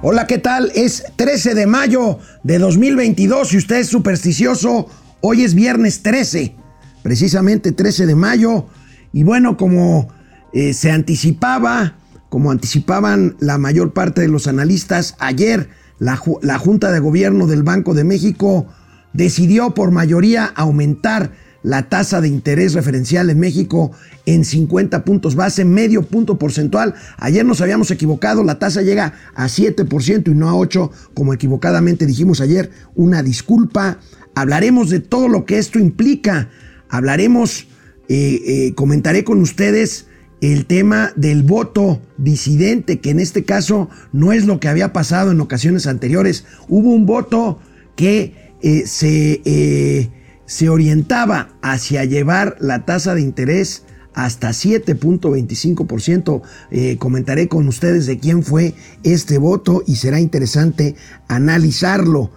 Hola, 0.00 0.28
¿qué 0.28 0.38
tal? 0.38 0.70
Es 0.76 1.02
13 1.16 1.56
de 1.56 1.66
mayo 1.66 2.20
de 2.44 2.60
2022 2.60 3.52
y 3.52 3.56
usted 3.56 3.78
es 3.78 3.88
supersticioso. 3.88 4.88
Hoy 5.20 5.42
es 5.42 5.54
viernes 5.54 6.04
13, 6.04 6.54
precisamente 7.02 7.72
13 7.72 8.06
de 8.06 8.14
mayo. 8.14 8.66
Y 9.12 9.24
bueno, 9.24 9.56
como 9.56 10.08
eh, 10.52 10.72
se 10.72 10.92
anticipaba, 10.92 11.96
como 12.28 12.52
anticipaban 12.52 13.34
la 13.40 13.58
mayor 13.58 13.92
parte 13.92 14.20
de 14.20 14.28
los 14.28 14.46
analistas, 14.46 15.16
ayer 15.18 15.68
la, 15.98 16.22
la 16.42 16.58
Junta 16.58 16.92
de 16.92 17.00
Gobierno 17.00 17.48
del 17.48 17.64
Banco 17.64 17.92
de 17.92 18.04
México 18.04 18.68
decidió 19.14 19.74
por 19.74 19.90
mayoría 19.90 20.44
aumentar 20.44 21.32
la 21.62 21.88
tasa 21.88 22.20
de 22.20 22.28
interés 22.28 22.74
referencial 22.74 23.30
en 23.30 23.40
México 23.40 23.90
en 24.26 24.44
50 24.44 25.04
puntos 25.04 25.34
base, 25.34 25.64
medio 25.64 26.02
punto 26.02 26.38
porcentual. 26.38 26.94
Ayer 27.16 27.44
nos 27.44 27.60
habíamos 27.60 27.90
equivocado, 27.90 28.44
la 28.44 28.58
tasa 28.58 28.82
llega 28.82 29.14
a 29.34 29.46
7% 29.46 30.30
y 30.30 30.34
no 30.34 30.48
a 30.48 30.52
8%, 30.52 30.90
como 31.14 31.34
equivocadamente 31.34 32.06
dijimos 32.06 32.40
ayer. 32.40 32.70
Una 32.94 33.22
disculpa. 33.22 33.98
Hablaremos 34.34 34.90
de 34.90 35.00
todo 35.00 35.28
lo 35.28 35.44
que 35.44 35.58
esto 35.58 35.78
implica. 35.78 36.48
Hablaremos, 36.88 37.66
eh, 38.08 38.40
eh, 38.46 38.74
comentaré 38.74 39.24
con 39.24 39.40
ustedes 39.40 40.06
el 40.40 40.66
tema 40.66 41.12
del 41.16 41.42
voto 41.42 42.00
disidente, 42.16 43.00
que 43.00 43.10
en 43.10 43.18
este 43.18 43.44
caso 43.44 43.88
no 44.12 44.32
es 44.32 44.46
lo 44.46 44.60
que 44.60 44.68
había 44.68 44.92
pasado 44.92 45.32
en 45.32 45.40
ocasiones 45.40 45.88
anteriores. 45.88 46.44
Hubo 46.68 46.90
un 46.90 47.06
voto 47.06 47.58
que 47.96 48.54
eh, 48.62 48.86
se 48.86 50.08
se 50.48 50.70
orientaba 50.70 51.50
hacia 51.60 52.04
llevar 52.06 52.56
la 52.58 52.86
tasa 52.86 53.14
de 53.14 53.20
interés 53.20 53.84
hasta 54.14 54.48
7.25%. 54.48 56.42
Eh, 56.70 56.96
comentaré 56.98 57.48
con 57.48 57.68
ustedes 57.68 58.06
de 58.06 58.18
quién 58.18 58.42
fue 58.42 58.74
este 59.02 59.36
voto 59.36 59.84
y 59.86 59.96
será 59.96 60.18
interesante 60.20 60.96
analizarlo. 61.28 62.32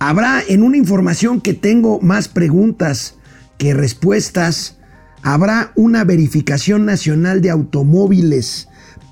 Habrá 0.00 0.42
en 0.46 0.64
una 0.64 0.76
información 0.76 1.40
que 1.40 1.54
tengo 1.54 2.00
más 2.00 2.26
preguntas 2.28 3.14
que 3.56 3.72
respuestas, 3.72 4.76
habrá 5.22 5.72
una 5.76 6.02
verificación 6.02 6.86
nacional 6.86 7.40
de 7.40 7.50
automóviles 7.50 8.67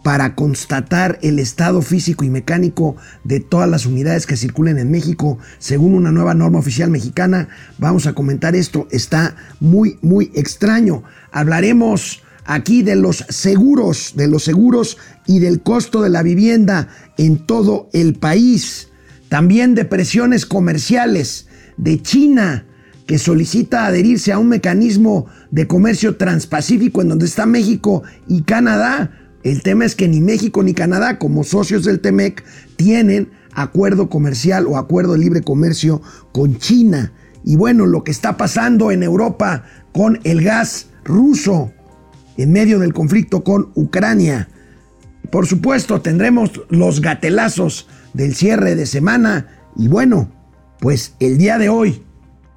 para 0.06 0.36
constatar 0.36 1.18
el 1.22 1.40
estado 1.40 1.82
físico 1.82 2.24
y 2.24 2.30
mecánico 2.30 2.94
de 3.24 3.40
todas 3.40 3.68
las 3.68 3.86
unidades 3.86 4.24
que 4.24 4.36
circulen 4.36 4.78
en 4.78 4.88
México, 4.88 5.38
según 5.58 5.94
una 5.94 6.12
nueva 6.12 6.32
norma 6.32 6.60
oficial 6.60 6.90
mexicana. 6.90 7.48
Vamos 7.78 8.06
a 8.06 8.12
comentar 8.12 8.54
esto, 8.54 8.86
está 8.92 9.34
muy, 9.58 9.98
muy 10.02 10.30
extraño. 10.36 11.02
Hablaremos 11.32 12.22
aquí 12.44 12.84
de 12.84 12.94
los 12.94 13.24
seguros, 13.30 14.12
de 14.14 14.28
los 14.28 14.44
seguros 14.44 14.96
y 15.26 15.40
del 15.40 15.60
costo 15.60 16.02
de 16.02 16.10
la 16.10 16.22
vivienda 16.22 16.86
en 17.18 17.44
todo 17.44 17.90
el 17.92 18.14
país. 18.14 18.90
También 19.28 19.74
de 19.74 19.86
presiones 19.86 20.46
comerciales 20.46 21.48
de 21.78 22.00
China, 22.00 22.64
que 23.08 23.18
solicita 23.18 23.86
adherirse 23.86 24.30
a 24.30 24.38
un 24.38 24.50
mecanismo 24.50 25.26
de 25.50 25.66
comercio 25.66 26.16
transpacífico 26.16 27.02
en 27.02 27.08
donde 27.08 27.26
está 27.26 27.44
México 27.44 28.04
y 28.28 28.42
Canadá 28.42 29.25
el 29.46 29.62
tema 29.62 29.84
es 29.84 29.94
que 29.94 30.08
ni 30.08 30.20
México 30.20 30.64
ni 30.64 30.74
Canadá, 30.74 31.20
como 31.20 31.44
socios 31.44 31.84
del 31.84 32.00
TEMEC, 32.00 32.42
tienen 32.74 33.30
acuerdo 33.52 34.10
comercial 34.10 34.66
o 34.66 34.76
acuerdo 34.76 35.12
de 35.12 35.20
libre 35.20 35.40
comercio 35.40 36.02
con 36.32 36.58
China. 36.58 37.12
Y 37.44 37.54
bueno, 37.54 37.86
lo 37.86 38.02
que 38.02 38.10
está 38.10 38.36
pasando 38.36 38.90
en 38.90 39.04
Europa 39.04 39.62
con 39.92 40.18
el 40.24 40.42
gas 40.42 40.88
ruso 41.04 41.72
en 42.36 42.50
medio 42.50 42.80
del 42.80 42.92
conflicto 42.92 43.44
con 43.44 43.70
Ucrania. 43.76 44.48
Por 45.30 45.46
supuesto, 45.46 46.00
tendremos 46.00 46.50
los 46.68 47.00
gatelazos 47.00 47.86
del 48.14 48.34
cierre 48.34 48.74
de 48.74 48.86
semana. 48.86 49.46
Y 49.76 49.86
bueno, 49.86 50.28
pues 50.80 51.14
el 51.20 51.38
día 51.38 51.58
de 51.58 51.68
hoy, 51.68 52.02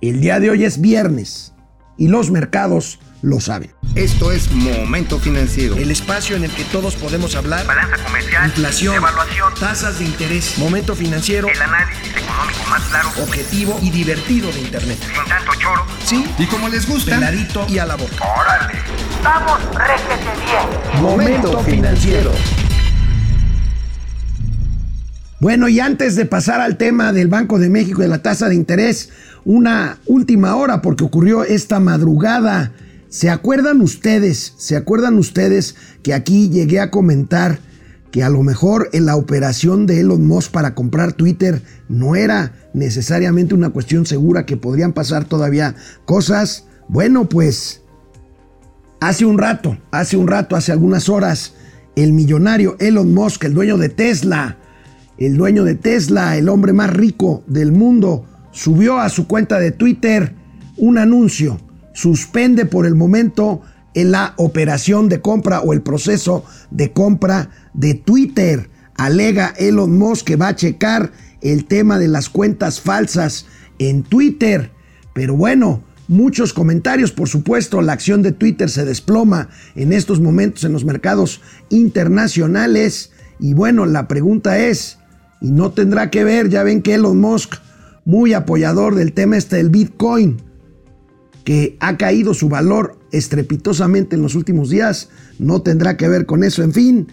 el 0.02 0.22
día 0.22 0.40
de 0.40 0.50
hoy 0.50 0.64
es 0.64 0.82
viernes 0.82 1.54
y 1.98 2.08
los 2.08 2.32
mercados 2.32 3.00
lo 3.22 3.40
saben. 3.40 3.72
Esto 3.96 4.32
es 4.32 4.52
Momento 4.52 5.20
Financiero. 5.20 5.76
El 5.76 5.92
espacio 5.92 6.36
en 6.36 6.44
el 6.44 6.52
que 6.52 6.64
todos 6.66 6.96
podemos 6.96 7.36
hablar. 7.36 7.66
Balanza 7.66 7.98
comercial. 8.04 8.46
Inflación. 8.46 8.96
Evaluación. 8.96 9.54
Tasas 9.60 10.00
de 10.00 10.06
interés. 10.06 10.58
Momento 10.58 10.96
Financiero. 10.96 11.48
El 11.48 11.62
análisis 11.62 12.16
económico 12.16 12.60
más 12.70 12.84
claro. 12.84 13.10
Objetivo 13.22 13.80
y 13.82 13.90
divertido 13.90 14.52
de 14.52 14.60
Internet. 14.62 15.00
Sin 15.02 15.26
tanto 15.26 15.52
choro. 15.60 15.86
Sí. 16.06 16.26
Y 16.38 16.46
como 16.46 16.70
les 16.70 16.88
gusta. 16.88 17.16
Peladito 17.16 17.66
y 17.68 17.80
a 17.80 17.86
la 17.86 17.96
boca. 17.96 18.24
Órale. 18.24 18.80
Vamos, 19.24 19.60
réjete 19.76 20.26
bien. 20.46 21.02
Momento 21.02 21.60
Financiero. 21.64 22.32
Bueno, 25.40 25.70
y 25.70 25.80
antes 25.80 26.16
de 26.16 26.26
pasar 26.26 26.60
al 26.60 26.78
tema 26.78 27.14
del 27.14 27.30
Banco 27.30 27.60
de 27.60 27.70
México 27.70 28.02
y 28.02 28.04
de 28.04 28.10
la 28.10 28.22
tasa 28.22 28.50
de 28.50 28.56
interés, 28.56 29.10
una 29.46 29.98
última 30.06 30.56
hora 30.56 30.82
porque 30.82 31.06
ocurrió 31.06 31.44
esta 31.44 31.80
madrugada. 31.80 32.74
¿Se 33.10 33.32
acuerdan 33.32 33.82
ustedes? 33.82 34.54
¿Se 34.58 34.76
acuerdan 34.76 35.18
ustedes 35.18 35.76
que 36.04 36.14
aquí 36.14 36.50
llegué 36.50 36.80
a 36.80 36.92
comentar 36.92 37.60
que 38.12 38.22
a 38.24 38.30
lo 38.30 38.44
mejor 38.44 38.90
en 38.94 39.08
la 39.08 39.16
operación 39.16 39.88
de 39.88 40.02
Elon 40.02 40.28
Musk 40.28 40.52
para 40.52 40.76
comprar 40.76 41.14
Twitter 41.14 41.64
no 41.88 42.16
era 42.16 42.54
necesariamente 42.76 43.56
una 43.56 43.72
cuestión 43.72 44.06
segura, 44.06 44.46
que 44.46 44.58
podrían 44.58 44.94
pasar 44.94 45.26
todavía 45.26 45.76
cosas? 46.06 46.66
Bueno, 46.88 47.28
pues 47.28 47.82
hace 49.00 49.26
un 49.26 49.40
rato, 49.40 49.80
hace 49.90 50.16
un 50.16 50.28
rato, 50.28 50.56
hace 50.56 50.72
algunas 50.72 51.10
horas, 51.10 51.56
el 51.96 52.14
millonario 52.14 52.76
Elon 52.80 53.12
Musk, 53.12 53.44
el 53.44 53.56
dueño 53.56 53.78
de 53.80 53.90
Tesla, 53.90 54.58
el 55.18 55.36
dueño 55.36 55.64
de 55.64 55.74
Tesla, 55.74 56.38
el 56.38 56.48
hombre 56.48 56.74
más 56.74 56.92
rico 56.92 57.44
del 57.48 57.72
mundo, 57.72 58.26
subió 58.52 59.00
a 59.00 59.10
su 59.10 59.26
cuenta 59.26 59.60
de 59.60 59.72
Twitter 59.72 60.36
un 60.78 61.00
anuncio. 61.00 61.60
Suspende 61.94 62.66
por 62.66 62.86
el 62.86 62.96
momento 62.96 63.62
en 63.94 64.12
la 64.12 64.34
operación 64.38 65.10
de 65.10 65.22
compra 65.22 65.62
o 65.62 65.74
el 65.74 65.82
proceso 65.82 66.46
de 66.72 66.94
compra 66.94 67.50
de 67.74 67.96
Twitter. 67.96 68.70
Alega 68.96 69.54
Elon 69.58 69.98
Musk 69.98 70.26
que 70.26 70.36
va 70.36 70.50
a 70.50 70.56
checar 70.56 71.12
el 71.42 71.66
tema 71.66 72.00
de 72.00 72.08
las 72.08 72.30
cuentas 72.30 72.82
falsas 72.82 73.46
en 73.80 74.04
Twitter. 74.04 74.72
Pero 75.14 75.36
bueno, 75.36 75.84
muchos 76.08 76.54
comentarios, 76.54 77.12
por 77.12 77.30
supuesto, 77.30 77.82
la 77.82 77.94
acción 77.94 78.22
de 78.22 78.32
Twitter 78.32 78.70
se 78.70 78.86
desploma 78.86 79.50
en 79.76 79.94
estos 79.94 80.20
momentos 80.20 80.64
en 80.64 80.74
los 80.74 80.86
mercados 80.86 81.42
internacionales. 81.70 83.12
Y 83.40 83.54
bueno, 83.54 83.86
la 83.86 84.08
pregunta 84.08 84.60
es, 84.60 85.00
y 85.42 85.52
no 85.52 85.72
tendrá 85.72 86.10
que 86.10 86.24
ver, 86.24 86.50
ya 86.50 86.64
ven 86.64 86.82
que 86.82 86.96
Elon 86.96 87.20
Musk, 87.20 87.56
muy 88.06 88.34
apoyador 88.34 88.96
del 88.96 89.14
tema 89.14 89.38
este 89.38 89.58
del 89.58 89.70
Bitcoin, 89.70 90.49
que 91.50 91.78
ha 91.80 91.98
caído 91.98 92.36
su 92.36 92.48
valor 92.48 93.00
estrepitosamente 93.12 94.16
en 94.16 94.22
los 94.22 94.36
últimos 94.36 94.70
días, 94.70 95.10
no 95.40 95.64
tendrá 95.64 95.98
que 95.98 96.08
ver 96.08 96.28
con 96.28 96.44
eso. 96.44 96.62
En 96.62 96.74
fin, 96.74 97.08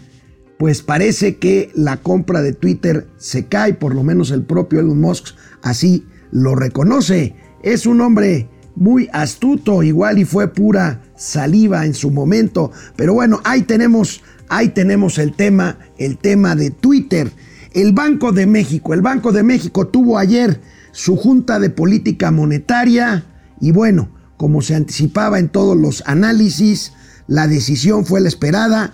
pues 0.59 0.83
parece 0.83 1.37
que 1.37 1.71
la 1.73 1.97
compra 1.97 2.43
de 2.43 2.53
Twitter 2.53 3.07
se 3.17 3.47
cae, 3.47 3.73
por 3.73 3.95
lo 3.95 4.03
menos 4.03 4.29
el 4.29 4.43
propio 4.43 4.79
Elon 4.79 5.01
Musk 5.01 5.29
así 5.63 6.05
lo 6.29 6.53
reconoce. 6.53 7.33
Es 7.63 7.87
un 7.87 7.99
hombre 7.99 8.47
muy 8.75 9.09
astuto, 9.11 9.81
igual 9.81 10.19
y 10.19 10.25
fue 10.25 10.53
pura 10.53 11.01
saliva 11.17 11.87
en 11.87 11.95
su 11.95 12.11
momento, 12.11 12.71
pero 12.95 13.15
bueno, 13.15 13.41
ahí 13.43 13.63
tenemos, 13.63 14.21
ahí 14.49 14.69
tenemos 14.69 15.17
el 15.17 15.33
tema, 15.33 15.79
el 15.97 16.19
tema 16.19 16.55
de 16.55 16.69
Twitter. 16.69 17.31
El 17.73 17.91
Banco 17.91 18.31
de 18.31 18.45
México, 18.45 18.93
el 18.93 19.01
Banco 19.01 19.31
de 19.31 19.41
México 19.41 19.87
tuvo 19.87 20.19
ayer 20.19 20.61
su 20.91 21.17
Junta 21.17 21.59
de 21.59 21.71
Política 21.71 22.29
Monetaria 22.29 23.25
y 23.59 23.71
bueno, 23.71 24.15
como 24.37 24.61
se 24.61 24.75
anticipaba 24.75 25.39
en 25.39 25.49
todos 25.49 25.75
los 25.75 26.03
análisis, 26.05 26.93
la 27.27 27.47
decisión 27.47 28.05
fue 28.05 28.21
la 28.21 28.29
esperada, 28.29 28.93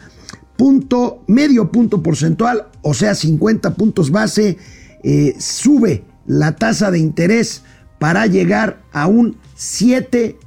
punto, 0.57 1.23
medio 1.27 1.71
punto 1.71 2.01
porcentual, 2.01 2.67
o 2.81 2.93
sea, 2.93 3.13
50 3.13 3.75
puntos 3.75 4.09
base, 4.09 4.57
eh, 5.03 5.35
sube 5.37 6.05
la 6.25 6.55
tasa 6.55 6.89
de 6.89 6.99
interés 6.99 7.61
para 7.99 8.25
llegar 8.25 8.81
a 8.91 9.07
un 9.07 9.37
7%. 9.57 10.37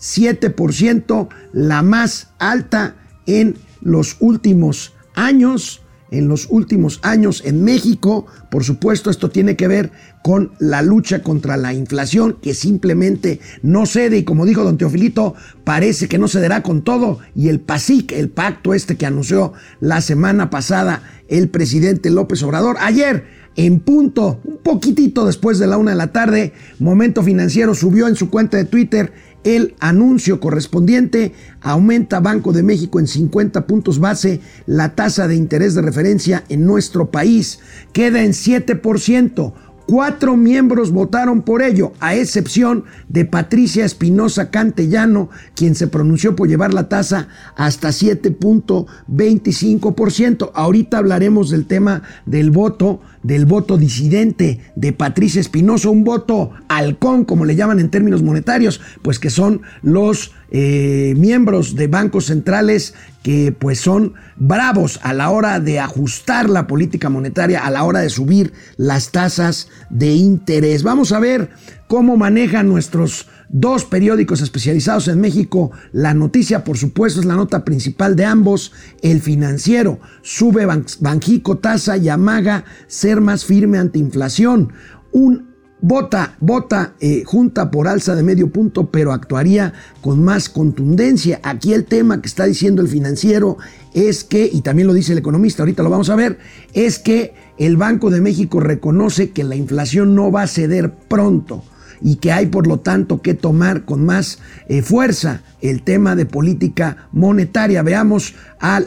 7%, 0.00 1.28
la 1.52 1.82
más 1.82 2.28
alta 2.38 2.96
en 3.26 3.56
los 3.80 4.16
últimos 4.20 4.94
años 5.14 5.82
en 6.10 6.28
los 6.28 6.46
últimos 6.50 7.00
años 7.02 7.42
en 7.44 7.64
México. 7.64 8.26
Por 8.50 8.64
supuesto, 8.64 9.10
esto 9.10 9.30
tiene 9.30 9.56
que 9.56 9.68
ver 9.68 9.90
con 10.22 10.52
la 10.58 10.82
lucha 10.82 11.22
contra 11.22 11.56
la 11.56 11.72
inflación 11.72 12.36
que 12.40 12.54
simplemente 12.54 13.40
no 13.62 13.86
cede 13.86 14.18
y 14.18 14.24
como 14.24 14.46
dijo 14.46 14.64
don 14.64 14.78
Teofilito, 14.78 15.34
parece 15.64 16.08
que 16.08 16.18
no 16.18 16.28
cederá 16.28 16.62
con 16.62 16.82
todo. 16.82 17.18
Y 17.34 17.48
el 17.48 17.60
PASIC, 17.60 18.12
el 18.12 18.28
pacto 18.30 18.74
este 18.74 18.96
que 18.96 19.06
anunció 19.06 19.52
la 19.80 20.00
semana 20.00 20.50
pasada 20.50 21.02
el 21.28 21.48
presidente 21.48 22.10
López 22.10 22.42
Obrador, 22.42 22.76
ayer 22.80 23.38
en 23.58 23.80
punto, 23.80 24.40
un 24.44 24.58
poquitito 24.58 25.26
después 25.26 25.58
de 25.58 25.66
la 25.66 25.78
una 25.78 25.90
de 25.90 25.96
la 25.96 26.12
tarde, 26.12 26.52
Momento 26.78 27.24
Financiero 27.24 27.74
subió 27.74 28.06
en 28.06 28.14
su 28.14 28.30
cuenta 28.30 28.56
de 28.56 28.64
Twitter 28.64 29.12
el 29.44 29.74
anuncio 29.80 30.40
correspondiente, 30.40 31.32
aumenta 31.60 32.20
Banco 32.20 32.52
de 32.52 32.62
México 32.62 33.00
en 33.00 33.06
50 33.06 33.66
puntos 33.66 33.98
base 33.98 34.40
la 34.66 34.94
tasa 34.94 35.28
de 35.28 35.36
interés 35.36 35.74
de 35.74 35.82
referencia 35.82 36.44
en 36.48 36.66
nuestro 36.66 37.10
país, 37.10 37.60
queda 37.92 38.22
en 38.22 38.32
7%. 38.32 39.54
Cuatro 39.88 40.36
miembros 40.36 40.92
votaron 40.92 41.40
por 41.40 41.62
ello, 41.62 41.94
a 41.98 42.14
excepción 42.14 42.84
de 43.08 43.24
Patricia 43.24 43.86
Espinosa 43.86 44.50
Cantellano, 44.50 45.30
quien 45.54 45.74
se 45.74 45.86
pronunció 45.86 46.36
por 46.36 46.46
llevar 46.46 46.74
la 46.74 46.90
tasa 46.90 47.28
hasta 47.56 47.88
7.25%. 47.88 50.50
Ahorita 50.52 50.98
hablaremos 50.98 51.48
del 51.48 51.64
tema 51.64 52.02
del 52.26 52.50
voto, 52.50 53.00
del 53.22 53.46
voto 53.46 53.76
disidente 53.76 54.60
de 54.74 54.92
Patricia 54.92 55.40
Espinosa, 55.40 55.88
un 55.88 56.04
voto 56.04 56.50
halcón, 56.68 57.24
como 57.24 57.44
le 57.44 57.56
llaman 57.56 57.80
en 57.80 57.90
términos 57.90 58.22
monetarios, 58.22 58.80
pues 59.02 59.18
que 59.18 59.30
son 59.30 59.62
los 59.82 60.32
eh, 60.50 61.14
miembros 61.16 61.74
de 61.74 61.88
bancos 61.88 62.26
centrales 62.26 62.94
que 63.22 63.52
pues 63.52 63.80
son 63.80 64.14
bravos 64.36 65.00
a 65.02 65.12
la 65.12 65.30
hora 65.30 65.60
de 65.60 65.80
ajustar 65.80 66.48
la 66.48 66.66
política 66.66 67.10
monetaria, 67.10 67.66
a 67.66 67.70
la 67.70 67.84
hora 67.84 68.00
de 68.00 68.08
subir 68.08 68.52
las 68.76 69.10
tasas 69.10 69.68
de 69.90 70.14
interés. 70.14 70.82
Vamos 70.82 71.12
a 71.12 71.20
ver 71.20 71.50
cómo 71.86 72.16
manejan 72.16 72.68
nuestros 72.68 73.26
dos 73.48 73.84
periódicos 73.84 74.40
especializados 74.40 75.08
en 75.08 75.20
México. 75.20 75.70
La 75.92 76.14
noticia, 76.14 76.64
por 76.64 76.76
supuesto, 76.78 77.20
es 77.20 77.26
la 77.26 77.36
nota 77.36 77.64
principal 77.64 78.16
de 78.16 78.24
ambos. 78.24 78.72
El 79.02 79.20
financiero 79.20 80.00
sube 80.22 80.66
Banjico 81.00 81.58
tasa 81.58 81.96
y 81.96 82.08
amaga 82.08 82.64
ser 82.86 83.20
más 83.20 83.44
firme 83.44 83.78
ante 83.78 83.98
inflación. 83.98 84.72
Un 85.12 85.48
Vota, 85.80 86.36
vota 86.40 86.94
eh, 86.98 87.22
junta 87.24 87.70
por 87.70 87.86
alza 87.86 88.16
de 88.16 88.24
medio 88.24 88.50
punto, 88.50 88.90
pero 88.90 89.12
actuaría 89.12 89.72
con 90.00 90.24
más 90.24 90.48
contundencia. 90.48 91.38
Aquí 91.44 91.72
el 91.72 91.84
tema 91.84 92.20
que 92.20 92.26
está 92.26 92.46
diciendo 92.46 92.82
el 92.82 92.88
financiero 92.88 93.58
es 93.94 94.24
que, 94.24 94.50
y 94.52 94.62
también 94.62 94.88
lo 94.88 94.92
dice 94.92 95.12
el 95.12 95.18
economista, 95.18 95.62
ahorita 95.62 95.84
lo 95.84 95.90
vamos 95.90 96.10
a 96.10 96.16
ver, 96.16 96.40
es 96.72 96.98
que 96.98 97.34
el 97.58 97.76
Banco 97.76 98.10
de 98.10 98.20
México 98.20 98.58
reconoce 98.58 99.30
que 99.30 99.44
la 99.44 99.54
inflación 99.54 100.16
no 100.16 100.32
va 100.32 100.42
a 100.42 100.46
ceder 100.48 100.92
pronto 100.92 101.62
y 102.00 102.16
que 102.16 102.32
hay 102.32 102.46
por 102.46 102.66
lo 102.66 102.78
tanto 102.78 103.22
que 103.22 103.34
tomar 103.34 103.84
con 103.84 104.04
más 104.04 104.38
eh, 104.68 104.82
fuerza 104.82 105.42
el 105.60 105.82
tema 105.82 106.16
de 106.16 106.26
política 106.26 107.08
monetaria. 107.12 107.82
Veamos 107.82 108.34
al, 108.60 108.86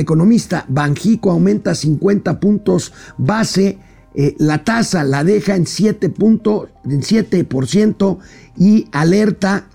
economista, 0.00 0.64
Banjico 0.68 1.30
aumenta 1.30 1.74
50 1.74 2.40
puntos 2.40 2.92
base 3.18 3.78
eh, 4.14 4.36
la 4.38 4.62
tasa 4.62 5.02
la 5.02 5.24
deja 5.24 5.56
en 5.56 5.64
7%, 5.64 6.68
en 6.84 7.02
7% 7.02 8.18
y 8.56 8.88
alerta 8.92 9.66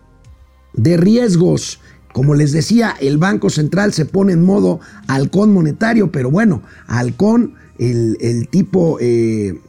de 0.73 0.97
riesgos. 0.97 1.81
Como 2.13 2.35
les 2.35 2.53
decía, 2.53 2.95
el 3.01 3.17
Banco 3.17 3.49
Central 3.49 3.93
se 3.93 4.05
pone 4.05 4.33
en 4.33 4.43
modo 4.43 4.79
halcón 5.07 5.53
monetario, 5.53 6.11
pero 6.11 6.31
bueno, 6.31 6.63
halcón, 6.87 7.55
el, 7.77 8.47
tipo 8.49 8.97
eh, 8.99 9.59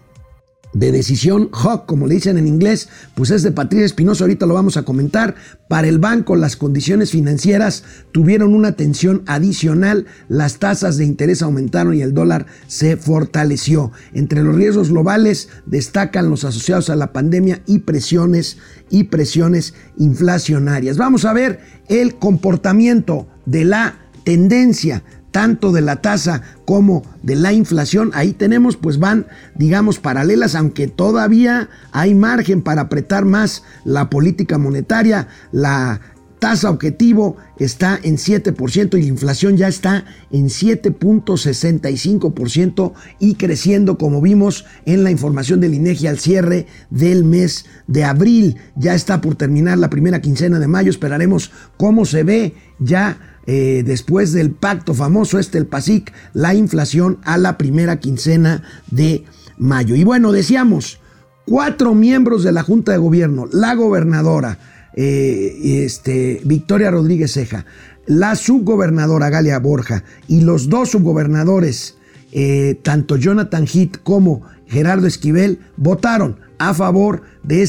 de 0.72 0.92
decisión 0.92 1.50
Hawk, 1.52 1.86
como 1.86 2.06
le 2.06 2.14
dicen 2.14 2.38
en 2.38 2.46
inglés, 2.46 2.88
pues 3.14 3.30
es 3.30 3.42
de 3.42 3.52
Patricia 3.52 3.86
Espinosa, 3.86 4.24
ahorita 4.24 4.46
lo 4.46 4.54
vamos 4.54 4.76
a 4.76 4.82
comentar. 4.82 5.34
Para 5.68 5.88
el 5.88 5.98
banco 5.98 6.36
las 6.36 6.56
condiciones 6.56 7.10
financieras 7.10 7.84
tuvieron 8.12 8.54
una 8.54 8.72
tensión 8.72 9.22
adicional, 9.26 10.06
las 10.28 10.58
tasas 10.58 10.96
de 10.96 11.04
interés 11.04 11.42
aumentaron 11.42 11.94
y 11.94 12.02
el 12.02 12.14
dólar 12.14 12.46
se 12.66 12.96
fortaleció. 12.96 13.92
Entre 14.12 14.42
los 14.42 14.54
riesgos 14.54 14.90
globales 14.90 15.48
destacan 15.66 16.30
los 16.30 16.44
asociados 16.44 16.90
a 16.90 16.96
la 16.96 17.12
pandemia 17.12 17.62
y 17.66 17.80
presiones 17.80 18.58
y 18.90 19.04
presiones 19.04 19.74
inflacionarias. 19.96 20.96
Vamos 20.96 21.24
a 21.24 21.32
ver 21.32 21.60
el 21.88 22.16
comportamiento 22.16 23.28
de 23.46 23.64
la 23.64 23.98
tendencia 24.24 25.02
tanto 25.30 25.72
de 25.72 25.80
la 25.80 25.96
tasa 25.96 26.42
como 26.64 27.02
de 27.22 27.36
la 27.36 27.52
inflación, 27.52 28.10
ahí 28.14 28.32
tenemos, 28.32 28.76
pues 28.76 28.98
van, 28.98 29.26
digamos, 29.54 29.98
paralelas, 29.98 30.54
aunque 30.54 30.88
todavía 30.88 31.68
hay 31.92 32.14
margen 32.14 32.62
para 32.62 32.82
apretar 32.82 33.24
más 33.24 33.62
la 33.84 34.10
política 34.10 34.58
monetaria, 34.58 35.28
la 35.52 36.00
tasa 36.40 36.70
objetivo 36.70 37.36
está 37.58 38.00
en 38.02 38.16
7% 38.16 38.98
y 38.98 39.02
la 39.02 39.08
inflación 39.08 39.58
ya 39.58 39.68
está 39.68 40.06
en 40.32 40.46
7.65% 40.46 42.92
y 43.20 43.34
creciendo 43.34 43.98
como 43.98 44.22
vimos 44.22 44.64
en 44.86 45.04
la 45.04 45.12
información 45.12 45.60
del 45.60 45.74
INEGI 45.74 46.08
al 46.08 46.18
cierre 46.18 46.66
del 46.88 47.24
mes 47.24 47.66
de 47.86 48.04
abril. 48.04 48.56
Ya 48.74 48.94
está 48.94 49.20
por 49.20 49.34
terminar 49.36 49.76
la 49.78 49.90
primera 49.90 50.22
quincena 50.22 50.58
de 50.58 50.66
mayo, 50.66 50.90
esperaremos 50.90 51.52
cómo 51.76 52.06
se 52.06 52.22
ve 52.24 52.54
ya 52.78 53.29
eh, 53.46 53.82
después 53.84 54.32
del 54.32 54.50
pacto 54.50 54.94
famoso 54.94 55.38
este, 55.38 55.58
el 55.58 55.66
PASIC, 55.66 56.12
la 56.34 56.54
inflación 56.54 57.18
a 57.24 57.38
la 57.38 57.56
primera 57.56 57.98
quincena 57.98 58.62
de 58.90 59.24
mayo. 59.58 59.94
Y 59.94 60.04
bueno, 60.04 60.30
decíamos, 60.32 61.00
cuatro 61.46 61.94
miembros 61.94 62.44
de 62.44 62.52
la 62.52 62.62
Junta 62.62 62.92
de 62.92 62.98
Gobierno, 62.98 63.48
la 63.52 63.74
gobernadora 63.74 64.58
eh, 64.94 65.84
este, 65.84 66.40
Victoria 66.44 66.90
Rodríguez 66.90 67.32
Ceja, 67.32 67.64
la 68.06 68.34
subgobernadora 68.36 69.30
Galia 69.30 69.58
Borja 69.58 70.04
y 70.28 70.42
los 70.42 70.68
dos 70.68 70.90
subgobernadores, 70.90 71.96
eh, 72.32 72.78
tanto 72.82 73.16
Jonathan 73.16 73.66
Heath 73.66 73.98
como 74.02 74.42
Gerardo 74.66 75.06
Esquivel, 75.06 75.60
votaron 75.76 76.38
a 76.58 76.74
favor 76.74 77.22
de, 77.42 77.66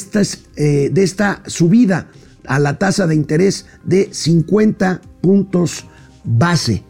de 0.92 1.04
esta 1.04 1.44
subida 1.48 2.08
a 2.48 2.60
la 2.60 2.78
tasa 2.78 3.08
de 3.08 3.16
interés 3.16 3.66
de 3.84 4.10
50 4.12 5.02
puntos 5.22 5.86
base. 6.24 6.84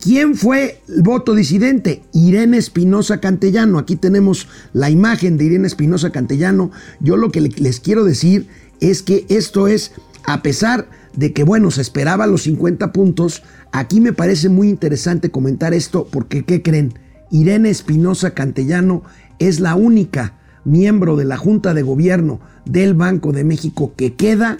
¿Quién 0.00 0.36
fue 0.36 0.80
el 0.88 1.02
voto 1.02 1.34
disidente? 1.34 2.02
Irene 2.12 2.56
Espinosa 2.56 3.18
Cantellano. 3.18 3.78
Aquí 3.78 3.96
tenemos 3.96 4.46
la 4.72 4.90
imagen 4.90 5.36
de 5.36 5.46
Irene 5.46 5.66
Espinosa 5.66 6.10
Cantellano. 6.10 6.70
Yo 7.00 7.16
lo 7.16 7.30
que 7.32 7.40
les 7.40 7.80
quiero 7.80 8.04
decir 8.04 8.46
es 8.80 9.02
que 9.02 9.26
esto 9.28 9.66
es, 9.66 9.92
a 10.24 10.40
pesar 10.42 10.88
de 11.14 11.32
que, 11.32 11.42
bueno, 11.42 11.72
se 11.72 11.80
esperaba 11.80 12.28
los 12.28 12.42
50 12.42 12.92
puntos, 12.92 13.42
aquí 13.72 14.00
me 14.00 14.12
parece 14.12 14.48
muy 14.48 14.68
interesante 14.68 15.30
comentar 15.30 15.74
esto 15.74 16.06
porque, 16.10 16.44
¿qué 16.44 16.62
creen? 16.62 16.94
Irene 17.32 17.70
Espinosa 17.70 18.30
Cantellano 18.34 19.02
es 19.40 19.58
la 19.58 19.74
única 19.74 20.34
miembro 20.64 21.16
de 21.16 21.24
la 21.24 21.36
Junta 21.36 21.74
de 21.74 21.82
Gobierno 21.82 22.40
del 22.64 22.94
Banco 22.94 23.32
de 23.32 23.42
México 23.42 23.94
que 23.96 24.14
queda 24.14 24.58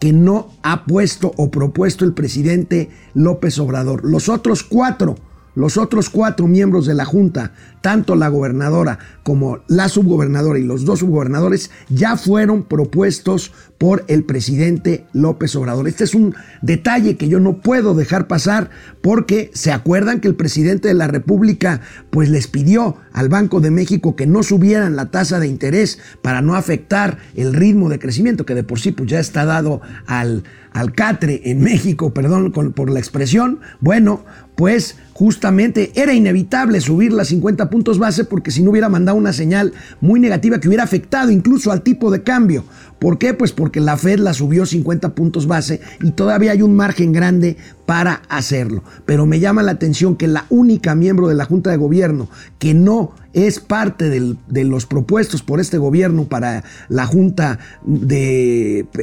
que 0.00 0.12
no 0.12 0.48
ha 0.62 0.86
puesto 0.86 1.32
o 1.36 1.50
propuesto 1.50 2.04
el 2.04 2.14
presidente 2.14 2.90
López 3.14 3.58
Obrador. 3.60 4.04
Los 4.04 4.28
otros 4.28 4.64
cuatro 4.64 5.14
los 5.54 5.76
otros 5.76 6.10
cuatro 6.10 6.46
miembros 6.46 6.86
de 6.86 6.94
la 6.94 7.04
Junta, 7.04 7.52
tanto 7.80 8.14
la 8.14 8.28
gobernadora 8.28 8.98
como 9.22 9.60
la 9.68 9.88
subgobernadora 9.88 10.58
y 10.58 10.64
los 10.64 10.84
dos 10.84 11.00
subgobernadores, 11.00 11.70
ya 11.88 12.16
fueron 12.16 12.62
propuestos 12.64 13.52
por 13.78 14.04
el 14.08 14.24
presidente 14.24 15.06
López 15.12 15.56
Obrador. 15.56 15.88
Este 15.88 16.04
es 16.04 16.14
un 16.14 16.34
detalle 16.60 17.16
que 17.16 17.28
yo 17.28 17.40
no 17.40 17.58
puedo 17.62 17.94
dejar 17.94 18.26
pasar 18.26 18.70
porque 19.00 19.50
se 19.54 19.72
acuerdan 19.72 20.20
que 20.20 20.28
el 20.28 20.34
presidente 20.34 20.88
de 20.88 20.94
la 20.94 21.06
República 21.06 21.80
pues 22.10 22.28
les 22.28 22.46
pidió 22.46 22.96
al 23.12 23.30
Banco 23.30 23.60
de 23.60 23.70
México 23.70 24.16
que 24.16 24.26
no 24.26 24.42
subieran 24.42 24.96
la 24.96 25.10
tasa 25.10 25.40
de 25.40 25.46
interés 25.46 25.98
para 26.20 26.42
no 26.42 26.56
afectar 26.56 27.18
el 27.34 27.54
ritmo 27.54 27.88
de 27.88 27.98
crecimiento 27.98 28.44
que 28.44 28.54
de 28.54 28.64
por 28.64 28.80
sí 28.80 28.92
pues 28.92 29.08
ya 29.08 29.18
está 29.18 29.46
dado 29.46 29.80
al, 30.06 30.44
al 30.72 30.92
catre 30.92 31.40
en 31.44 31.60
México, 31.60 32.12
perdón 32.12 32.52
por 32.52 32.90
la 32.90 32.98
expresión. 32.98 33.60
Bueno, 33.80 34.24
pues 34.56 34.96
justamente 35.20 35.92
era 35.96 36.14
inevitable 36.14 36.80
subir 36.80 37.12
las 37.12 37.28
50 37.28 37.68
puntos 37.68 37.98
base 37.98 38.24
porque 38.24 38.50
si 38.50 38.62
no 38.62 38.70
hubiera 38.70 38.88
mandado 38.88 39.18
una 39.18 39.34
señal 39.34 39.74
muy 40.00 40.18
negativa 40.18 40.58
que 40.58 40.66
hubiera 40.66 40.82
afectado 40.82 41.30
incluso 41.30 41.70
al 41.70 41.82
tipo 41.82 42.10
de 42.10 42.22
cambio. 42.22 42.64
¿Por 42.98 43.18
qué? 43.18 43.34
Pues 43.34 43.52
porque 43.52 43.80
la 43.80 43.98
Fed 43.98 44.18
la 44.18 44.32
subió 44.32 44.64
50 44.64 45.14
puntos 45.14 45.46
base 45.46 45.82
y 46.02 46.12
todavía 46.12 46.52
hay 46.52 46.62
un 46.62 46.74
margen 46.74 47.12
grande 47.12 47.58
para 47.84 48.22
hacerlo. 48.30 48.82
Pero 49.04 49.26
me 49.26 49.40
llama 49.40 49.62
la 49.62 49.72
atención 49.72 50.16
que 50.16 50.26
la 50.26 50.46
única 50.48 50.94
miembro 50.94 51.28
de 51.28 51.34
la 51.34 51.44
Junta 51.44 51.70
de 51.70 51.76
Gobierno 51.76 52.30
que 52.58 52.72
no 52.72 53.12
es 53.32 53.60
parte 53.60 54.08
de 54.08 54.64
los 54.64 54.86
propuestos 54.86 55.42
por 55.42 55.60
este 55.60 55.78
gobierno 55.78 56.24
para 56.24 56.64
la 56.88 57.06
Junta 57.06 57.58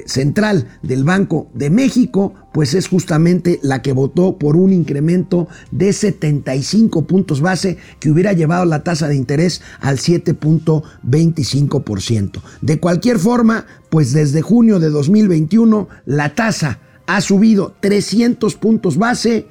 Central 0.05 0.67
del 0.81 1.03
Banco 1.03 1.47
de 1.53 1.69
México, 1.69 2.33
pues 2.51 2.73
es 2.73 2.87
justamente 2.87 3.59
la 3.61 3.81
que 3.81 3.93
votó 3.93 4.37
por 4.37 4.55
un 4.55 4.73
incremento 4.73 5.47
de 5.71 5.93
75 5.93 7.05
puntos 7.05 7.41
base 7.41 7.77
que 7.99 8.09
hubiera 8.09 8.33
llevado 8.33 8.65
la 8.65 8.83
tasa 8.83 9.07
de 9.07 9.15
interés 9.15 9.61
al 9.79 9.97
7.25%. 9.97 12.41
De 12.61 12.79
cualquier 12.79 13.19
forma, 13.19 13.67
pues 13.89 14.13
desde 14.13 14.41
junio 14.41 14.79
de 14.79 14.89
2021 14.89 15.87
la 16.05 16.33
tasa 16.35 16.79
ha 17.05 17.21
subido 17.21 17.75
300 17.79 18.55
puntos 18.55 18.97
base 18.97 19.45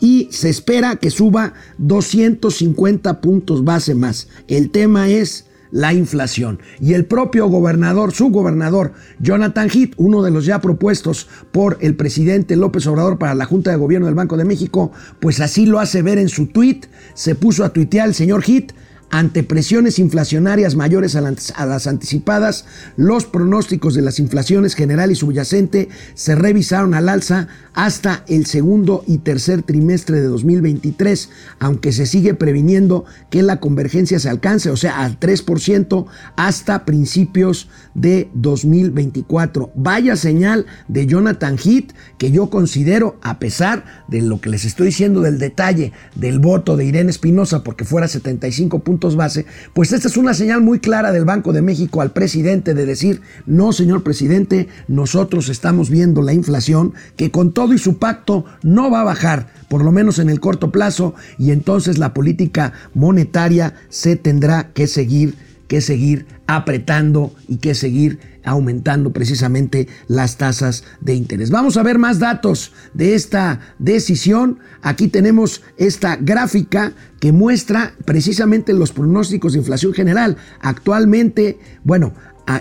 y 0.00 0.28
se 0.30 0.48
espera 0.50 0.96
que 0.96 1.10
suba 1.10 1.54
250 1.78 3.20
puntos 3.20 3.64
base 3.64 3.94
más. 3.94 4.28
El 4.48 4.70
tema 4.70 5.08
es 5.08 5.46
la 5.76 5.92
inflación. 5.92 6.58
Y 6.80 6.94
el 6.94 7.04
propio 7.04 7.48
gobernador, 7.48 8.12
su 8.12 8.30
gobernador, 8.30 8.92
Jonathan 9.20 9.68
Heath, 9.68 9.92
uno 9.98 10.22
de 10.22 10.30
los 10.30 10.46
ya 10.46 10.60
propuestos 10.62 11.28
por 11.52 11.76
el 11.82 11.96
presidente 11.96 12.56
López 12.56 12.86
Obrador 12.86 13.18
para 13.18 13.34
la 13.34 13.44
Junta 13.44 13.72
de 13.72 13.76
Gobierno 13.76 14.06
del 14.06 14.14
Banco 14.14 14.38
de 14.38 14.46
México, 14.46 14.90
pues 15.20 15.40
así 15.40 15.66
lo 15.66 15.78
hace 15.78 16.00
ver 16.00 16.16
en 16.16 16.30
su 16.30 16.46
tweet. 16.46 16.80
Se 17.12 17.34
puso 17.34 17.62
a 17.62 17.74
tuitear 17.74 18.08
el 18.08 18.14
señor 18.14 18.42
Heath 18.42 18.72
ante 19.10 19.42
presiones 19.42 19.98
inflacionarias 19.98 20.74
mayores 20.74 21.16
a 21.16 21.66
las 21.66 21.86
anticipadas, 21.86 22.66
los 22.96 23.24
pronósticos 23.24 23.94
de 23.94 24.02
las 24.02 24.18
inflaciones 24.18 24.74
general 24.74 25.10
y 25.10 25.14
subyacente 25.14 25.88
se 26.14 26.34
revisaron 26.34 26.94
al 26.94 27.08
alza 27.08 27.48
hasta 27.74 28.24
el 28.26 28.46
segundo 28.46 29.04
y 29.06 29.18
tercer 29.18 29.62
trimestre 29.62 30.20
de 30.20 30.26
2023, 30.26 31.30
aunque 31.60 31.92
se 31.92 32.06
sigue 32.06 32.34
previniendo 32.34 33.04
que 33.30 33.42
la 33.42 33.60
convergencia 33.60 34.18
se 34.18 34.28
alcance, 34.28 34.70
o 34.70 34.76
sea, 34.76 35.04
al 35.04 35.20
3% 35.20 36.06
hasta 36.36 36.84
principios 36.84 37.68
de 37.94 38.30
2024. 38.34 39.72
Vaya 39.74 40.16
señal 40.16 40.66
de 40.88 41.06
Jonathan 41.06 41.58
Heath 41.58 41.92
que 42.18 42.30
yo 42.30 42.50
considero, 42.50 43.18
a 43.22 43.38
pesar 43.38 44.04
de 44.08 44.22
lo 44.22 44.40
que 44.40 44.50
les 44.50 44.64
estoy 44.64 44.86
diciendo 44.86 45.20
del 45.20 45.38
detalle 45.38 45.92
del 46.14 46.38
voto 46.38 46.76
de 46.76 46.86
Irene 46.86 47.10
Espinosa, 47.10 47.62
porque 47.62 47.84
fuera 47.84 48.08
75 48.08 48.80
puntos 48.96 49.14
base, 49.14 49.44
pues 49.74 49.92
esta 49.92 50.08
es 50.08 50.16
una 50.16 50.32
señal 50.32 50.62
muy 50.62 50.80
clara 50.80 51.12
del 51.12 51.26
Banco 51.26 51.52
de 51.52 51.60
México 51.60 52.00
al 52.00 52.12
presidente 52.12 52.72
de 52.72 52.86
decir, 52.86 53.20
no, 53.44 53.74
señor 53.74 54.02
presidente, 54.02 54.68
nosotros 54.88 55.50
estamos 55.50 55.90
viendo 55.90 56.22
la 56.22 56.32
inflación 56.32 56.94
que 57.16 57.30
con 57.30 57.52
todo 57.52 57.74
y 57.74 57.78
su 57.78 57.98
pacto 57.98 58.46
no 58.62 58.90
va 58.90 59.02
a 59.02 59.04
bajar, 59.04 59.48
por 59.68 59.84
lo 59.84 59.92
menos 59.92 60.18
en 60.18 60.30
el 60.30 60.40
corto 60.40 60.72
plazo, 60.72 61.14
y 61.38 61.50
entonces 61.50 61.98
la 61.98 62.14
política 62.14 62.72
monetaria 62.94 63.74
se 63.90 64.16
tendrá 64.16 64.70
que 64.72 64.86
seguir, 64.86 65.34
que 65.68 65.80
seguir 65.80 66.26
apretando 66.46 67.34
y 67.48 67.56
que 67.56 67.74
seguir 67.74 68.18
aumentando 68.44 69.12
precisamente 69.12 69.88
las 70.06 70.38
tasas 70.38 70.84
de 71.00 71.14
interés. 71.14 71.50
Vamos 71.50 71.76
a 71.76 71.82
ver 71.82 71.98
más 71.98 72.20
datos 72.20 72.72
de 72.94 73.14
esta 73.14 73.60
decisión. 73.78 74.60
Aquí 74.82 75.08
tenemos 75.08 75.62
esta 75.76 76.16
gráfica 76.16 76.92
que 77.20 77.32
muestra 77.32 77.94
precisamente 78.04 78.72
los 78.72 78.92
pronósticos 78.92 79.52
de 79.52 79.58
inflación 79.58 79.92
general. 79.92 80.36
Actualmente, 80.60 81.58
bueno, 81.82 82.12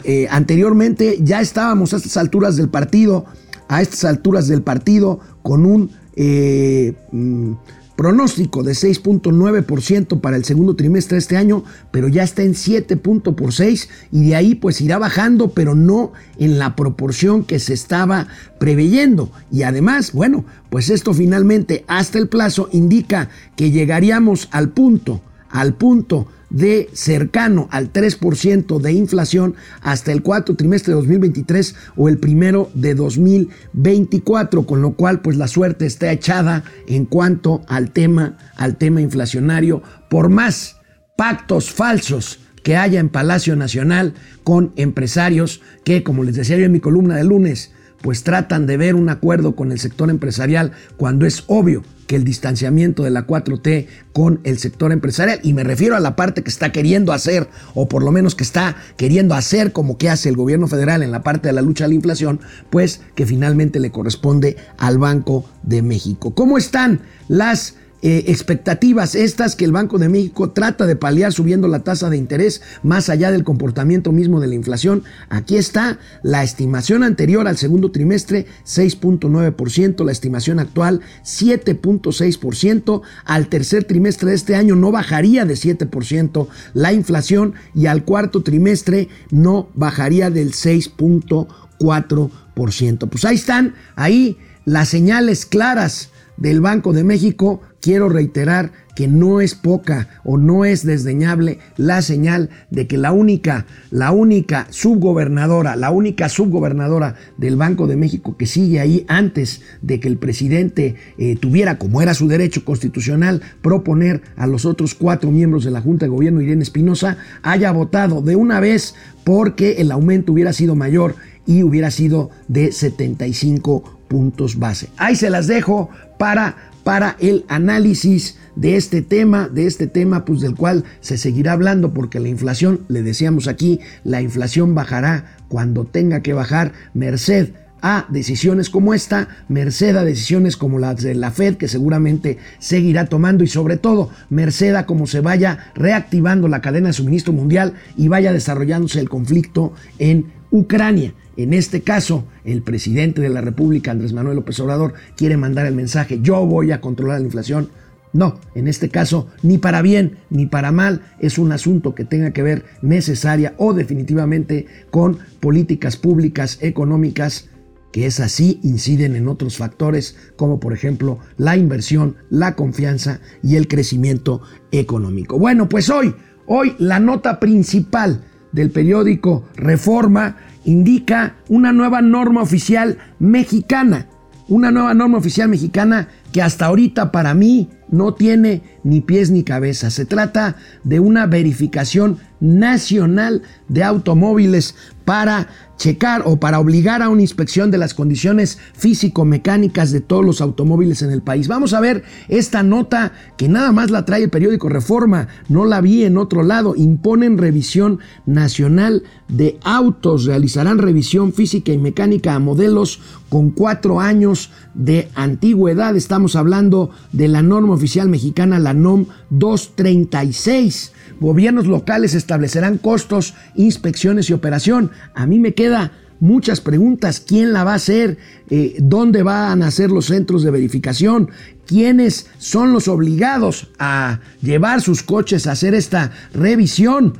eh, 0.04 0.28
anteriormente 0.32 1.20
ya 1.22 1.40
estábamos 1.42 1.94
a 1.94 1.98
estas 1.98 2.18
alturas 2.18 2.58
del 2.58 2.70
partido, 2.70 3.26
a 3.68 3.82
estas 3.82 4.04
alturas 4.06 4.48
del 4.48 4.64
partido 4.64 5.20
con 5.44 5.66
un... 5.66 5.92
Eh, 6.16 6.94
mm, 7.12 7.54
pronóstico 7.96 8.64
de 8.64 8.74
6.9% 8.74 10.20
para 10.20 10.38
el 10.38 10.46
segundo 10.46 10.76
trimestre 10.76 11.16
de 11.16 11.20
este 11.20 11.38
año, 11.38 11.64
pero 11.92 12.08
ya 12.08 12.24
está 12.24 12.44
en 12.44 12.54
7.6 12.54 13.90
y 14.12 14.30
de 14.30 14.36
ahí 14.36 14.56
pues 14.56 14.82
irá 14.82 14.98
bajando, 14.98 15.52
pero 15.52 15.76
no 15.76 16.12
en 16.38 16.60
la 16.60 16.76
proporción 16.76 17.44
que 17.44 17.60
se 17.60 17.74
estaba 17.74 18.28
preveyendo. 18.60 19.32
Y 19.52 19.64
además, 19.64 20.12
bueno, 20.12 20.46
pues 20.70 20.90
esto 20.90 21.14
finalmente 21.14 21.86
hasta 21.88 22.20
el 22.20 22.28
plazo 22.28 22.70
indica 22.72 23.30
que 23.56 23.72
llegaríamos 23.72 24.50
al 24.52 24.70
punto, 24.70 25.22
al 25.50 25.74
punto 25.74 26.28
de 26.50 26.90
cercano 26.94 27.68
al 27.72 27.92
3% 27.92 28.80
de 28.80 28.94
inflación 28.94 29.56
hasta 29.82 30.12
el 30.12 30.22
cuarto 30.22 30.56
trimestre 30.56 30.94
de 30.94 31.00
2023 31.00 31.76
o 31.96 32.10
el 32.10 32.18
primero 32.18 32.70
de 32.74 32.96
2024, 32.96 34.66
con 34.66 34.82
lo 34.82 34.94
cual 34.94 35.22
pues 35.22 35.38
la 35.38 35.48
suerte 35.48 35.86
está 35.86 36.12
echada 36.12 36.64
en 36.88 37.06
cuanto 37.06 37.62
al 37.68 37.92
tema, 37.92 38.38
al 38.56 38.78
tema 38.78 39.02
inflacionario, 39.02 39.82
por 40.10 40.30
más 40.30 40.78
pactos 41.18 41.72
falsos 41.72 42.40
que 42.64 42.78
haya 42.78 43.00
en 43.00 43.10
Palacio 43.10 43.56
Nacional 43.56 44.16
con 44.44 44.74
empresarios 44.76 45.62
que, 45.84 46.04
como 46.04 46.24
les 46.24 46.36
decía 46.36 46.58
yo 46.58 46.66
en 46.66 46.72
mi 46.72 46.80
columna 46.80 47.16
de 47.16 47.24
lunes, 47.24 47.72
pues 48.02 48.24
tratan 48.24 48.68
de 48.68 48.78
ver 48.78 48.96
un 48.96 49.10
acuerdo 49.10 49.56
con 49.56 49.72
el 49.72 49.80
sector 49.80 50.10
empresarial 50.10 50.72
cuando 50.98 51.26
es 51.26 51.44
obvio 51.48 51.84
que 52.08 52.16
el 52.16 52.24
distanciamiento 52.24 53.04
de 53.04 53.10
la 53.10 53.26
4T 53.26 53.88
con 54.14 54.40
el 54.44 54.60
sector 54.60 54.92
empresarial, 54.92 55.40
y 55.44 55.54
me 55.54 55.64
refiero 55.64 55.96
a 55.96 56.00
la 56.00 56.16
parte 56.16 56.44
que 56.44 56.50
está 56.50 56.72
queriendo 56.72 57.14
hacer, 57.14 57.50
o 57.74 57.90
por 57.90 58.04
lo 58.04 58.12
menos 58.12 58.36
que 58.36 58.44
está 58.44 58.76
queriendo 58.96 59.34
hacer 59.34 59.72
como 59.72 59.98
que 59.98 60.10
hace 60.10 60.30
el 60.30 60.36
gobierno 60.36 60.68
federal 60.68 61.04
en 61.04 61.12
la 61.12 61.24
parte 61.24 61.48
de 61.48 61.54
la 61.54 61.62
lucha 61.62 61.86
a 61.86 61.88
la 61.88 61.96
inflación, 61.96 62.40
pues 62.70 63.02
que 63.16 63.26
finalmente 63.26 63.80
le 63.80 63.92
corresponde 63.92 64.58
al 64.78 64.98
Banco 64.98 65.50
de 65.64 65.82
México. 65.82 66.36
¿Cómo 66.36 66.58
están 66.58 67.02
las 67.28 67.76
eh, 68.02 68.26
expectativas 68.28 69.16
estas 69.16 69.56
que 69.56 69.66
el 69.66 69.72
Banco 69.72 69.98
de 69.98 70.10
México 70.10 70.52
trata 70.52 70.86
de 70.86 70.96
paliar 70.96 71.34
subiendo 71.34 71.68
la 71.68 71.80
tasa 71.80 72.10
de 72.10 72.18
interés 72.18 72.62
más 72.84 73.10
allá 73.10 73.32
del 73.32 73.44
comportamiento 73.44 74.12
mismo 74.12 74.40
de 74.40 74.48
la 74.48 74.54
inflación. 74.56 75.04
Aquí 75.30 75.58
está 75.58 75.98
la 76.22 76.44
estimación 76.44 77.04
anterior 77.04 77.48
al 77.48 77.58
segundo 77.58 77.92
trimestre 77.92 78.46
6.9%, 78.66 80.06
la 80.06 80.12
estimación 80.12 80.60
actual 80.60 81.02
7.6%, 81.24 83.02
al 83.26 83.48
tercer 83.48 83.86
trimestre 83.86 84.30
de 84.30 84.36
este 84.36 84.56
año 84.56 84.76
no 84.76 84.92
bajaría 84.92 85.46
de 85.46 85.56
7% 85.56 86.48
la 86.74 86.94
inflación 86.94 87.56
y 87.74 87.88
al 87.88 88.04
cuarto 88.04 88.44
trimestre 88.44 89.10
no 89.32 89.70
bajaría 89.74 90.30
del 90.30 90.52
6.4%. 90.52 93.10
Pues 93.10 93.26
ahí 93.26 93.36
están, 93.36 93.74
ahí 93.96 94.38
las 94.66 94.90
señales 94.90 95.46
claras 95.46 96.10
del 96.38 96.62
Banco 96.62 96.94
de 96.94 97.04
México, 97.04 97.62
quiero 97.86 98.10
reiterar 98.10 98.72
que 98.96 99.08
no 99.08 99.42
es 99.42 99.54
poca 99.54 100.08
o 100.24 100.40
no 100.40 100.66
es 100.66 100.84
desdeñable 100.84 101.60
la 101.78 102.02
señal 102.02 102.50
de 102.72 102.88
que 102.88 102.98
la 102.98 103.12
única, 103.12 103.68
la 103.92 104.10
única 104.10 104.66
subgobernadora, 104.72 105.76
la 105.76 105.92
única 105.92 106.28
subgobernadora 106.28 107.14
del 107.38 107.58
Banco 107.58 107.86
de 107.86 107.96
México 107.96 108.38
que 108.38 108.48
sigue 108.48 108.80
ahí 108.80 109.06
antes 109.08 109.62
de 109.84 110.00
que 110.00 110.08
el 110.08 110.18
presidente 110.18 110.96
eh, 111.20 111.36
tuviera, 111.36 111.78
como 111.78 112.02
era 112.02 112.16
su 112.16 112.28
derecho 112.28 112.66
constitucional, 112.66 113.44
proponer 113.62 114.24
a 114.36 114.48
los 114.48 114.66
otros 114.66 114.96
cuatro 114.96 115.30
miembros 115.30 115.64
de 115.64 115.70
la 115.70 115.82
Junta 115.82 116.08
de 116.08 116.10
Gobierno, 116.10 116.42
Irene 116.42 116.64
Espinosa, 116.64 117.18
haya 117.44 117.72
votado 117.72 118.24
de 118.24 118.36
una 118.36 118.60
vez 118.60 118.96
porque 119.24 119.74
el 119.74 119.92
aumento 119.92 120.34
hubiera 120.34 120.54
sido 120.54 120.76
mayor 120.76 121.18
y 121.46 121.62
hubiera 121.62 121.92
sido 121.92 122.32
de 122.48 122.72
75 122.72 123.96
puntos 124.08 124.58
base. 124.58 124.90
Ahí 124.98 125.16
se 125.16 125.30
las 125.30 125.46
dejo 125.46 125.90
para, 126.18 126.72
para 126.86 127.18
el 127.20 127.46
análisis 127.48 128.38
de 128.56 128.76
este 128.76 129.02
tema, 129.02 129.50
de 129.50 129.66
este 129.66 129.88
tema 129.88 130.24
pues 130.24 130.40
del 130.40 130.54
cual 130.54 130.84
se 131.02 131.18
seguirá 131.18 131.54
hablando 131.54 131.96
porque 131.96 132.20
la 132.20 132.30
inflación, 132.30 132.82
le 132.90 133.02
decíamos 133.02 133.48
aquí, 133.48 133.80
la 134.04 134.22
inflación 134.22 134.76
bajará 134.76 135.36
cuando 135.48 135.86
tenga 135.86 136.22
que 136.22 136.34
bajar, 136.34 136.74
merced 136.94 137.54
a 137.82 138.06
decisiones 138.10 138.70
como 138.70 138.94
esta, 138.94 139.30
merced 139.50 139.96
a 139.96 140.06
decisiones 140.06 140.58
como 140.58 140.78
las 140.78 141.02
de 141.02 141.16
la 141.16 141.32
Fed, 141.32 141.56
que 141.56 141.68
seguramente 141.68 142.38
seguirá 142.60 143.08
tomando, 143.08 143.44
y 143.44 143.48
sobre 143.48 143.78
todo, 143.78 144.12
merced 144.30 144.76
a 144.76 144.86
cómo 144.86 145.08
se 145.08 145.22
vaya 145.22 145.72
reactivando 145.74 146.48
la 146.48 146.62
cadena 146.62 146.88
de 146.88 146.94
suministro 146.94 147.34
mundial 147.34 147.74
y 147.98 148.10
vaya 148.10 148.32
desarrollándose 148.32 149.00
el 149.00 149.10
conflicto 149.10 149.74
en 149.98 150.32
Ucrania. 150.52 151.16
En 151.38 151.54
este 151.54 151.82
caso, 151.82 152.26
el 152.44 152.62
presidente 152.62 153.22
de 153.22 153.30
la 153.30 153.42
República, 153.42 153.92
Andrés 153.92 154.14
Manuel 154.14 154.38
López 154.38 154.60
Obrador, 154.60 154.94
quiere 155.18 155.38
mandar 155.38 155.66
el 155.66 155.76
mensaje, 155.76 156.20
yo 156.22 156.46
voy 156.46 156.72
a 156.72 156.82
controlar 156.82 157.20
la 157.20 157.26
inflación. 157.26 157.70
No, 158.14 158.40
en 158.56 158.70
este 158.70 158.88
caso, 158.90 159.28
ni 159.44 159.58
para 159.58 159.82
bien 159.82 160.20
ni 160.30 160.46
para 160.46 160.72
mal, 160.72 161.02
es 161.20 161.38
un 161.38 161.52
asunto 161.52 161.94
que 161.94 162.06
tenga 162.06 162.32
que 162.32 162.44
ver 162.44 162.64
necesaria 162.82 163.54
o 163.58 163.74
definitivamente 163.74 164.68
con 164.90 165.20
políticas 165.42 165.98
públicas 165.98 166.60
económicas 166.62 167.50
que 167.92 168.06
es 168.06 168.20
así 168.20 168.60
inciden 168.62 169.16
en 169.16 169.30
otros 169.30 169.56
factores 169.56 170.18
como 170.36 170.60
por 170.60 170.74
ejemplo 170.74 171.20
la 171.38 171.56
inversión, 171.56 172.18
la 172.30 172.54
confianza 172.54 173.22
y 173.42 173.56
el 173.56 173.70
crecimiento 173.70 174.42
económico. 174.74 175.40
Bueno, 175.40 175.70
pues 175.70 175.90
hoy, 175.90 176.14
hoy 176.46 176.76
la 176.78 177.00
nota 177.00 177.40
principal 177.40 178.26
del 178.56 178.72
periódico 178.72 179.44
Reforma 179.56 180.38
indica 180.64 181.36
una 181.50 181.74
nueva 181.74 182.02
norma 182.02 182.42
oficial 182.42 182.98
mexicana, 183.20 184.08
una 184.48 184.72
nueva 184.72 184.94
norma 184.94 185.18
oficial 185.18 185.50
mexicana 185.50 186.08
que 186.32 186.42
hasta 186.42 186.66
ahorita 186.66 187.12
para 187.12 187.34
mí 187.34 187.70
no 187.90 188.14
tiene 188.14 188.62
ni 188.84 189.02
pies 189.02 189.32
ni 189.32 189.44
cabeza. 189.44 189.90
Se 189.90 190.06
trata 190.06 190.56
de 190.84 191.00
una 191.00 191.26
verificación 191.26 192.20
nacional 192.40 193.42
de 193.68 193.84
automóviles 193.84 194.76
para 195.06 195.48
checar 195.78 196.24
o 196.26 196.38
para 196.40 196.60
obligar 196.60 197.02
a 197.02 197.10
una 197.10 197.22
inspección 197.22 197.70
de 197.70 197.78
las 197.78 197.94
condiciones 197.94 198.58
físico-mecánicas 198.74 199.92
de 199.92 200.02
todos 200.02 200.26
los 200.26 200.42
automóviles 200.42 201.02
en 201.02 201.12
el 201.12 201.22
país. 201.22 201.48
Vamos 201.48 201.74
a 201.74 201.82
ver 201.82 202.04
esta 202.28 202.64
nota 202.64 203.14
que 203.38 203.48
nada 203.48 203.72
más 203.72 203.92
la 203.92 204.06
trae 204.06 204.24
el 204.24 204.30
periódico 204.30 204.70
Reforma, 204.70 205.28
no 205.50 205.66
la 205.66 205.82
vi 205.82 206.04
en 206.04 206.18
otro 206.18 206.44
lado. 206.44 206.76
Imponen 206.76 207.38
revisión 207.38 208.00
nacional 208.26 209.04
de 209.28 209.60
autos, 209.64 210.26
realizarán 210.26 210.78
revisión 210.78 211.34
física 211.34 211.72
y 211.72 211.78
mecánica 211.78 212.36
a 212.36 212.40
modelos 212.40 213.02
con 213.30 213.52
cuatro 213.52 214.00
años 214.00 214.52
de 214.76 215.10
antigüedad. 215.16 215.96
Estamos 215.96 216.36
hablando 216.36 216.92
de 217.12 217.28
la 217.28 217.42
norma 217.42 217.74
oficial 217.74 218.10
mexicana, 218.10 218.60
la 218.60 218.74
NOM 218.74 219.08
236. 219.32 220.92
Gobiernos 221.20 221.66
locales 221.66 222.14
establecerán 222.14 222.78
costos, 222.78 223.34
inspecciones 223.56 224.30
y 224.30 224.34
operación. 224.34 224.92
A 225.16 225.26
mí 225.26 225.40
me 225.40 225.54
queda 225.54 225.94
muchas 226.20 226.62
preguntas. 226.62 227.20
¿Quién 227.20 227.54
la 227.54 227.64
va 227.64 227.74
a 227.74 227.76
hacer? 227.76 228.18
Eh, 228.50 228.76
¿Dónde 228.80 229.24
van 229.24 229.64
a 229.64 229.72
ser 229.72 229.92
los 229.92 230.06
centros 230.06 230.44
de 230.44 230.52
verificación? 230.52 231.30
¿Quiénes 231.66 232.28
son 232.38 232.74
los 232.74 232.88
obligados 232.88 233.70
a 233.80 234.20
llevar 234.42 234.82
sus 234.82 235.04
coches 235.04 235.48
a 235.48 235.54
hacer 235.54 235.74
esta 235.74 236.12
revisión? 236.34 237.18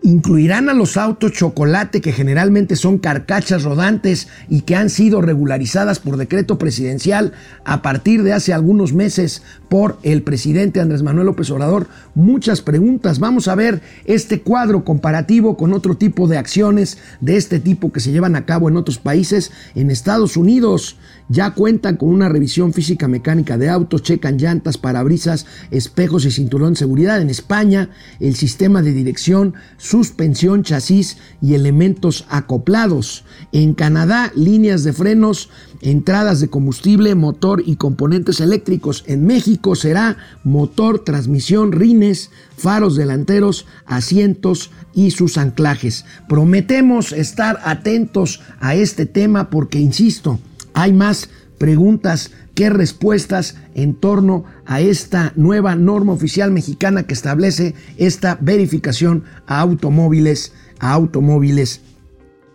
Incluirán 0.00 0.68
a 0.68 0.74
los 0.74 0.96
autos 0.96 1.32
chocolate 1.32 2.00
que 2.00 2.12
generalmente 2.12 2.76
son 2.76 2.98
carcachas 2.98 3.62
rodantes 3.62 4.28
y 4.48 4.62
que 4.62 4.74
han 4.74 4.88
sido 4.88 5.20
regularizadas 5.20 5.98
por 5.98 6.16
decreto 6.16 6.58
presidencial 6.58 7.32
a 7.64 7.82
partir 7.82 8.22
de 8.22 8.32
hace 8.32 8.52
algunos 8.52 8.94
meses 8.94 9.42
por 9.68 9.98
el 10.02 10.22
presidente 10.22 10.80
Andrés 10.80 11.02
Manuel 11.02 11.26
López 11.26 11.50
Obrador. 11.50 11.88
Muchas 12.14 12.62
preguntas. 12.62 13.18
Vamos 13.18 13.48
a 13.48 13.54
ver 13.54 13.82
este 14.06 14.40
cuadro 14.40 14.84
comparativo 14.84 15.56
con 15.56 15.74
otro 15.74 15.96
tipo 15.96 16.26
de 16.26 16.38
acciones 16.38 16.98
de 17.20 17.36
este 17.36 17.60
tipo 17.60 17.92
que 17.92 18.00
se 18.00 18.12
llevan 18.12 18.34
a 18.34 18.46
cabo 18.46 18.68
en 18.68 18.76
otros 18.76 18.98
países. 18.98 19.52
En 19.74 19.90
Estados 19.90 20.36
Unidos 20.36 20.96
ya 21.32 21.52
cuentan 21.52 21.96
con 21.96 22.10
una 22.10 22.28
revisión 22.28 22.74
física 22.74 23.08
mecánica 23.08 23.56
de 23.56 23.70
autos, 23.70 24.02
checan 24.02 24.36
llantas, 24.36 24.76
parabrisas, 24.76 25.46
espejos 25.70 26.26
y 26.26 26.30
cinturón 26.30 26.74
de 26.74 26.80
seguridad. 26.80 27.22
En 27.22 27.30
España, 27.30 27.88
el 28.20 28.36
sistema 28.36 28.82
de 28.82 28.92
dirección 28.92 29.54
suspensión, 29.78 30.62
chasis 30.62 31.16
y 31.40 31.54
elementos 31.54 32.26
acoplados. 32.28 33.24
En 33.50 33.72
Canadá, 33.72 34.30
líneas 34.36 34.84
de 34.84 34.92
frenos, 34.92 35.48
entradas 35.80 36.40
de 36.40 36.48
combustible, 36.48 37.14
motor 37.14 37.62
y 37.64 37.76
componentes 37.76 38.40
eléctricos. 38.40 39.02
En 39.06 39.24
México 39.24 39.74
será 39.74 40.18
motor, 40.44 41.02
transmisión, 41.02 41.72
rines, 41.72 42.30
faros 42.58 42.94
delanteros, 42.94 43.64
asientos 43.86 44.70
y 44.92 45.12
sus 45.12 45.38
anclajes. 45.38 46.04
Prometemos 46.28 47.12
estar 47.12 47.58
atentos 47.64 48.42
a 48.60 48.74
este 48.74 49.06
tema 49.06 49.48
porque, 49.48 49.78
insisto, 49.78 50.38
hay 50.74 50.92
más 50.92 51.28
preguntas 51.58 52.32
qué 52.54 52.70
respuestas 52.70 53.56
en 53.74 53.94
torno 53.94 54.44
a 54.66 54.80
esta 54.80 55.32
nueva 55.36 55.74
norma 55.76 56.12
oficial 56.12 56.50
mexicana 56.50 57.04
que 57.04 57.14
establece 57.14 57.74
esta 57.96 58.36
verificación 58.40 59.24
a 59.46 59.60
automóviles, 59.60 60.52
a 60.80 60.92
automóviles 60.92 61.80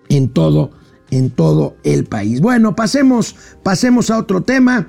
en 0.09 0.29
todo, 0.29 0.71
en 1.09 1.29
todo 1.29 1.77
el 1.83 2.05
país. 2.05 2.41
Bueno, 2.41 2.75
pasemos, 2.75 3.35
pasemos 3.63 4.11
a 4.11 4.17
otro 4.17 4.41
tema. 4.41 4.87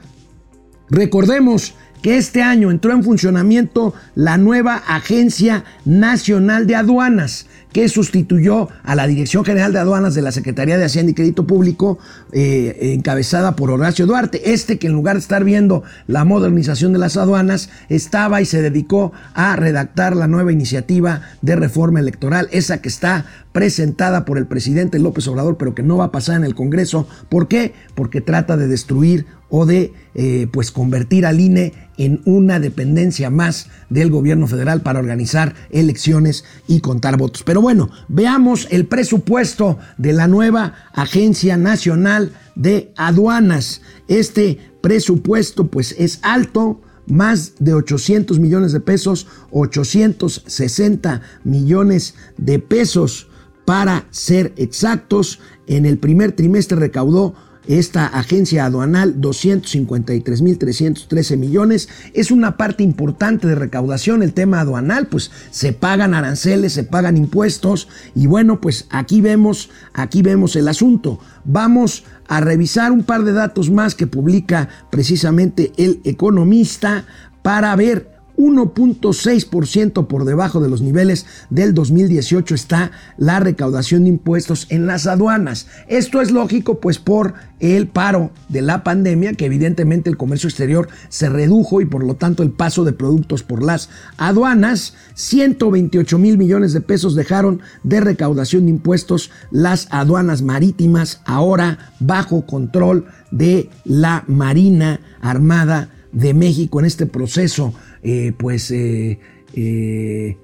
Recordemos 0.91 1.75
que 2.03 2.17
este 2.17 2.43
año 2.43 2.71
entró 2.71 2.93
en 2.93 3.03
funcionamiento 3.03 3.95
la 4.15 4.39
nueva 4.39 4.77
Agencia 4.77 5.65
Nacional 5.85 6.67
de 6.67 6.77
Aduanas 6.77 7.47
que 7.73 7.89
sustituyó 7.89 8.69
a 8.83 8.95
la 8.95 9.07
Dirección 9.07 9.45
General 9.45 9.73
de 9.73 9.79
Aduanas 9.79 10.15
de 10.15 10.23
la 10.23 10.33
Secretaría 10.33 10.79
de 10.79 10.85
Hacienda 10.85 11.13
y 11.13 11.15
Crédito 11.15 11.47
Público, 11.47 11.99
eh, 12.33 12.95
encabezada 12.95 13.57
por 13.57 13.71
Horacio 13.71 14.07
Duarte. 14.07 14.53
Este 14.53 14.79
que 14.79 14.87
en 14.87 14.93
lugar 14.93 15.17
de 15.17 15.21
estar 15.21 15.45
viendo 15.45 15.83
la 16.07 16.25
modernización 16.25 16.93
de 16.93 16.99
las 16.99 17.17
aduanas, 17.17 17.71
estaba 17.89 18.41
y 18.41 18.47
se 18.47 18.63
dedicó 18.63 19.13
a 19.35 19.57
redactar 19.57 20.17
la 20.17 20.29
nueva 20.29 20.53
iniciativa 20.53 21.23
de 21.43 21.57
reforma 21.57 22.01
electoral, 22.01 22.49
esa 22.53 22.81
que 22.81 22.89
está 22.89 23.27
presentada 23.53 24.25
por 24.25 24.39
el 24.39 24.47
presidente 24.47 24.99
López 24.99 25.27
Obrador, 25.29 25.57
pero 25.57 25.75
que 25.75 25.83
no 25.83 25.97
va 25.97 26.07
a 26.07 26.13
pasar 26.13 26.37
en 26.37 26.45
el 26.45 26.55
Congreso. 26.55 27.09
¿Por 27.29 27.49
qué? 27.49 27.75
Porque 27.95 28.21
trata 28.21 28.57
de 28.57 28.69
destruir 28.69 29.27
o 29.51 29.67
de 29.67 29.93
eh, 30.15 30.47
pues 30.53 30.71
convertir 30.71 31.27
al 31.27 31.41
INE 31.41 31.73
en 31.99 32.23
una 32.25 32.61
dependencia 32.61 33.29
más 33.29 33.67
del 33.91 34.11
gobierno 34.11 34.47
federal 34.47 34.81
para 34.81 35.01
organizar 35.01 35.55
elecciones 35.71 36.45
y 36.67 36.81
contar 36.81 37.19
votos. 37.19 37.43
Pero 37.43 37.61
bueno, 37.61 37.91
veamos 38.09 38.67
el 38.71 38.87
presupuesto 38.87 39.79
de 39.99 40.15
la 40.15 40.29
nueva 40.29 40.75
Agencia 40.95 41.57
Nacional 41.57 42.33
de 42.55 42.93
Aduanas. 42.97 43.83
Este 44.07 44.59
presupuesto 44.81 45.67
pues 45.67 45.95
es 45.99 46.21
alto, 46.23 46.81
más 47.07 47.55
de 47.59 47.75
800 47.75 48.39
millones 48.39 48.73
de 48.73 48.81
pesos, 48.81 49.27
860 49.51 51.23
millones 51.45 52.15
de 52.37 52.59
pesos 52.59 53.29
para 53.65 54.07
ser 54.11 54.53
exactos. 54.57 55.41
En 55.67 55.85
el 55.85 55.99
primer 55.99 56.33
trimestre 56.33 56.79
recaudó 56.79 57.35
esta 57.69 58.07
agencia 58.07 58.65
aduanal 58.65 59.21
253.313 59.21 61.37
millones. 61.37 61.89
Es 62.15 62.33
una 62.33 62.57
parte 62.57 62.83
importante 62.83 63.47
de 63.47 63.55
recaudación 63.55 64.23
el 64.23 64.33
tema 64.33 64.61
aduanal, 64.61 65.07
pues 65.07 65.31
se 65.51 65.73
pagan 65.73 66.15
aranceles, 66.15 66.73
se 66.73 66.83
pagan 66.85 67.17
impuestos 67.17 67.89
y 68.15 68.27
bueno, 68.27 68.61
pues 68.61 68.87
aquí 68.91 69.21
vemos, 69.21 69.71
aquí 69.93 70.23
vemos 70.23 70.57
el 70.57 70.69
asunto. 70.69 71.21
Vamos 71.45 72.05
a 72.27 72.41
revisar 72.41 72.91
un 72.91 73.05
par 73.05 73.25
de 73.25 73.33
datos 73.33 73.71
más 73.71 73.95
que 73.95 74.07
publica 74.07 74.71
precisamente 74.91 75.73
el 75.77 76.01
economista 76.05 77.05
para 77.43 77.77
ver 77.77 78.18
1.6% 78.39 80.07
por 80.07 80.25
debajo 80.25 80.61
de 80.61 80.71
los 80.71 80.81
niveles 80.81 81.27
del 81.51 81.75
2018 81.75 82.55
está 82.55 82.93
la 83.17 83.41
recaudación 83.41 84.05
de 84.05 84.11
impuestos 84.11 84.67
en 84.71 84.87
las 84.87 85.07
aduanas. 85.07 85.67
Esto 85.89 86.23
es 86.23 86.31
lógico 86.31 86.81
pues 86.81 86.99
por 86.99 87.35
el 87.59 87.89
paro 87.89 88.31
de 88.49 88.63
la 88.63 88.85
pandemia, 88.85 89.33
que 89.35 89.47
evidentemente 89.47 90.09
el 90.09 90.17
comercio 90.17 90.49
exterior 90.49 90.89
se 91.09 91.29
redujo 91.29 91.81
y 91.81 91.87
por 91.87 92.05
lo 92.05 92.15
tanto 92.15 92.45
el 92.45 92.53
paso 92.53 92.85
de 92.85 92.93
productos 92.93 93.43
por 93.43 93.63
las 93.63 93.91
aduanas. 94.17 94.95
128 95.15 96.19
mil 96.19 96.39
millones 96.39 96.73
de 96.73 96.81
pesos 96.81 97.17
dejaron 97.17 97.61
de 97.83 98.01
recaudación 98.01 98.65
de 98.65 98.71
impuestos 98.71 99.33
las 99.51 99.89
aduanas 99.91 100.43
marítimas, 100.43 101.21
ahora 101.25 101.93
bajo 101.99 102.47
control 102.47 103.07
de 103.33 103.69
la 103.85 104.23
Marina 104.29 105.01
Armada 105.21 105.91
de 106.13 106.33
México 106.35 106.81
en 106.81 106.87
este 106.87 107.07
proceso 107.07 107.75
eh, 108.03 108.33
pues 108.37 108.71
eh, 108.71 109.19
eh, 109.55 110.37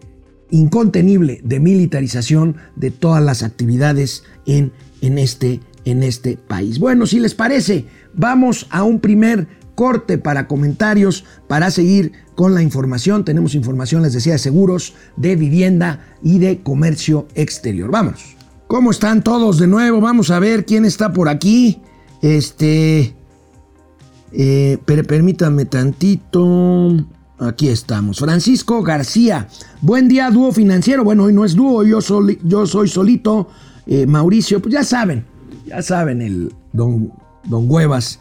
incontenible 0.50 1.40
de 1.44 1.60
militarización 1.60 2.56
de 2.76 2.90
todas 2.90 3.22
las 3.22 3.42
actividades 3.42 4.24
en, 4.46 4.72
en, 5.00 5.18
este, 5.18 5.60
en 5.84 6.02
este 6.02 6.36
país. 6.36 6.78
Bueno, 6.78 7.06
si 7.06 7.20
les 7.20 7.34
parece, 7.34 7.86
vamos 8.14 8.66
a 8.70 8.82
un 8.82 9.00
primer 9.00 9.46
corte 9.74 10.18
para 10.18 10.46
comentarios, 10.46 11.24
para 11.48 11.70
seguir 11.70 12.12
con 12.34 12.54
la 12.54 12.62
información. 12.62 13.24
Tenemos 13.24 13.54
información, 13.54 14.02
les 14.02 14.12
decía, 14.12 14.34
de 14.34 14.38
seguros, 14.38 14.94
de 15.16 15.36
vivienda 15.36 16.04
y 16.22 16.38
de 16.38 16.60
comercio 16.62 17.26
exterior. 17.34 17.90
Vamos. 17.90 18.36
¿Cómo 18.66 18.90
están 18.90 19.22
todos 19.22 19.58
de 19.58 19.66
nuevo? 19.66 20.00
Vamos 20.00 20.30
a 20.30 20.38
ver 20.38 20.64
quién 20.64 20.84
está 20.84 21.12
por 21.12 21.28
aquí. 21.28 21.80
Este... 22.22 23.14
permítanme 24.86 25.64
tantito. 25.64 27.06
Aquí 27.48 27.68
estamos. 27.68 28.18
Francisco 28.18 28.82
García. 28.82 29.48
Buen 29.80 30.08
día, 30.08 30.30
dúo 30.30 30.52
financiero. 30.52 31.04
Bueno, 31.04 31.24
hoy 31.24 31.32
no 31.32 31.44
es 31.44 31.54
dúo, 31.54 31.84
yo, 31.84 32.00
soy, 32.00 32.38
yo 32.42 32.66
soy 32.66 32.88
solito. 32.88 33.48
Eh, 33.86 34.06
Mauricio, 34.06 34.60
pues 34.60 34.72
ya 34.72 34.82
saben, 34.82 35.26
ya 35.66 35.82
saben, 35.82 36.22
el 36.22 36.52
don, 36.72 37.12
don 37.44 37.70
Huevas. 37.70 38.18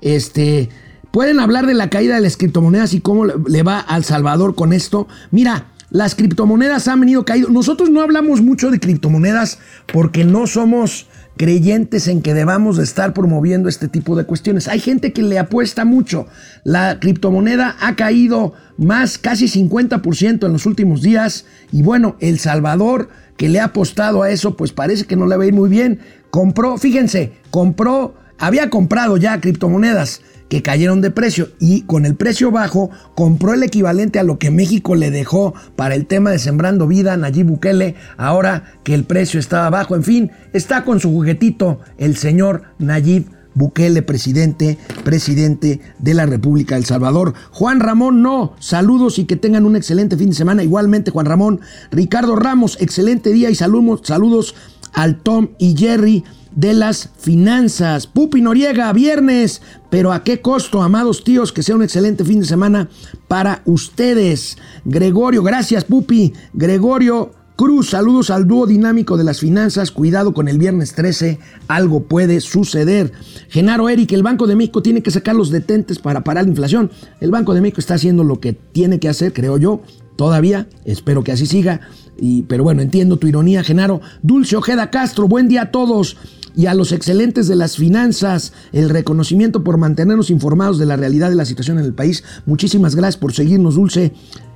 Este, 0.00 0.70
pueden 1.10 1.40
hablar 1.40 1.66
de 1.66 1.74
la 1.74 1.90
caída 1.90 2.14
de 2.14 2.22
las 2.22 2.36
criptomonedas 2.36 2.94
y 2.94 3.00
cómo 3.00 3.26
le 3.26 3.62
va 3.62 3.80
al 3.80 4.04
Salvador 4.04 4.54
con 4.54 4.72
esto. 4.72 5.08
Mira, 5.30 5.66
las 5.90 6.14
criptomonedas 6.14 6.88
han 6.88 7.00
venido 7.00 7.24
caído. 7.24 7.50
Nosotros 7.50 7.90
no 7.90 8.00
hablamos 8.00 8.40
mucho 8.40 8.70
de 8.70 8.80
criptomonedas 8.80 9.58
porque 9.92 10.24
no 10.24 10.46
somos 10.46 11.06
creyentes 11.36 12.08
en 12.08 12.22
que 12.22 12.34
debamos 12.34 12.76
de 12.76 12.84
estar 12.84 13.12
promoviendo 13.12 13.68
este 13.68 13.88
tipo 13.88 14.16
de 14.16 14.24
cuestiones. 14.24 14.68
Hay 14.68 14.80
gente 14.80 15.12
que 15.12 15.22
le 15.22 15.38
apuesta 15.38 15.84
mucho. 15.84 16.26
La 16.62 17.00
criptomoneda 17.00 17.76
ha 17.80 17.96
caído 17.96 18.54
más, 18.76 19.18
casi 19.18 19.46
50% 19.46 20.46
en 20.46 20.52
los 20.52 20.66
últimos 20.66 21.02
días. 21.02 21.46
Y 21.72 21.82
bueno, 21.82 22.16
El 22.20 22.38
Salvador, 22.38 23.08
que 23.36 23.48
le 23.48 23.60
ha 23.60 23.64
apostado 23.64 24.22
a 24.22 24.30
eso, 24.30 24.56
pues 24.56 24.72
parece 24.72 25.06
que 25.06 25.16
no 25.16 25.26
le 25.26 25.36
va 25.36 25.44
a 25.44 25.46
ir 25.48 25.54
muy 25.54 25.68
bien. 25.68 26.00
Compró, 26.30 26.78
fíjense, 26.78 27.32
compró, 27.50 28.14
había 28.38 28.70
comprado 28.70 29.16
ya 29.16 29.40
criptomonedas 29.40 30.22
que 30.48 30.62
cayeron 30.62 31.00
de 31.00 31.10
precio 31.10 31.48
y 31.58 31.82
con 31.82 32.06
el 32.06 32.14
precio 32.16 32.50
bajo 32.50 32.90
compró 33.14 33.54
el 33.54 33.62
equivalente 33.62 34.18
a 34.18 34.22
lo 34.22 34.38
que 34.38 34.50
México 34.50 34.94
le 34.94 35.10
dejó 35.10 35.54
para 35.76 35.94
el 35.94 36.06
tema 36.06 36.30
de 36.30 36.38
Sembrando 36.38 36.86
Vida, 36.86 37.16
Nayib 37.16 37.46
Bukele, 37.46 37.94
ahora 38.16 38.64
que 38.82 38.94
el 38.94 39.04
precio 39.04 39.40
estaba 39.40 39.70
bajo. 39.70 39.94
En 39.94 40.02
fin, 40.02 40.30
está 40.52 40.84
con 40.84 41.00
su 41.00 41.10
juguetito 41.10 41.80
el 41.98 42.16
señor 42.16 42.62
Nayib 42.78 43.26
Bukele, 43.54 44.02
presidente, 44.02 44.78
presidente 45.04 45.80
de 45.98 46.14
la 46.14 46.26
República 46.26 46.74
del 46.74 46.84
Salvador. 46.84 47.34
Juan 47.50 47.80
Ramón, 47.80 48.20
no, 48.20 48.54
saludos 48.58 49.18
y 49.18 49.24
que 49.24 49.36
tengan 49.36 49.64
un 49.64 49.76
excelente 49.76 50.16
fin 50.16 50.30
de 50.30 50.36
semana. 50.36 50.64
Igualmente, 50.64 51.10
Juan 51.10 51.26
Ramón. 51.26 51.60
Ricardo 51.90 52.36
Ramos, 52.36 52.76
excelente 52.80 53.30
día 53.30 53.50
y 53.50 53.54
saludos, 53.54 54.00
saludos 54.04 54.54
al 54.92 55.18
Tom 55.22 55.50
y 55.58 55.76
Jerry. 55.76 56.24
De 56.54 56.74
las 56.74 57.10
finanzas. 57.18 58.06
Pupi 58.06 58.40
Noriega, 58.40 58.92
viernes, 58.92 59.62
pero 59.90 60.12
¿a 60.12 60.22
qué 60.22 60.40
costo, 60.40 60.82
amados 60.82 61.24
tíos? 61.24 61.52
Que 61.52 61.62
sea 61.62 61.76
un 61.76 61.82
excelente 61.82 62.24
fin 62.24 62.40
de 62.40 62.46
semana 62.46 62.88
para 63.28 63.62
ustedes. 63.64 64.56
Gregorio, 64.84 65.42
gracias 65.42 65.84
Pupi. 65.84 66.32
Gregorio 66.52 67.32
Cruz, 67.56 67.90
saludos 67.90 68.30
al 68.30 68.48
dúo 68.48 68.66
dinámico 68.66 69.16
de 69.16 69.22
las 69.22 69.38
finanzas. 69.38 69.92
Cuidado 69.92 70.34
con 70.34 70.48
el 70.48 70.58
viernes 70.58 70.92
13, 70.94 71.38
algo 71.68 72.02
puede 72.02 72.40
suceder. 72.40 73.12
Genaro 73.48 73.88
Eric, 73.88 74.10
el 74.10 74.24
Banco 74.24 74.48
de 74.48 74.56
México 74.56 74.82
tiene 74.82 75.04
que 75.04 75.12
sacar 75.12 75.36
los 75.36 75.50
detentes 75.50 76.00
para 76.00 76.24
parar 76.24 76.44
la 76.44 76.50
inflación. 76.50 76.90
El 77.20 77.30
Banco 77.30 77.54
de 77.54 77.60
México 77.60 77.80
está 77.80 77.94
haciendo 77.94 78.24
lo 78.24 78.40
que 78.40 78.54
tiene 78.54 78.98
que 78.98 79.08
hacer, 79.08 79.32
creo 79.32 79.56
yo, 79.56 79.82
todavía. 80.16 80.66
Espero 80.84 81.22
que 81.22 81.30
así 81.30 81.46
siga. 81.46 81.80
Y, 82.18 82.42
pero 82.42 82.64
bueno, 82.64 82.82
entiendo 82.82 83.16
tu 83.16 83.26
ironía, 83.26 83.64
Genaro. 83.64 84.00
Dulce 84.22 84.56
Ojeda 84.56 84.90
Castro, 84.90 85.28
buen 85.28 85.48
día 85.48 85.62
a 85.62 85.70
todos 85.70 86.16
y 86.56 86.66
a 86.66 86.74
los 86.74 86.92
excelentes 86.92 87.48
de 87.48 87.56
las 87.56 87.76
finanzas, 87.76 88.52
el 88.72 88.88
reconocimiento 88.88 89.64
por 89.64 89.76
mantenernos 89.76 90.30
informados 90.30 90.78
de 90.78 90.86
la 90.86 90.96
realidad 90.96 91.30
de 91.30 91.36
la 91.36 91.44
situación 91.44 91.78
en 91.78 91.84
el 91.84 91.94
país. 91.94 92.22
Muchísimas 92.46 92.94
gracias 92.94 93.16
por 93.16 93.32
seguirnos, 93.32 93.74
Dulce. 93.74 94.12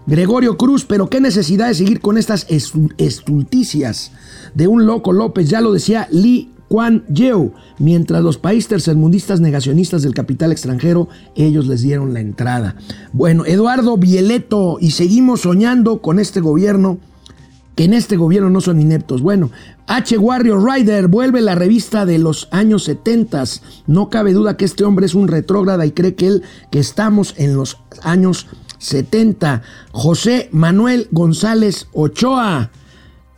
Gregorio 0.07 0.57
Cruz, 0.57 0.85
pero 0.87 1.11
qué 1.11 1.21
necesidad 1.21 1.69
de 1.69 1.75
seguir 1.75 2.01
con 2.01 2.17
estas 2.17 2.47
estulticias 2.97 4.13
de 4.55 4.67
un 4.67 4.87
loco 4.87 5.13
López, 5.13 5.51
ya 5.51 5.61
lo 5.61 5.73
decía 5.73 6.09
Lee 6.11 6.51
Kuan 6.69 7.05
Yew, 7.09 7.53
mientras 7.79 8.23
los 8.23 8.39
países 8.39 8.69
tercermundistas 8.69 9.41
negacionistas 9.41 10.03
del 10.03 10.15
capital 10.15 10.53
extranjero, 10.53 11.09
ellos 11.35 11.67
les 11.67 11.83
dieron 11.83 12.15
la 12.15 12.21
entrada. 12.21 12.77
Bueno, 13.13 13.45
Eduardo 13.45 13.97
Vieleto, 13.97 14.79
y 14.81 14.93
seguimos 14.93 15.43
soñando 15.43 16.01
con 16.01 16.19
este 16.19 16.41
gobierno, 16.41 16.99
que 17.79 17.85
en 17.85 17.95
este 17.95 18.17
gobierno 18.17 18.51
no 18.51 18.61
son 18.61 18.81
ineptos. 18.81 19.23
Bueno, 19.23 19.53
H. 19.87 20.19
Warrior 20.19 20.69
Rider 20.69 21.07
vuelve 21.07 21.41
la 21.41 21.55
revista 21.55 22.07
de 22.07 22.19
los 22.19 22.49
años 22.51 22.83
70. 22.83 23.45
No 23.87 24.11
cabe 24.11 24.33
duda 24.33 24.57
que 24.57 24.65
este 24.65 24.83
hombre 24.83 25.07
es 25.07 25.15
un 25.15 25.29
retrógrada 25.29 25.87
y 25.87 25.93
cree 25.93 26.17
que 26.17 26.27
él, 26.27 26.43
que 26.73 26.81
estamos 26.81 27.35
en 27.37 27.55
los 27.55 27.79
años 28.03 28.49
70. 28.79 29.63
José 29.93 30.49
Manuel 30.51 31.07
González 31.13 31.87
Ochoa 31.93 32.73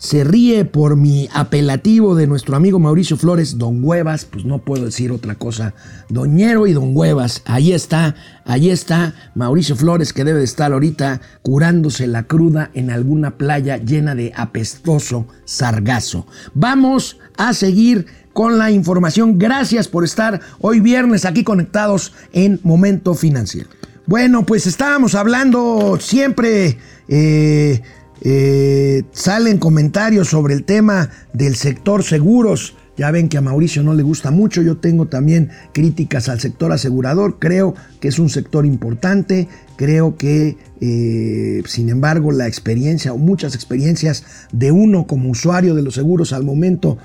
se 0.01 0.25
ríe 0.25 0.65
por 0.65 0.97
mi 0.97 1.29
apelativo 1.31 2.15
de 2.15 2.27
nuestro 2.27 2.57
amigo 2.57 2.79
Mauricio 2.79 3.19
Flores, 3.19 3.59
Don 3.59 3.85
Huevas, 3.85 4.25
pues 4.25 4.47
no 4.47 4.59
puedo 4.65 4.87
decir 4.87 5.13
otra 5.13 5.35
cosa, 5.35 5.75
Doñero 6.09 6.67
y 6.67 6.73
Don 6.73 6.97
Huevas, 6.97 7.43
ahí 7.45 7.73
está, 7.75 8.15
ahí 8.47 8.71
está 8.71 9.15
Mauricio 9.35 9.77
Flores 9.77 10.15
que 10.15 10.25
debe 10.25 10.39
de 10.39 10.47
estar 10.47 10.73
ahorita 10.73 11.21
curándose 11.43 12.07
la 12.07 12.23
cruda 12.23 12.71
en 12.73 12.91
alguna 12.91 13.37
playa 13.37 13.77
llena 13.77 14.15
de 14.15 14.33
apestoso 14.35 15.27
sargazo. 15.45 16.27
Vamos 16.55 17.19
a 17.37 17.53
seguir 17.53 18.07
con 18.33 18.57
la 18.57 18.71
información, 18.71 19.39
gracias 19.39 19.87
por 19.87 20.05
estar 20.05 20.41
hoy 20.61 20.81
viernes 20.81 21.27
aquí 21.27 21.45
conectados 21.45 22.15
en 22.33 22.59
Momento 22.63 23.15
Financiero. 23.15 23.69
Bueno, 24.07 24.47
pues 24.47 24.67
estábamos 24.67 25.15
hablando 25.15 25.99
siempre, 26.01 26.79
eh, 27.07 27.83
eh, 28.23 29.05
salen 29.13 29.59
comentarios 29.59 30.29
sobre 30.29 30.55
el 30.55 30.65
tema 30.65 31.11
del 31.33 31.57
sector 31.57 32.03
seguros. 32.03 32.75
Ya 32.97 33.11
ven 33.11 33.29
que 33.29 33.39
a 33.39 33.41
Mauricio 33.41 33.83
no 33.83 33.95
le 33.95 34.03
gusta 34.03 34.31
mucho, 34.31 34.61
yo 34.61 34.77
tengo 34.77 35.07
también 35.07 35.51
críticas 35.73 36.29
al 36.29 36.39
sector 36.39 36.71
asegurador, 36.71 37.39
creo 37.39 37.75
que 37.99 38.09
es 38.09 38.19
un 38.19 38.29
sector 38.29 38.67
importante, 38.67 39.49
creo 39.77 40.17
que 40.17 40.59
eh, 40.83 41.63
sin 41.65 41.89
embargo 41.89 42.31
la 42.31 42.47
experiencia 42.47 43.15
o 43.15 43.17
muchas 43.17 43.55
experiencias 43.55 44.25
de 44.53 44.71
uno 44.71 45.07
como 45.07 45.31
usuario 45.31 45.75
de 45.75 45.83
los 45.83 45.95
seguros 45.95 46.35
al 46.35 46.45
momento 46.45 46.99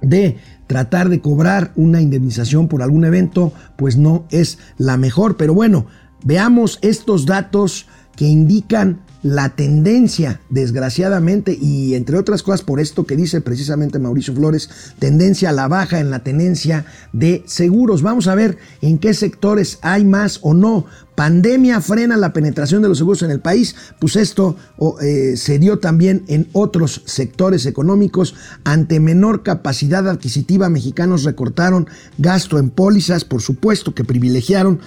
de 0.00 0.38
tratar 0.66 1.10
de 1.10 1.20
cobrar 1.20 1.72
una 1.76 2.00
indemnización 2.00 2.68
por 2.68 2.82
algún 2.82 3.04
evento, 3.04 3.52
pues 3.76 3.98
no 3.98 4.24
es 4.30 4.58
la 4.78 4.96
mejor, 4.96 5.36
pero 5.36 5.52
bueno, 5.52 5.88
Veamos 6.24 6.78
estos 6.82 7.26
datos 7.26 7.86
que 8.16 8.26
indican 8.26 9.00
la 9.22 9.50
tendencia, 9.50 10.40
desgraciadamente, 10.50 11.56
y 11.60 11.94
entre 11.94 12.18
otras 12.18 12.42
cosas 12.42 12.62
por 12.62 12.80
esto 12.80 13.04
que 13.04 13.16
dice 13.16 13.40
precisamente 13.40 13.98
Mauricio 13.98 14.34
Flores, 14.34 14.68
tendencia 14.98 15.50
a 15.50 15.52
la 15.52 15.68
baja 15.68 16.00
en 16.00 16.10
la 16.10 16.24
tenencia 16.24 16.84
de 17.12 17.42
seguros. 17.46 18.02
Vamos 18.02 18.26
a 18.26 18.34
ver 18.34 18.58
en 18.80 18.98
qué 18.98 19.14
sectores 19.14 19.78
hay 19.82 20.04
más 20.04 20.40
o 20.42 20.54
no. 20.54 20.86
Pandemia 21.14 21.80
frena 21.80 22.16
la 22.16 22.32
penetración 22.32 22.82
de 22.82 22.88
los 22.88 22.98
seguros 22.98 23.22
en 23.22 23.30
el 23.30 23.40
país, 23.40 23.76
pues 24.00 24.16
esto 24.16 24.56
eh, 25.02 25.34
se 25.36 25.58
dio 25.58 25.78
también 25.78 26.24
en 26.26 26.48
otros 26.52 27.02
sectores 27.04 27.66
económicos. 27.66 28.34
Ante 28.64 28.98
menor 28.98 29.42
capacidad 29.42 30.08
adquisitiva, 30.08 30.68
mexicanos 30.68 31.24
recortaron 31.24 31.86
gasto 32.18 32.58
en 32.58 32.70
pólizas, 32.70 33.24
por 33.24 33.42
supuesto 33.42 33.94
que 33.94 34.04
privilegiaron 34.04 34.80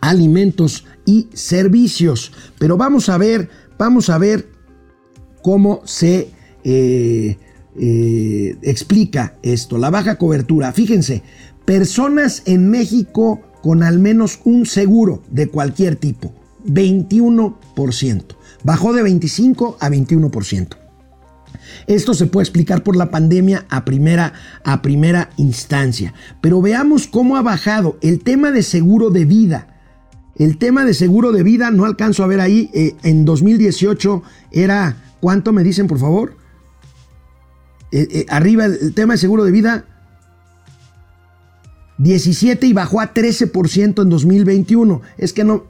alimentos 0.00 0.86
servicios. 1.32 2.32
Pero 2.58 2.76
vamos 2.76 3.08
a 3.08 3.18
ver, 3.18 3.48
vamos 3.78 4.10
a 4.10 4.18
ver 4.18 4.48
cómo 5.42 5.82
se 5.84 6.30
eh, 6.64 7.38
eh, 7.78 8.56
explica 8.62 9.36
esto. 9.42 9.78
La 9.78 9.90
baja 9.90 10.16
cobertura. 10.16 10.72
Fíjense, 10.72 11.22
personas 11.64 12.42
en 12.46 12.70
México 12.70 13.40
con 13.62 13.82
al 13.82 13.98
menos 13.98 14.40
un 14.44 14.66
seguro 14.66 15.22
de 15.30 15.48
cualquier 15.48 15.96
tipo. 15.96 16.34
21%. 16.66 18.24
Bajó 18.62 18.92
de 18.92 19.02
25 19.02 19.78
a 19.80 19.88
21%. 19.88 20.76
Esto 21.86 22.14
se 22.14 22.26
puede 22.26 22.44
explicar 22.44 22.82
por 22.82 22.96
la 22.96 23.10
pandemia 23.10 23.66
a 23.68 23.84
primera, 23.84 24.32
a 24.64 24.82
primera 24.82 25.30
instancia. 25.36 26.14
Pero 26.40 26.60
veamos 26.60 27.06
cómo 27.06 27.36
ha 27.36 27.42
bajado 27.42 27.98
el 28.02 28.20
tema 28.22 28.50
de 28.50 28.62
seguro 28.62 29.10
de 29.10 29.24
vida. 29.24 29.69
El 30.40 30.56
tema 30.56 30.86
de 30.86 30.94
seguro 30.94 31.32
de 31.32 31.42
vida, 31.42 31.70
no 31.70 31.84
alcanzo 31.84 32.24
a 32.24 32.26
ver 32.26 32.40
ahí, 32.40 32.70
eh, 32.72 32.94
en 33.02 33.26
2018 33.26 34.22
era, 34.52 34.96
¿cuánto 35.20 35.52
me 35.52 35.62
dicen 35.62 35.86
por 35.86 35.98
favor? 35.98 36.34
Eh, 37.92 38.08
eh, 38.10 38.26
arriba 38.30 38.64
el, 38.64 38.94
tema 38.94 39.12
de 39.12 39.18
seguro 39.18 39.44
de 39.44 39.50
vida, 39.50 39.84
17 41.98 42.66
y 42.66 42.72
bajó 42.72 43.02
a 43.02 43.12
13% 43.12 44.00
en 44.00 44.08
2021. 44.08 45.02
Es 45.18 45.34
que 45.34 45.44
no, 45.44 45.66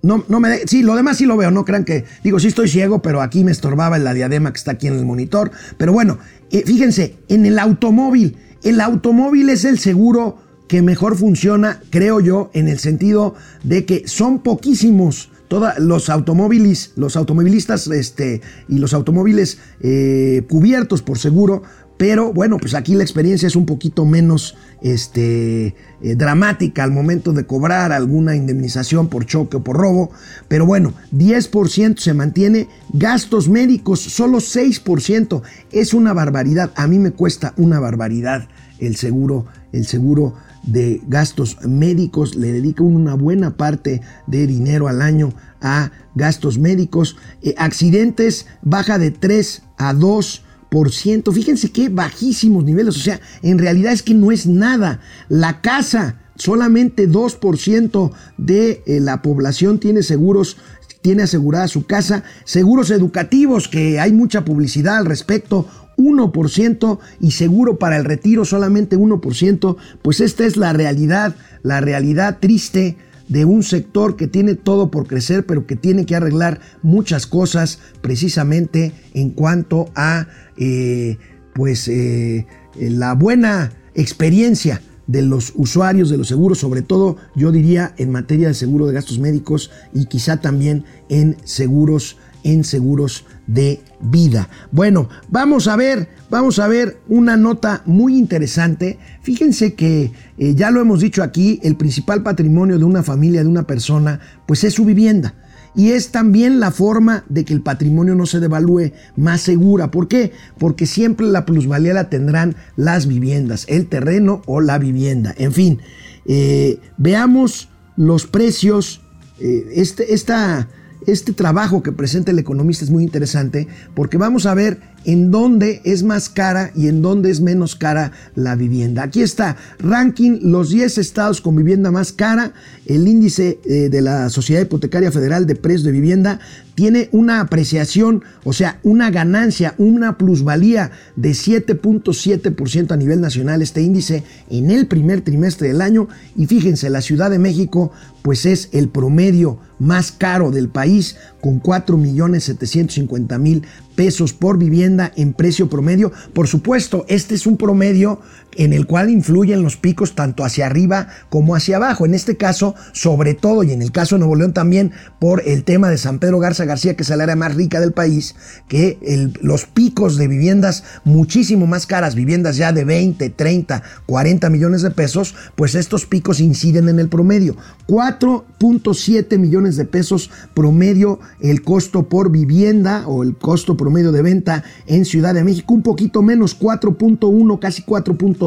no, 0.00 0.24
no 0.28 0.38
me... 0.38 0.58
sí, 0.58 0.84
lo 0.84 0.94
demás 0.94 1.16
sí 1.16 1.26
lo 1.26 1.36
veo, 1.36 1.50
no 1.50 1.64
crean 1.64 1.84
que... 1.84 2.04
Digo, 2.22 2.38
sí 2.38 2.46
estoy 2.46 2.68
ciego, 2.68 3.02
pero 3.02 3.20
aquí 3.20 3.42
me 3.42 3.50
estorbaba 3.50 3.98
la 3.98 4.14
diadema 4.14 4.52
que 4.52 4.58
está 4.58 4.70
aquí 4.70 4.86
en 4.86 4.94
el 4.94 5.04
monitor. 5.04 5.50
Pero 5.76 5.92
bueno, 5.92 6.18
fíjense, 6.52 7.16
en 7.26 7.46
el 7.46 7.58
automóvil, 7.58 8.36
el 8.62 8.80
automóvil 8.80 9.48
es 9.48 9.64
el 9.64 9.80
seguro 9.80 10.38
que 10.74 10.82
mejor 10.82 11.16
funciona, 11.16 11.80
creo 11.90 12.18
yo, 12.18 12.50
en 12.52 12.66
el 12.66 12.80
sentido 12.80 13.36
de 13.62 13.84
que 13.84 14.08
son 14.08 14.40
poquísimos 14.40 15.30
todos 15.46 15.78
los 15.78 16.10
automóviles, 16.10 16.94
los 16.96 17.14
automovilistas 17.14 17.86
este, 17.86 18.40
y 18.68 18.78
los 18.78 18.92
automóviles 18.92 19.58
eh, 19.82 20.42
cubiertos 20.48 21.00
por 21.00 21.20
seguro, 21.20 21.62
pero 21.96 22.32
bueno, 22.32 22.56
pues 22.58 22.74
aquí 22.74 22.96
la 22.96 23.04
experiencia 23.04 23.46
es 23.46 23.54
un 23.54 23.66
poquito 23.66 24.04
menos 24.04 24.56
este, 24.82 25.76
eh, 26.02 26.16
dramática 26.16 26.82
al 26.82 26.90
momento 26.90 27.32
de 27.32 27.46
cobrar 27.46 27.92
alguna 27.92 28.34
indemnización 28.34 29.06
por 29.06 29.26
choque 29.26 29.58
o 29.58 29.62
por 29.62 29.76
robo. 29.76 30.10
Pero 30.48 30.66
bueno, 30.66 30.92
10% 31.12 32.00
se 32.00 32.14
mantiene. 32.14 32.66
Gastos 32.92 33.48
médicos, 33.48 34.00
solo 34.00 34.38
6%. 34.38 35.42
Es 35.70 35.94
una 35.94 36.12
barbaridad. 36.12 36.72
A 36.74 36.88
mí 36.88 36.98
me 36.98 37.12
cuesta 37.12 37.54
una 37.58 37.78
barbaridad 37.78 38.48
el 38.80 38.96
seguro, 38.96 39.46
el 39.74 39.86
seguro 39.86 40.34
de 40.62 41.02
gastos 41.08 41.58
médicos, 41.66 42.36
le 42.36 42.52
dedica 42.52 42.82
una 42.82 43.14
buena 43.14 43.56
parte 43.56 44.00
de 44.26 44.46
dinero 44.46 44.88
al 44.88 45.02
año 45.02 45.34
a 45.60 45.90
gastos 46.14 46.58
médicos. 46.58 47.16
Eh, 47.42 47.54
accidentes 47.58 48.46
baja 48.62 48.98
de 48.98 49.10
3 49.10 49.62
a 49.76 49.92
2%. 49.92 51.32
Fíjense 51.32 51.70
qué 51.70 51.88
bajísimos 51.88 52.64
niveles. 52.64 52.96
O 52.96 53.00
sea, 53.00 53.20
en 53.42 53.58
realidad 53.58 53.92
es 53.92 54.02
que 54.02 54.14
no 54.14 54.32
es 54.32 54.46
nada. 54.46 55.00
La 55.28 55.60
casa, 55.60 56.20
solamente 56.36 57.08
2% 57.08 58.12
de 58.38 58.82
eh, 58.86 59.00
la 59.00 59.22
población 59.22 59.80
tiene 59.80 60.02
seguros 60.02 60.56
tiene 61.02 61.24
asegurada 61.24 61.68
su 61.68 61.84
casa, 61.84 62.24
seguros 62.44 62.90
educativos, 62.90 63.68
que 63.68 64.00
hay 64.00 64.10
mucha 64.10 64.42
publicidad 64.46 64.96
al 64.96 65.04
respecto, 65.04 65.68
1% 65.96 66.98
y 67.20 67.30
seguro 67.32 67.78
para 67.78 67.96
el 67.96 68.04
retiro 68.04 68.44
solamente 68.44 68.98
1%, 68.98 69.76
pues 70.02 70.20
esta 70.20 70.44
es 70.44 70.56
la 70.56 70.72
realidad, 70.72 71.36
la 71.62 71.80
realidad 71.80 72.38
triste 72.40 72.96
de 73.28 73.44
un 73.44 73.62
sector 73.62 74.16
que 74.16 74.26
tiene 74.26 74.54
todo 74.54 74.90
por 74.90 75.06
crecer, 75.06 75.46
pero 75.46 75.66
que 75.66 75.76
tiene 75.76 76.06
que 76.06 76.16
arreglar 76.16 76.60
muchas 76.82 77.26
cosas 77.26 77.78
precisamente 78.00 78.92
en 79.14 79.30
cuanto 79.30 79.90
a 79.94 80.26
eh, 80.56 81.18
pues 81.54 81.88
eh, 81.88 82.46
la 82.78 83.14
buena 83.14 83.72
experiencia 83.94 84.82
de 85.06 85.22
los 85.22 85.52
usuarios 85.54 86.10
de 86.10 86.16
los 86.16 86.28
seguros, 86.28 86.58
sobre 86.58 86.82
todo 86.82 87.16
yo 87.34 87.52
diría 87.52 87.94
en 87.98 88.10
materia 88.10 88.48
de 88.48 88.54
seguro 88.54 88.86
de 88.86 88.94
gastos 88.94 89.18
médicos 89.18 89.70
y 89.92 90.06
quizá 90.06 90.40
también 90.40 90.84
en 91.08 91.36
seguros 91.44 92.16
en 92.42 92.64
seguros 92.64 93.24
de 93.46 93.80
vida. 94.00 94.48
Bueno, 94.70 95.08
vamos 95.28 95.68
a 95.68 95.76
ver, 95.76 96.08
vamos 96.30 96.58
a 96.58 96.68
ver 96.68 96.98
una 97.08 97.36
nota 97.36 97.82
muy 97.86 98.16
interesante. 98.16 98.98
Fíjense 99.22 99.74
que 99.74 100.12
eh, 100.38 100.54
ya 100.54 100.70
lo 100.70 100.80
hemos 100.80 101.00
dicho 101.00 101.22
aquí, 101.22 101.60
el 101.62 101.76
principal 101.76 102.22
patrimonio 102.22 102.78
de 102.78 102.84
una 102.84 103.02
familia, 103.02 103.42
de 103.42 103.48
una 103.48 103.66
persona, 103.66 104.20
pues 104.46 104.64
es 104.64 104.74
su 104.74 104.84
vivienda. 104.84 105.34
Y 105.76 105.90
es 105.90 106.10
también 106.10 106.60
la 106.60 106.70
forma 106.70 107.24
de 107.28 107.44
que 107.44 107.52
el 107.52 107.60
patrimonio 107.60 108.14
no 108.14 108.26
se 108.26 108.38
devalúe 108.38 108.92
más 109.16 109.40
segura. 109.40 109.90
¿Por 109.90 110.06
qué? 110.06 110.32
Porque 110.56 110.86
siempre 110.86 111.26
la 111.26 111.44
plusvalía 111.44 111.92
la 111.94 112.08
tendrán 112.08 112.54
las 112.76 113.08
viviendas, 113.08 113.66
el 113.68 113.88
terreno 113.88 114.42
o 114.46 114.60
la 114.60 114.78
vivienda. 114.78 115.34
En 115.36 115.52
fin, 115.52 115.80
eh, 116.26 116.78
veamos 116.96 117.68
los 117.96 118.26
precios. 118.26 119.00
Eh, 119.40 119.66
este, 119.74 120.14
esta, 120.14 120.68
este 121.06 121.32
trabajo 121.32 121.82
que 121.82 121.92
presenta 121.92 122.30
el 122.30 122.38
economista 122.38 122.84
es 122.84 122.90
muy 122.90 123.04
interesante 123.04 123.68
porque 123.94 124.16
vamos 124.16 124.46
a 124.46 124.54
ver 124.54 124.80
en 125.04 125.30
dónde 125.30 125.80
es 125.84 126.02
más 126.02 126.28
cara 126.28 126.70
y 126.74 126.88
en 126.88 127.02
dónde 127.02 127.30
es 127.30 127.40
menos 127.40 127.76
cara 127.76 128.12
la 128.34 128.56
vivienda. 128.56 129.02
Aquí 129.02 129.22
está, 129.22 129.56
ranking 129.78 130.38
los 130.42 130.70
10 130.70 130.98
estados 130.98 131.40
con 131.40 131.56
vivienda 131.56 131.90
más 131.90 132.12
cara, 132.12 132.52
el 132.86 133.08
índice 133.08 133.58
eh, 133.64 133.88
de 133.88 134.02
la 134.02 134.28
Sociedad 134.30 134.62
Hipotecaria 134.62 135.10
Federal 135.10 135.46
de 135.46 135.56
Precios 135.56 135.84
de 135.84 135.92
Vivienda 135.92 136.40
tiene 136.74 137.08
una 137.12 137.40
apreciación, 137.40 138.24
o 138.42 138.52
sea, 138.52 138.80
una 138.82 139.10
ganancia, 139.10 139.74
una 139.78 140.18
plusvalía 140.18 140.90
de 141.16 141.30
7.7% 141.30 142.92
a 142.92 142.96
nivel 142.96 143.20
nacional. 143.20 143.62
Este 143.62 143.80
índice 143.80 144.24
en 144.50 144.70
el 144.70 144.86
primer 144.86 145.20
trimestre 145.20 145.68
del 145.68 145.80
año. 145.80 146.08
Y 146.36 146.46
fíjense, 146.46 146.90
la 146.90 147.00
Ciudad 147.00 147.30
de 147.30 147.38
México 147.38 147.92
pues 148.22 148.46
es 148.46 148.70
el 148.72 148.88
promedio 148.88 149.58
más 149.78 150.10
caro 150.10 150.50
del 150.50 150.68
país 150.68 151.16
con 151.40 151.62
4.750.000 151.62 153.62
pesos 153.94 154.32
por 154.32 154.58
vivienda 154.58 155.12
en 155.16 155.32
precio 155.32 155.68
promedio. 155.68 156.12
Por 156.32 156.48
supuesto, 156.48 157.04
este 157.08 157.34
es 157.34 157.46
un 157.46 157.56
promedio 157.56 158.20
en 158.56 158.72
el 158.72 158.86
cual 158.86 159.10
influyen 159.10 159.62
los 159.62 159.76
picos 159.76 160.14
tanto 160.14 160.44
hacia 160.44 160.66
arriba 160.66 161.08
como 161.28 161.54
hacia 161.54 161.76
abajo. 161.76 162.06
En 162.06 162.14
este 162.14 162.36
caso, 162.36 162.74
sobre 162.92 163.34
todo, 163.34 163.62
y 163.62 163.72
en 163.72 163.82
el 163.82 163.92
caso 163.92 164.14
de 164.14 164.20
Nuevo 164.20 164.36
León 164.36 164.52
también, 164.52 164.92
por 165.18 165.42
el 165.46 165.64
tema 165.64 165.90
de 165.90 165.98
San 165.98 166.18
Pedro 166.18 166.38
Garza 166.38 166.64
García, 166.64 166.96
que 166.96 167.02
es 167.02 167.10
el 167.10 167.20
área 167.20 167.36
más 167.36 167.54
rica 167.54 167.80
del 167.80 167.92
país, 167.92 168.34
que 168.68 168.98
los 169.40 169.66
picos 169.66 170.16
de 170.16 170.28
viviendas 170.28 170.84
muchísimo 171.04 171.66
más 171.66 171.86
caras, 171.86 172.14
viviendas 172.14 172.56
ya 172.56 172.72
de 172.72 172.84
20, 172.84 173.30
30, 173.30 173.82
40 174.06 174.50
millones 174.50 174.82
de 174.82 174.90
pesos, 174.90 175.34
pues 175.54 175.74
estos 175.74 176.06
picos 176.06 176.40
inciden 176.40 176.88
en 176.88 176.98
el 176.98 177.08
promedio. 177.08 177.56
4.7 177.86 179.38
millones 179.38 179.76
de 179.76 179.84
pesos 179.84 180.30
promedio 180.54 181.20
el 181.40 181.62
costo 181.62 182.08
por 182.08 182.30
vivienda 182.30 183.06
o 183.06 183.22
el 183.22 183.36
costo 183.36 183.76
promedio 183.76 184.12
de 184.12 184.22
venta 184.22 184.64
en 184.86 185.04
Ciudad 185.04 185.34
de 185.34 185.44
México, 185.44 185.74
un 185.74 185.82
poquito 185.82 186.22
menos, 186.22 186.58
4.1, 186.58 187.58
casi 187.58 187.82
4.2 187.82 188.43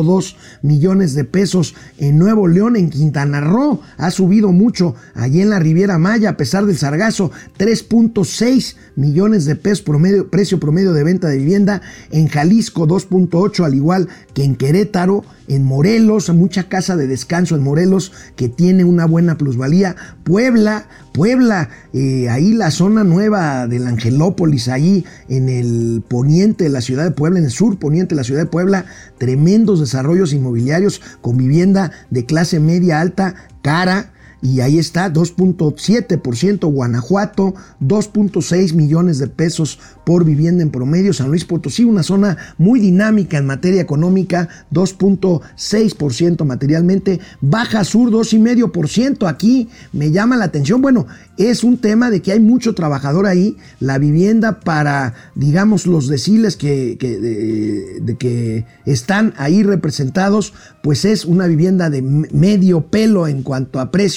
millones 0.61 1.13
de 1.13 1.23
pesos 1.23 1.75
en 1.97 2.17
Nuevo 2.17 2.47
León, 2.47 2.75
en 2.75 2.89
Quintana 2.89 3.41
Roo, 3.41 3.81
ha 3.97 4.11
subido 4.11 4.51
mucho, 4.51 4.95
allí 5.13 5.41
en 5.41 5.49
la 5.49 5.59
Riviera 5.59 5.97
Maya, 5.97 6.31
a 6.31 6.37
pesar 6.37 6.65
del 6.65 6.77
sargazo, 6.77 7.31
3.6 7.57 8.75
millones 8.95 9.45
de 9.45 9.55
pesos 9.55 9.81
promedio, 9.81 10.29
precio 10.29 10.59
promedio 10.59 10.93
de 10.93 11.03
venta 11.03 11.27
de 11.27 11.37
vivienda, 11.37 11.81
en 12.11 12.27
Jalisco 12.27 12.87
2.8, 12.87 13.63
al 13.63 13.75
igual 13.75 14.07
que 14.33 14.43
en 14.43 14.55
Querétaro, 14.55 15.23
en 15.47 15.63
Morelos, 15.63 16.29
mucha 16.29 16.69
casa 16.69 16.95
de 16.95 17.07
descanso 17.07 17.55
en 17.55 17.63
Morelos 17.63 18.11
que 18.35 18.49
tiene 18.49 18.83
una 18.83 19.05
buena 19.05 19.37
plusvalía. 19.37 19.95
Puebla, 20.23 20.87
Puebla, 21.13 21.69
eh, 21.93 22.29
ahí 22.29 22.53
la 22.53 22.71
zona 22.71 23.03
nueva 23.03 23.67
del 23.67 23.87
Angelópolis, 23.87 24.67
ahí 24.67 25.05
en 25.29 25.49
el 25.49 26.03
poniente 26.07 26.65
de 26.65 26.69
la 26.69 26.81
ciudad 26.81 27.03
de 27.03 27.11
Puebla, 27.11 27.39
en 27.39 27.45
el 27.45 27.51
sur 27.51 27.79
poniente 27.79 28.15
de 28.15 28.21
la 28.21 28.23
ciudad 28.23 28.41
de 28.41 28.47
Puebla, 28.47 28.85
tremendos 29.17 29.79
desarrollos 29.79 30.33
inmobiliarios 30.33 31.01
con 31.21 31.37
vivienda 31.37 31.91
de 32.09 32.25
clase 32.25 32.59
media 32.59 32.99
alta, 32.99 33.35
cara 33.61 34.11
y 34.41 34.61
ahí 34.61 34.77
está, 34.77 35.11
2.7% 35.11 36.71
Guanajuato, 36.71 37.55
2.6 37.81 38.73
millones 38.73 39.17
de 39.17 39.27
pesos 39.27 39.79
por 40.07 40.23
vivienda 40.23 40.63
en 40.63 40.71
promedio. 40.71 41.11
San 41.11 41.27
Luis 41.27 41.43
Potosí, 41.43 41.83
una 41.83 42.01
zona 42.01 42.37
muy 42.57 42.79
dinámica 42.79 43.37
en 43.37 43.45
materia 43.45 43.81
económica, 43.81 44.47
2.6% 44.71 46.45
materialmente. 46.45 47.19
Baja 47.41 47.83
Sur, 47.83 48.09
2,5%. 48.09 49.27
Aquí 49.27 49.67
me 49.91 50.11
llama 50.11 50.37
la 50.37 50.45
atención. 50.45 50.81
Bueno, 50.81 51.07
es 51.37 51.65
un 51.65 51.77
tema 51.77 52.09
de 52.09 52.21
que 52.21 52.31
hay 52.31 52.39
mucho 52.39 52.73
trabajador 52.73 53.25
ahí. 53.25 53.57
La 53.81 53.97
vivienda 53.97 54.61
para, 54.61 55.13
digamos, 55.35 55.85
los 55.85 56.07
deciles 56.07 56.55
que, 56.55 56.95
que 56.97 58.65
están 58.85 59.33
ahí 59.35 59.61
representados, 59.61 60.53
pues 60.83 61.03
es 61.03 61.25
una 61.25 61.47
vivienda 61.47 61.89
de 61.89 62.01
medio 62.01 62.87
pelo 62.87 63.27
en 63.27 63.43
cuanto 63.43 63.81
a 63.81 63.91
precio 63.91 64.07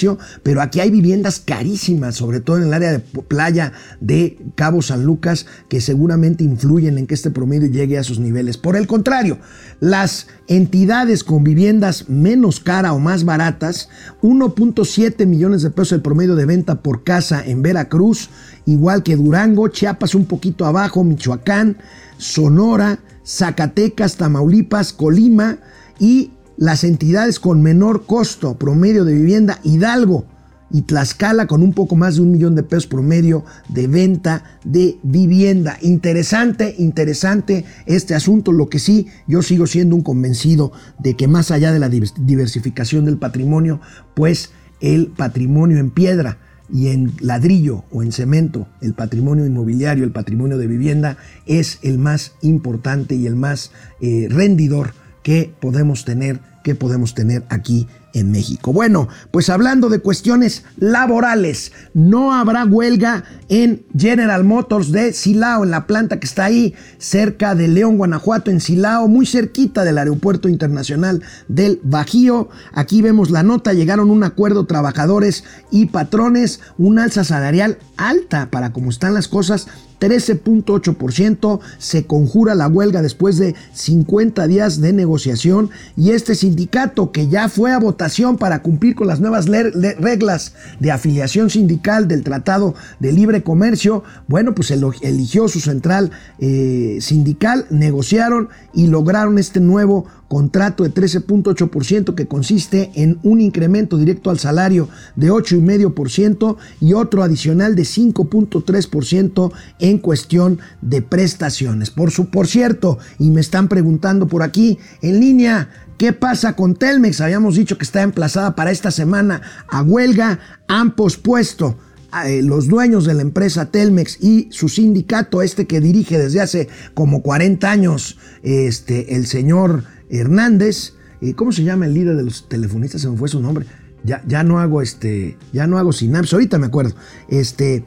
pero 0.43 0.61
aquí 0.61 0.79
hay 0.79 0.89
viviendas 0.89 1.39
carísimas, 1.39 2.15
sobre 2.15 2.39
todo 2.39 2.57
en 2.57 2.63
el 2.63 2.73
área 2.73 2.91
de 2.91 2.99
playa 2.99 3.73
de 3.99 4.37
Cabo 4.55 4.81
San 4.81 5.03
Lucas, 5.03 5.45
que 5.69 5.80
seguramente 5.81 6.43
influyen 6.43 6.97
en 6.97 7.07
que 7.07 7.13
este 7.13 7.31
promedio 7.31 7.67
llegue 7.67 7.97
a 7.97 8.03
sus 8.03 8.19
niveles. 8.19 8.57
Por 8.57 8.75
el 8.75 8.87
contrario, 8.87 9.39
las 9.79 10.27
entidades 10.47 11.23
con 11.23 11.43
viviendas 11.43 12.09
menos 12.09 12.59
cara 12.59 12.93
o 12.93 12.99
más 12.99 13.25
baratas, 13.25 13.89
1.7 14.21 15.25
millones 15.25 15.61
de 15.61 15.71
pesos 15.71 15.93
el 15.93 16.01
promedio 16.01 16.35
de 16.35 16.45
venta 16.45 16.81
por 16.81 17.03
casa 17.03 17.43
en 17.45 17.61
Veracruz, 17.61 18.29
igual 18.65 19.03
que 19.03 19.15
Durango, 19.15 19.67
Chiapas 19.67 20.15
un 20.15 20.25
poquito 20.25 20.65
abajo, 20.65 21.03
Michoacán, 21.03 21.77
Sonora, 22.17 22.99
Zacatecas, 23.25 24.17
Tamaulipas, 24.17 24.93
Colima 24.93 25.57
y 25.99 26.31
las 26.57 26.83
entidades 26.83 27.39
con 27.39 27.61
menor 27.61 28.05
costo 28.05 28.57
promedio 28.57 29.05
de 29.05 29.13
vivienda, 29.13 29.59
Hidalgo 29.63 30.25
y 30.71 30.83
Tlaxcala 30.83 31.47
con 31.47 31.61
un 31.61 31.73
poco 31.73 31.95
más 31.95 32.15
de 32.15 32.21
un 32.21 32.31
millón 32.31 32.55
de 32.55 32.63
pesos 32.63 32.87
promedio 32.87 33.43
de 33.69 33.87
venta 33.87 34.43
de 34.63 34.97
vivienda. 35.03 35.77
Interesante, 35.81 36.75
interesante 36.77 37.65
este 37.85 38.15
asunto. 38.15 38.51
Lo 38.51 38.69
que 38.69 38.79
sí, 38.79 39.07
yo 39.27 39.41
sigo 39.41 39.67
siendo 39.67 39.95
un 39.95 40.01
convencido 40.01 40.71
de 40.99 41.15
que 41.15 41.27
más 41.27 41.51
allá 41.51 41.71
de 41.71 41.79
la 41.79 41.89
diversificación 41.89 43.05
del 43.05 43.17
patrimonio, 43.17 43.81
pues 44.13 44.51
el 44.79 45.07
patrimonio 45.07 45.77
en 45.77 45.91
piedra 45.91 46.37
y 46.73 46.87
en 46.87 47.11
ladrillo 47.19 47.83
o 47.91 48.01
en 48.01 48.11
cemento, 48.11 48.67
el 48.81 48.93
patrimonio 48.93 49.45
inmobiliario, 49.45 50.05
el 50.05 50.11
patrimonio 50.11 50.57
de 50.57 50.67
vivienda, 50.67 51.17
es 51.45 51.79
el 51.81 51.97
más 51.97 52.33
importante 52.41 53.15
y 53.15 53.27
el 53.27 53.35
más 53.35 53.71
eh, 53.99 54.27
rendidor 54.29 54.93
que 55.21 55.53
podemos 55.59 56.05
tener 56.05 56.39
que 56.63 56.75
podemos 56.75 57.15
tener 57.15 57.43
aquí 57.49 57.87
en 58.13 58.31
México. 58.31 58.73
Bueno, 58.73 59.07
pues 59.31 59.49
hablando 59.49 59.89
de 59.89 59.99
cuestiones 59.99 60.63
laborales, 60.77 61.71
no 61.93 62.33
habrá 62.33 62.65
huelga 62.65 63.23
en 63.49 63.83
General 63.97 64.43
Motors 64.43 64.91
de 64.91 65.13
Silao, 65.13 65.63
en 65.63 65.71
la 65.71 65.87
planta 65.87 66.19
que 66.19 66.27
está 66.27 66.45
ahí 66.45 66.73
cerca 66.97 67.55
de 67.55 67.67
León, 67.67 67.97
Guanajuato, 67.97 68.51
en 68.51 68.61
Silao, 68.61 69.07
muy 69.07 69.25
cerquita 69.25 69.83
del 69.83 69.97
Aeropuerto 69.97 70.49
Internacional 70.49 71.23
del 71.47 71.79
Bajío. 71.83 72.49
Aquí 72.73 73.01
vemos 73.01 73.31
la 73.31 73.43
nota, 73.43 73.73
llegaron 73.73 74.09
a 74.09 74.13
un 74.13 74.23
acuerdo 74.23 74.65
trabajadores 74.65 75.43
y 75.71 75.87
patrones, 75.87 76.61
un 76.77 76.99
alza 76.99 77.23
salarial 77.23 77.77
alta 77.97 78.49
para 78.49 78.73
como 78.73 78.89
están 78.89 79.13
las 79.13 79.27
cosas, 79.27 79.67
13.8%, 80.01 81.59
se 81.77 82.05
conjura 82.07 82.55
la 82.55 82.67
huelga 82.67 83.03
después 83.03 83.37
de 83.37 83.55
50 83.73 84.47
días 84.47 84.81
de 84.81 84.93
negociación 84.93 85.69
y 85.95 86.11
este 86.11 86.33
sindicato 86.33 87.11
que 87.11 87.27
ya 87.27 87.49
fue 87.49 87.71
a 87.71 87.79
votación 87.79 88.37
para 88.37 88.63
cumplir 88.63 88.95
con 88.95 89.07
las 89.07 89.19
nuevas 89.19 89.45
reglas 89.45 90.53
de 90.79 90.91
afiliación 90.91 91.51
sindical 91.51 92.07
del 92.07 92.23
Tratado 92.23 92.73
de 92.99 93.11
Libre 93.11 93.43
Comercio, 93.43 94.03
bueno, 94.27 94.55
pues 94.55 94.71
eligió 94.71 95.47
su 95.47 95.59
central 95.59 96.11
eh, 96.39 96.97
sindical, 96.99 97.67
negociaron 97.69 98.49
y 98.73 98.87
lograron 98.87 99.37
este 99.37 99.59
nuevo 99.59 100.07
contrato 100.31 100.85
de 100.85 100.93
13.8% 100.93 102.15
que 102.15 102.25
consiste 102.25 102.89
en 102.95 103.19
un 103.21 103.41
incremento 103.41 103.97
directo 103.97 104.29
al 104.29 104.39
salario 104.39 104.87
de 105.17 105.29
8,5% 105.29 106.55
y 106.79 106.93
otro 106.93 107.21
adicional 107.21 107.75
de 107.75 107.83
5.3% 107.83 109.51
en 109.79 109.97
cuestión 109.97 110.59
de 110.81 111.01
prestaciones. 111.01 111.89
Por, 111.89 112.11
su, 112.11 112.29
por 112.29 112.47
cierto, 112.47 112.97
y 113.19 113.29
me 113.29 113.41
están 113.41 113.67
preguntando 113.67 114.25
por 114.29 114.41
aquí 114.41 114.79
en 115.01 115.19
línea, 115.19 115.69
¿Qué 115.97 116.13
pasa 116.13 116.55
con 116.55 116.75
Telmex? 116.75 117.21
Habíamos 117.21 117.55
dicho 117.55 117.77
que 117.77 117.83
está 117.83 118.01
emplazada 118.01 118.55
para 118.55 118.71
esta 118.71 118.89
semana 118.89 119.41
a 119.67 119.83
huelga. 119.83 120.39
Han 120.67 120.95
pospuesto 120.95 121.77
eh, 122.25 122.41
los 122.41 122.67
dueños 122.67 123.05
de 123.05 123.13
la 123.13 123.21
empresa 123.21 123.71
Telmex 123.71 124.21
y 124.21 124.47
su 124.51 124.69
sindicato, 124.69 125.41
este 125.41 125.65
que 125.65 125.79
dirige 125.79 126.17
desde 126.19 126.41
hace 126.41 126.67
como 126.93 127.21
40 127.21 127.69
años, 127.71 128.17
este, 128.43 129.15
el 129.15 129.25
señor 129.25 129.83
Hernández, 130.09 130.93
eh, 131.21 131.33
¿cómo 131.33 131.51
se 131.51 131.63
llama 131.63 131.85
el 131.85 131.93
líder 131.93 132.17
de 132.17 132.23
los 132.23 132.49
telefonistas? 132.49 133.01
Se 133.01 133.09
me 133.09 133.17
fue 133.17 133.29
su 133.29 133.39
nombre. 133.39 133.65
Ya, 134.03 134.23
ya 134.27 134.43
no 134.43 134.59
hago 134.59 134.81
este, 134.81 135.37
ya 135.53 135.67
no 135.67 135.77
hago 135.77 135.93
sinapsis, 135.93 136.33
ahorita 136.33 136.57
me 136.57 136.65
acuerdo. 136.65 136.95
Este, 137.29 137.85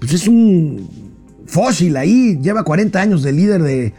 pues 0.00 0.12
es 0.12 0.28
un 0.28 0.88
fósil 1.46 1.96
ahí, 1.96 2.38
lleva 2.42 2.64
40 2.64 3.00
años 3.00 3.22
de 3.22 3.32
líder 3.32 3.62
de... 3.62 3.94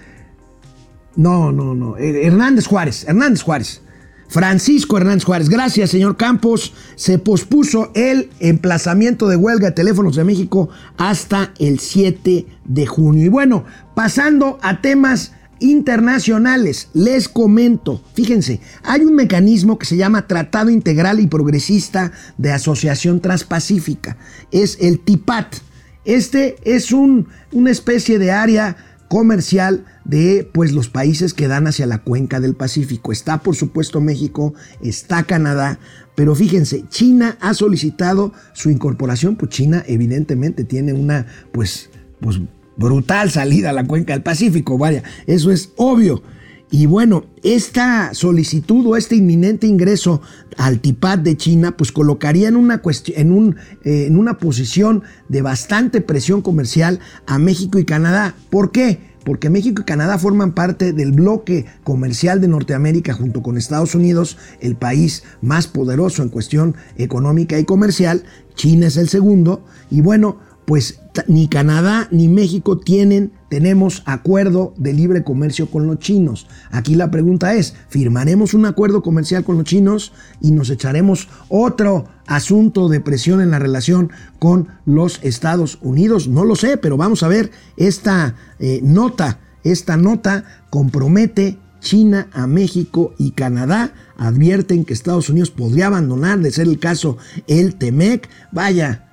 No, 1.15 1.51
no, 1.51 1.73
no, 1.73 1.97
eh, 1.97 2.25
Hernández 2.28 2.67
Juárez, 2.67 3.06
Hernández 3.08 3.41
Juárez. 3.41 3.82
Francisco 4.28 4.98
Hernández 4.98 5.24
Juárez, 5.24 5.50
gracias 5.50 5.92
señor 5.92 6.18
Campos. 6.18 6.74
Se 6.96 7.20
pospuso 7.20 7.92
el 7.94 8.30
emplazamiento 8.40 9.28
de 9.28 9.36
huelga 9.36 9.68
de 9.68 9.74
teléfonos 9.74 10.16
de 10.16 10.24
México 10.24 10.70
hasta 10.98 11.54
el 11.60 11.80
7 11.80 12.46
de 12.66 12.86
junio. 12.86 13.26
Y 13.26 13.30
bueno, 13.30 13.66
pasando 13.94 14.58
a 14.62 14.82
temas 14.82 15.32
internacionales, 15.60 16.90
les 16.94 17.30
comento, 17.30 18.02
fíjense, 18.14 18.60
hay 18.84 19.02
un 19.02 19.16
mecanismo 19.16 19.80
que 19.80 19.86
se 19.86 19.98
llama 19.98 20.28
Tratado 20.28 20.70
Integral 20.70 21.20
y 21.20 21.28
Progresista 21.28 22.12
de 22.38 22.52
Asociación 22.52 23.22
Transpacífica, 23.22 24.18
es 24.52 24.78
el 24.82 25.00
TIPAT. 25.00 25.56
Este 26.04 26.58
es 26.64 26.92
un, 26.92 27.30
una 27.52 27.72
especie 27.72 28.20
de 28.20 28.32
área 28.32 28.78
comercial 29.08 29.86
de 30.04 30.50
pues 30.54 30.72
los 30.72 30.89
países 30.89 31.34
que 31.34 31.48
dan 31.48 31.68
hacia 31.68 31.86
la 31.86 32.00
cuenca 32.00 32.39
del 32.39 32.56
Pacífico. 32.56 33.12
Está 33.12 33.39
por 33.39 33.56
supuesto 33.56 34.02
México, 34.02 34.54
está 34.82 35.24
Canadá, 35.24 35.80
pero 36.15 36.36
fíjense, 36.36 36.86
China 36.89 37.38
ha 37.41 37.54
solicitado 37.54 38.34
su 38.54 38.70
incorporación, 38.70 39.36
pues 39.36 39.52
China 39.52 39.84
evidentemente 39.88 40.63
tiene 40.63 40.94
una 40.94 41.26
pues 41.52 41.89
pues 42.20 42.39
brutal 42.78 43.32
salida 43.32 43.70
a 43.70 43.74
la 43.74 43.86
cuenca 43.86 44.13
del 44.13 44.24
Pacífico, 44.24 44.78
vaya, 44.78 45.04
eso 45.28 45.52
es 45.52 45.72
obvio. 45.76 46.24
Y 46.71 46.88
bueno, 46.88 47.25
esta 47.43 48.13
solicitud 48.13 48.86
o 48.88 48.97
este 48.97 49.15
inminente 49.15 49.67
ingreso 49.67 50.21
al 50.58 50.80
TIPAT 50.80 51.21
de 51.21 51.38
China, 51.38 51.78
pues 51.78 51.91
colocaría 51.91 52.47
en 52.47 52.56
una, 52.56 52.82
en, 53.08 53.32
un, 53.32 53.56
eh, 53.84 54.06
en 54.08 54.17
una 54.17 54.38
posición 54.38 55.04
de 55.30 55.41
bastante 55.41 56.01
presión 56.01 56.41
comercial 56.41 56.99
a 57.28 57.38
México 57.38 57.78
y 57.78 57.86
Canadá. 57.86 58.36
¿Por 58.49 58.71
qué? 58.71 58.99
Porque 59.23 59.49
México 59.49 59.82
y 59.82 59.86
Canadá 59.86 60.17
forman 60.17 60.54
parte 60.54 60.91
del 60.91 61.12
bloque 61.12 61.65
comercial 61.84 62.41
de 62.41 62.47
Norteamérica 62.47 63.13
junto 63.13 63.41
con 63.41 63.58
Estados 63.58 63.95
Unidos, 63.95 64.38
el 64.60 64.75
país 64.75 65.23
más 65.41 65.67
poderoso 65.67 66.23
en 66.23 66.30
cuestión 66.30 66.75
económica 66.97 67.58
y 67.58 67.65
comercial. 67.65 68.23
China 68.56 68.88
es 68.88 68.97
el 68.97 69.10
segundo. 69.10 69.65
Y 69.89 70.01
bueno, 70.01 70.39
pues 70.65 70.99
ni 71.28 71.47
Canadá 71.47 72.08
ni 72.12 72.28
México 72.28 72.78
tienen, 72.78 73.32
tenemos 73.49 74.04
acuerdo 74.06 74.73
de 74.78 74.93
libre 74.93 75.23
comercio 75.23 75.69
con 75.69 75.88
los 75.88 75.99
chinos. 75.99 76.47
Aquí 76.71 76.95
la 76.95 77.12
pregunta 77.12 77.54
es, 77.54 77.75
¿firmaremos 77.88 78.54
un 78.54 78.65
acuerdo 78.65 79.01
comercial 79.01 79.43
con 79.43 79.58
los 79.58 79.65
chinos 79.65 80.12
y 80.41 80.51
nos 80.51 80.69
echaremos 80.69 81.30
otro 81.47 82.08
asunto 82.25 82.89
de 82.89 82.99
presión 82.99 83.41
en 83.41 83.51
la 83.51 83.60
relación 83.60 84.12
con 84.39 84.67
los 84.86 85.19
Estados 85.23 85.78
Unidos? 85.82 86.28
No 86.28 86.43
lo 86.43 86.56
sé, 86.56 86.78
pero 86.78 86.97
vamos 86.97 87.23
a 87.23 87.28
ver 87.28 87.51
esta 87.78 88.36
eh, 88.60 88.82
nota. 88.84 89.39
Esta 89.63 89.97
nota 89.97 90.43
compromete 90.69 91.58
China 91.80 92.28
a 92.34 92.47
México 92.47 93.13
y 93.17 93.32
Canadá 93.32 93.93
advierten 94.17 94.86
que 94.86 94.93
Estados 94.93 95.30
Unidos 95.30 95.51
podría 95.51 95.88
abandonar, 95.88 96.39
de 96.39 96.51
ser 96.51 96.67
el 96.67 96.80
caso, 96.80 97.17
el 97.47 97.75
TEMEC. 97.75 98.28
Vaya, 98.51 99.05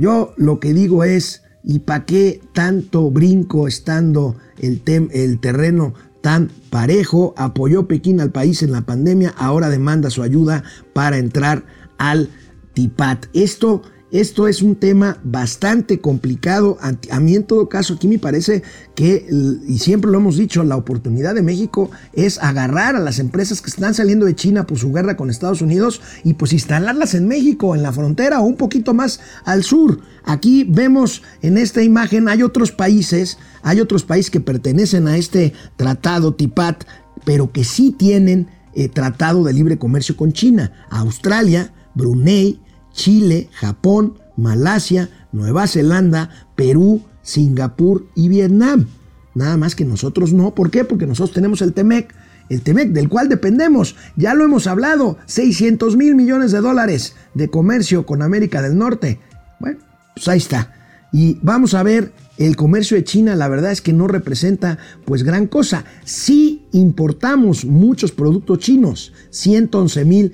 yo 0.00 0.32
lo 0.38 0.58
que 0.60 0.72
digo 0.72 1.04
es, 1.04 1.42
¿y 1.62 1.80
para 1.80 2.06
qué 2.06 2.40
tanto 2.54 3.10
brinco 3.10 3.68
estando 3.68 4.34
el, 4.58 4.82
el 5.12 5.40
terreno 5.40 5.92
tan 6.22 6.50
parejo? 6.70 7.34
Apoyó 7.36 7.86
Pekín 7.86 8.20
al 8.20 8.30
país 8.30 8.62
en 8.62 8.72
la 8.72 8.80
pandemia, 8.80 9.34
ahora 9.36 9.68
demanda 9.68 10.08
su 10.08 10.22
ayuda 10.22 10.64
para 10.94 11.18
entrar 11.18 11.66
al 11.98 12.30
TIPAT. 12.72 13.26
Esto 13.34 13.82
esto 14.12 14.48
es 14.48 14.60
un 14.60 14.76
tema 14.76 15.18
bastante 15.22 16.00
complicado. 16.00 16.78
A 17.10 17.20
mí 17.20 17.34
en 17.34 17.44
todo 17.44 17.68
caso 17.68 17.94
aquí 17.94 18.08
me 18.08 18.18
parece 18.18 18.62
que, 18.94 19.26
y 19.66 19.78
siempre 19.78 20.10
lo 20.10 20.18
hemos 20.18 20.36
dicho, 20.36 20.64
la 20.64 20.76
oportunidad 20.76 21.34
de 21.34 21.42
México 21.42 21.90
es 22.12 22.38
agarrar 22.38 22.96
a 22.96 23.00
las 23.00 23.18
empresas 23.18 23.60
que 23.60 23.70
están 23.70 23.94
saliendo 23.94 24.26
de 24.26 24.34
China 24.34 24.66
por 24.66 24.78
su 24.78 24.92
guerra 24.92 25.16
con 25.16 25.30
Estados 25.30 25.62
Unidos 25.62 26.00
y 26.24 26.34
pues 26.34 26.52
instalarlas 26.52 27.14
en 27.14 27.28
México, 27.28 27.74
en 27.74 27.82
la 27.82 27.92
frontera 27.92 28.40
o 28.40 28.44
un 28.44 28.56
poquito 28.56 28.94
más 28.94 29.20
al 29.44 29.62
sur. 29.62 30.00
Aquí 30.24 30.64
vemos 30.68 31.22
en 31.42 31.56
esta 31.56 31.82
imagen, 31.82 32.28
hay 32.28 32.42
otros 32.42 32.72
países, 32.72 33.38
hay 33.62 33.80
otros 33.80 34.04
países 34.04 34.30
que 34.30 34.40
pertenecen 34.40 35.06
a 35.06 35.16
este 35.16 35.52
tratado 35.76 36.34
TIPAT, 36.34 36.84
pero 37.24 37.52
que 37.52 37.64
sí 37.64 37.94
tienen 37.96 38.48
eh, 38.74 38.88
tratado 38.88 39.44
de 39.44 39.52
libre 39.52 39.78
comercio 39.78 40.16
con 40.16 40.32
China. 40.32 40.72
Australia, 40.90 41.72
Brunei, 41.94 42.60
Chile, 42.92 43.48
Japón, 43.52 44.18
Malasia, 44.36 45.10
Nueva 45.32 45.66
Zelanda, 45.66 46.30
Perú, 46.56 47.02
Singapur 47.22 48.06
y 48.14 48.28
Vietnam. 48.28 48.86
Nada 49.34 49.56
más 49.56 49.74
que 49.74 49.84
nosotros 49.84 50.32
no. 50.32 50.54
¿Por 50.54 50.70
qué? 50.70 50.84
Porque 50.84 51.06
nosotros 51.06 51.34
tenemos 51.34 51.62
el 51.62 51.72
TEMEC, 51.72 52.14
el 52.48 52.62
TEMEC 52.62 52.90
del 52.90 53.08
cual 53.08 53.28
dependemos. 53.28 53.96
Ya 54.16 54.34
lo 54.34 54.44
hemos 54.44 54.66
hablado, 54.66 55.18
600 55.26 55.96
mil 55.96 56.14
millones 56.14 56.52
de 56.52 56.60
dólares 56.60 57.14
de 57.34 57.48
comercio 57.48 58.06
con 58.06 58.22
América 58.22 58.60
del 58.62 58.76
Norte. 58.76 59.20
Bueno, 59.60 59.78
pues 60.14 60.26
ahí 60.28 60.38
está. 60.38 60.74
Y 61.12 61.38
vamos 61.42 61.74
a 61.74 61.82
ver, 61.82 62.12
el 62.40 62.56
comercio 62.56 62.96
de 62.96 63.04
China 63.04 63.36
la 63.36 63.48
verdad 63.48 63.70
es 63.70 63.82
que 63.82 63.92
no 63.92 64.08
representa 64.08 64.78
pues 65.04 65.22
gran 65.22 65.46
cosa. 65.46 65.84
Sí 66.04 66.64
importamos 66.72 67.66
muchos 67.66 68.12
productos 68.12 68.60
chinos, 68.60 69.12
111 69.28 70.04
mil 70.06 70.32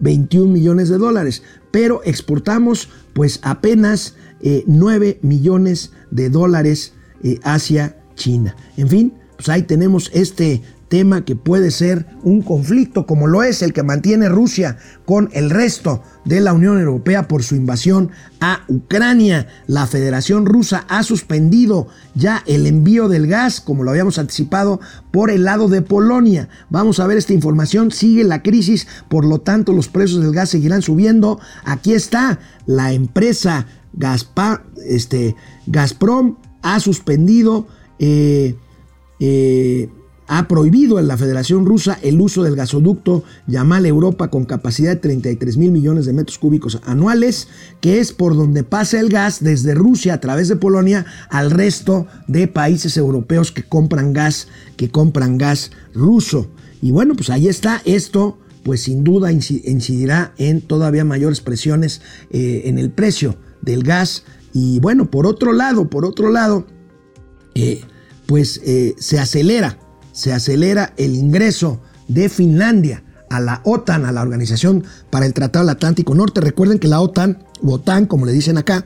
21 0.00 0.50
millones 0.50 0.88
de 0.88 0.96
dólares, 0.96 1.42
pero 1.70 2.00
exportamos 2.04 2.88
pues 3.12 3.38
apenas 3.42 4.16
9 4.42 5.08
eh, 5.08 5.18
millones 5.20 5.92
de 6.10 6.30
dólares 6.30 6.94
eh, 7.22 7.38
hacia 7.44 7.96
China. 8.14 8.56
En 8.78 8.88
fin, 8.88 9.12
pues 9.36 9.50
ahí 9.50 9.62
tenemos 9.62 10.10
este 10.14 10.62
tema 10.92 11.24
que 11.24 11.36
puede 11.36 11.70
ser 11.70 12.04
un 12.22 12.42
conflicto 12.42 13.06
como 13.06 13.26
lo 13.26 13.42
es 13.42 13.62
el 13.62 13.72
que 13.72 13.82
mantiene 13.82 14.28
Rusia 14.28 14.76
con 15.06 15.30
el 15.32 15.48
resto 15.48 16.02
de 16.26 16.42
la 16.42 16.52
Unión 16.52 16.78
Europea 16.78 17.28
por 17.28 17.42
su 17.42 17.56
invasión 17.56 18.10
a 18.42 18.60
Ucrania. 18.68 19.46
La 19.66 19.86
Federación 19.86 20.44
Rusa 20.44 20.84
ha 20.90 21.02
suspendido 21.02 21.88
ya 22.14 22.42
el 22.46 22.66
envío 22.66 23.08
del 23.08 23.26
gas, 23.26 23.62
como 23.62 23.84
lo 23.84 23.90
habíamos 23.90 24.18
anticipado, 24.18 24.80
por 25.10 25.30
el 25.30 25.44
lado 25.44 25.70
de 25.70 25.80
Polonia. 25.80 26.50
Vamos 26.68 27.00
a 27.00 27.06
ver 27.06 27.16
esta 27.16 27.32
información. 27.32 27.90
Sigue 27.90 28.22
la 28.22 28.42
crisis, 28.42 28.86
por 29.08 29.24
lo 29.24 29.40
tanto 29.40 29.72
los 29.72 29.88
precios 29.88 30.20
del 30.20 30.34
gas 30.34 30.50
seguirán 30.50 30.82
subiendo. 30.82 31.40
Aquí 31.64 31.94
está 31.94 32.38
la 32.66 32.92
empresa 32.92 33.66
este, 34.86 35.36
Gazprom 35.66 36.36
ha 36.60 36.80
suspendido 36.80 37.66
eh, 37.98 38.56
eh, 39.20 39.88
ha 40.34 40.48
prohibido 40.48 40.98
en 40.98 41.08
la 41.08 41.18
Federación 41.18 41.66
Rusa 41.66 41.98
el 42.00 42.18
uso 42.18 42.42
del 42.42 42.56
gasoducto 42.56 43.22
Yamal 43.46 43.84
Europa 43.84 44.28
con 44.28 44.46
capacidad 44.46 44.92
de 44.92 44.96
33 44.96 45.58
mil 45.58 45.70
millones 45.70 46.06
de 46.06 46.14
metros 46.14 46.38
cúbicos 46.38 46.80
anuales, 46.86 47.48
que 47.82 48.00
es 48.00 48.14
por 48.14 48.34
donde 48.34 48.64
pasa 48.64 48.98
el 48.98 49.10
gas 49.10 49.44
desde 49.44 49.74
Rusia 49.74 50.14
a 50.14 50.20
través 50.20 50.48
de 50.48 50.56
Polonia 50.56 51.04
al 51.28 51.50
resto 51.50 52.06
de 52.28 52.48
países 52.48 52.96
europeos 52.96 53.52
que 53.52 53.62
compran 53.62 54.14
gas, 54.14 54.48
que 54.78 54.88
compran 54.88 55.36
gas 55.36 55.70
ruso. 55.92 56.48
Y 56.80 56.92
bueno, 56.92 57.14
pues 57.14 57.28
ahí 57.28 57.46
está 57.46 57.82
esto 57.84 58.38
pues 58.62 58.80
sin 58.80 59.04
duda 59.04 59.32
incidirá 59.32 60.32
en 60.38 60.62
todavía 60.62 61.04
mayores 61.04 61.42
presiones 61.42 62.00
eh, 62.30 62.62
en 62.64 62.78
el 62.78 62.90
precio 62.90 63.36
del 63.60 63.82
gas. 63.82 64.24
Y 64.54 64.80
bueno, 64.80 65.10
por 65.10 65.26
otro 65.26 65.52
lado, 65.52 65.90
por 65.90 66.06
otro 66.06 66.30
lado, 66.30 66.66
eh, 67.54 67.82
pues 68.24 68.62
eh, 68.64 68.94
se 68.98 69.18
acelera 69.18 69.78
se 70.12 70.32
acelera 70.32 70.92
el 70.96 71.14
ingreso 71.14 71.80
de 72.08 72.28
Finlandia 72.28 73.02
a 73.30 73.40
la 73.40 73.60
OTAN, 73.64 74.04
a 74.04 74.12
la 74.12 74.22
Organización 74.22 74.84
para 75.10 75.26
el 75.26 75.34
Tratado 75.34 75.64
del 75.64 75.74
Atlántico 75.74 76.14
Norte. 76.14 76.40
Recuerden 76.40 76.78
que 76.78 76.88
la 76.88 77.00
OTAN, 77.00 77.38
OTAN 77.64 78.06
como 78.06 78.26
le 78.26 78.32
dicen 78.32 78.58
acá, 78.58 78.84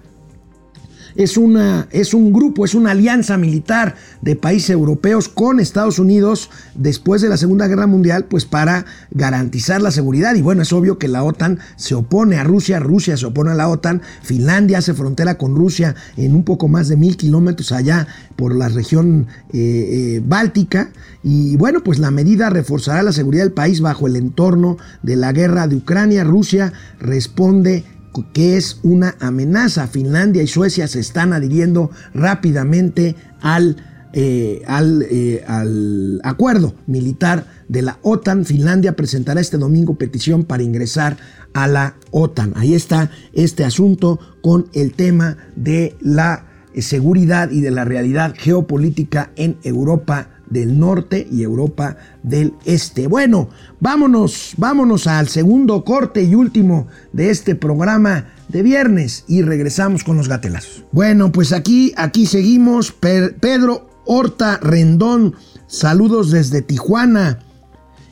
es, 1.17 1.37
una, 1.37 1.89
es 1.91 2.15
un 2.15 2.33
grupo, 2.33 2.65
es 2.65 2.75
una 2.75 2.93
alianza 2.93 3.37
militar 3.37 3.97
de 4.23 4.37
países 4.37 4.71
europeos 4.71 5.29
con 5.29 5.61
Estados 5.61 5.99
Unidos 5.99 6.51
después 6.75 7.23
de 7.23 7.29
la 7.29 7.37
Segunda 7.37 7.67
Guerra 7.67 7.87
Mundial, 7.87 8.27
pues 8.27 8.45
para 8.45 8.85
garantizar 9.11 9.81
la 9.83 9.91
seguridad. 9.91 10.35
Y 10.35 10.43
bueno, 10.43 10.63
es 10.63 10.73
obvio 10.73 10.99
que 10.99 11.09
la 11.09 11.25
OTAN 11.25 11.59
se 11.77 11.95
opone 11.95 12.37
a 12.37 12.45
Rusia, 12.45 12.79
Rusia 12.81 13.17
se 13.17 13.27
opone 13.27 13.51
a 13.51 13.55
la 13.55 13.69
OTAN, 13.69 14.03
Finlandia 14.23 14.79
hace 14.79 14.95
frontera 14.95 15.39
con 15.39 15.55
Rusia 15.55 15.95
en 16.17 16.35
un 16.35 16.45
poco 16.45 16.69
más 16.69 16.89
de 16.89 16.97
mil 16.97 17.17
kilómetros 17.17 17.73
allá 17.73 18.07
por 18.37 18.55
la 18.55 18.69
región 18.69 19.27
eh, 19.53 19.59
eh, 19.59 20.23
báltica. 20.25 20.91
Y 21.23 21.57
bueno, 21.57 21.83
pues 21.83 21.99
la 21.99 22.11
medida 22.11 22.51
reforzará 22.51 23.03
la 23.03 23.13
seguridad 23.13 23.45
del 23.45 23.53
país 23.53 23.81
bajo 23.81 24.07
el 24.07 24.17
entorno 24.17 24.77
de 25.03 25.17
la 25.17 25.33
guerra 25.33 25.67
de 25.67 25.77
Ucrania. 25.77 26.25
Rusia 26.25 26.73
responde 27.01 27.85
que 28.33 28.57
es 28.57 28.81
una 28.83 29.17
amenaza. 29.21 29.87
Finlandia 29.87 30.43
y 30.43 30.47
Suecia 30.47 30.89
se 30.89 31.01
están 31.01 31.33
adhiriendo 31.33 31.91
rápidamente 32.15 33.17
al, 33.41 33.77
eh, 34.13 34.63
eh, 34.65 35.45
al, 35.47 36.21
acuerdo 36.25 36.75
militar 36.87 37.47
de 37.69 37.83
la 37.83 37.99
OTAN. 38.03 38.45
Finlandia 38.45 38.97
presentará 38.97 39.41
este 39.41 39.59
domingo 39.59 39.97
petición 39.97 40.45
para 40.45 40.63
ingresar 40.63 41.17
a 41.53 41.67
la 41.67 41.97
OTAN. 42.11 42.53
Ahí 42.57 42.75
está 42.75 43.11
este 43.33 43.65
asunto 43.65 44.19
con 44.43 44.67
el 44.73 44.93
tema 44.93 45.37
de 45.57 45.97
la 46.01 46.47
eh, 46.75 46.83
seguridad 46.83 47.51
y 47.51 47.61
de 47.61 47.71
la 47.71 47.85
realidad 47.85 48.35
geopolítica 48.37 49.33
en 49.37 49.59
Europa 49.63 50.31
del 50.49 50.79
norte 50.79 51.27
y 51.31 51.43
Europa 51.43 51.97
del 52.23 52.55
este. 52.65 53.07
Bueno, 53.07 53.49
vámonos, 53.81 54.55
vámonos 54.57 55.07
al 55.07 55.29
segundo 55.29 55.85
corte 55.85 56.23
y 56.23 56.35
último 56.35 56.87
de 57.13 57.31
este 57.31 57.55
programa 57.55 58.27
de 58.49 58.63
viernes 58.63 59.25
y 59.29 59.43
regresamos 59.43 60.05
con 60.05 60.17
los 60.17 60.29
gatelazos. 60.29 60.85
Bueno, 60.93 61.33
pues 61.33 61.53
aquí, 61.53 61.93
aquí 61.97 62.27
seguimos. 62.27 62.93
Pedro 62.93 63.89
Horta 64.05 64.59
Rendón, 64.59 65.35
saludos 65.67 66.31
desde 66.31 66.63
Tijuana. 66.63 67.41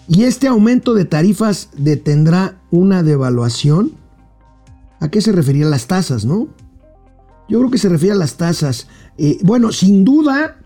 ¿Y 0.07 0.25
este 0.25 0.49
aumento 0.49 0.93
de 0.95 1.07
tarifas 1.07 1.71
detendrá 1.77 2.61
una 2.71 3.03
devaluación? 3.03 3.93
¿A 5.01 5.09
qué 5.09 5.21
se 5.21 5.33
refería 5.33 5.67
las 5.67 5.87
tasas, 5.87 6.25
no? 6.25 6.49
Yo 7.49 7.59
creo 7.59 7.71
que 7.71 7.79
se 7.79 7.89
refiere 7.89 8.15
a 8.15 8.19
las 8.19 8.37
tasas. 8.37 8.89
Eh, 9.17 9.39
bueno, 9.43 9.73
sin 9.73 10.05
duda, 10.05 10.57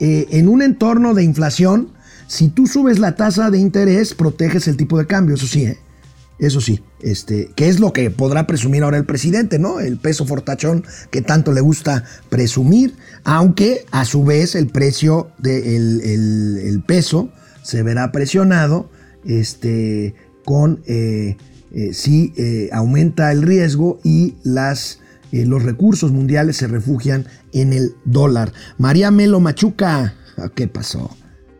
eh, 0.00 0.26
en 0.30 0.48
un 0.48 0.62
entorno 0.62 1.14
de 1.14 1.22
inflación, 1.22 1.90
si 2.26 2.48
tú 2.48 2.66
subes 2.66 2.98
la 2.98 3.14
tasa 3.16 3.50
de 3.50 3.58
interés, 3.58 4.14
proteges 4.14 4.68
el 4.68 4.76
tipo 4.76 4.98
de 4.98 5.06
cambio, 5.06 5.36
eso 5.36 5.46
sí, 5.46 5.64
¿eh? 5.64 5.78
Eso 6.40 6.60
sí, 6.60 6.82
este, 7.00 7.50
que 7.54 7.68
es 7.68 7.78
lo 7.78 7.92
que 7.92 8.10
podrá 8.10 8.44
presumir 8.44 8.82
ahora 8.82 8.96
el 8.96 9.04
presidente, 9.04 9.60
¿no? 9.60 9.78
El 9.78 9.98
peso 9.98 10.26
fortachón 10.26 10.84
que 11.12 11.22
tanto 11.22 11.52
le 11.52 11.60
gusta 11.60 12.04
presumir, 12.28 12.96
aunque 13.22 13.86
a 13.92 14.04
su 14.04 14.24
vez 14.24 14.56
el 14.56 14.66
precio 14.66 15.30
del 15.38 16.00
el, 16.00 16.82
peso 16.84 17.30
se 17.62 17.84
verá 17.84 18.10
presionado 18.10 18.90
este, 19.24 20.16
con 20.44 20.82
eh, 20.86 21.36
si 21.92 22.34
aumenta 22.72 23.30
el 23.30 23.42
riesgo 23.42 24.00
y 24.02 24.34
las 24.42 24.98
eh, 25.34 25.46
los 25.46 25.64
recursos 25.64 26.12
mundiales 26.12 26.56
se 26.58 26.68
refugian 26.68 27.26
en 27.52 27.72
el 27.72 27.96
dólar. 28.04 28.52
María 28.78 29.10
Melo 29.10 29.40
Machuca, 29.40 30.14
ah, 30.38 30.48
¿qué 30.54 30.68
pasó? 30.68 31.10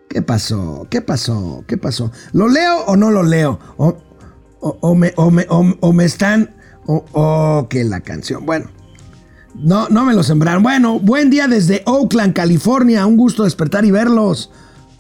¿Qué 0.08 0.22
pasó? 0.22 0.86
¿Qué 0.88 1.00
pasó? 1.00 1.64
¿Qué 1.66 1.76
pasó? 1.76 2.12
¿Lo 2.32 2.48
leo 2.48 2.84
o 2.86 2.96
no 2.96 3.10
lo 3.10 3.24
leo? 3.24 3.58
¿O, 3.76 4.94
me, 4.94 5.12
me, 5.92 6.04
están... 6.04 6.54
O 6.86 7.66
que 7.68 7.82
la 7.82 8.00
canción. 8.00 8.46
Bueno, 8.46 8.66
no, 9.54 9.88
no 9.88 10.04
me 10.04 10.14
lo 10.14 10.22
sembraron. 10.22 10.62
Bueno, 10.62 11.00
buen 11.00 11.30
día 11.30 11.48
desde 11.48 11.82
Oakland, 11.86 12.32
California. 12.32 13.06
Un 13.06 13.16
gusto 13.16 13.42
despertar 13.42 13.84
y 13.84 13.90
verlos. 13.90 14.50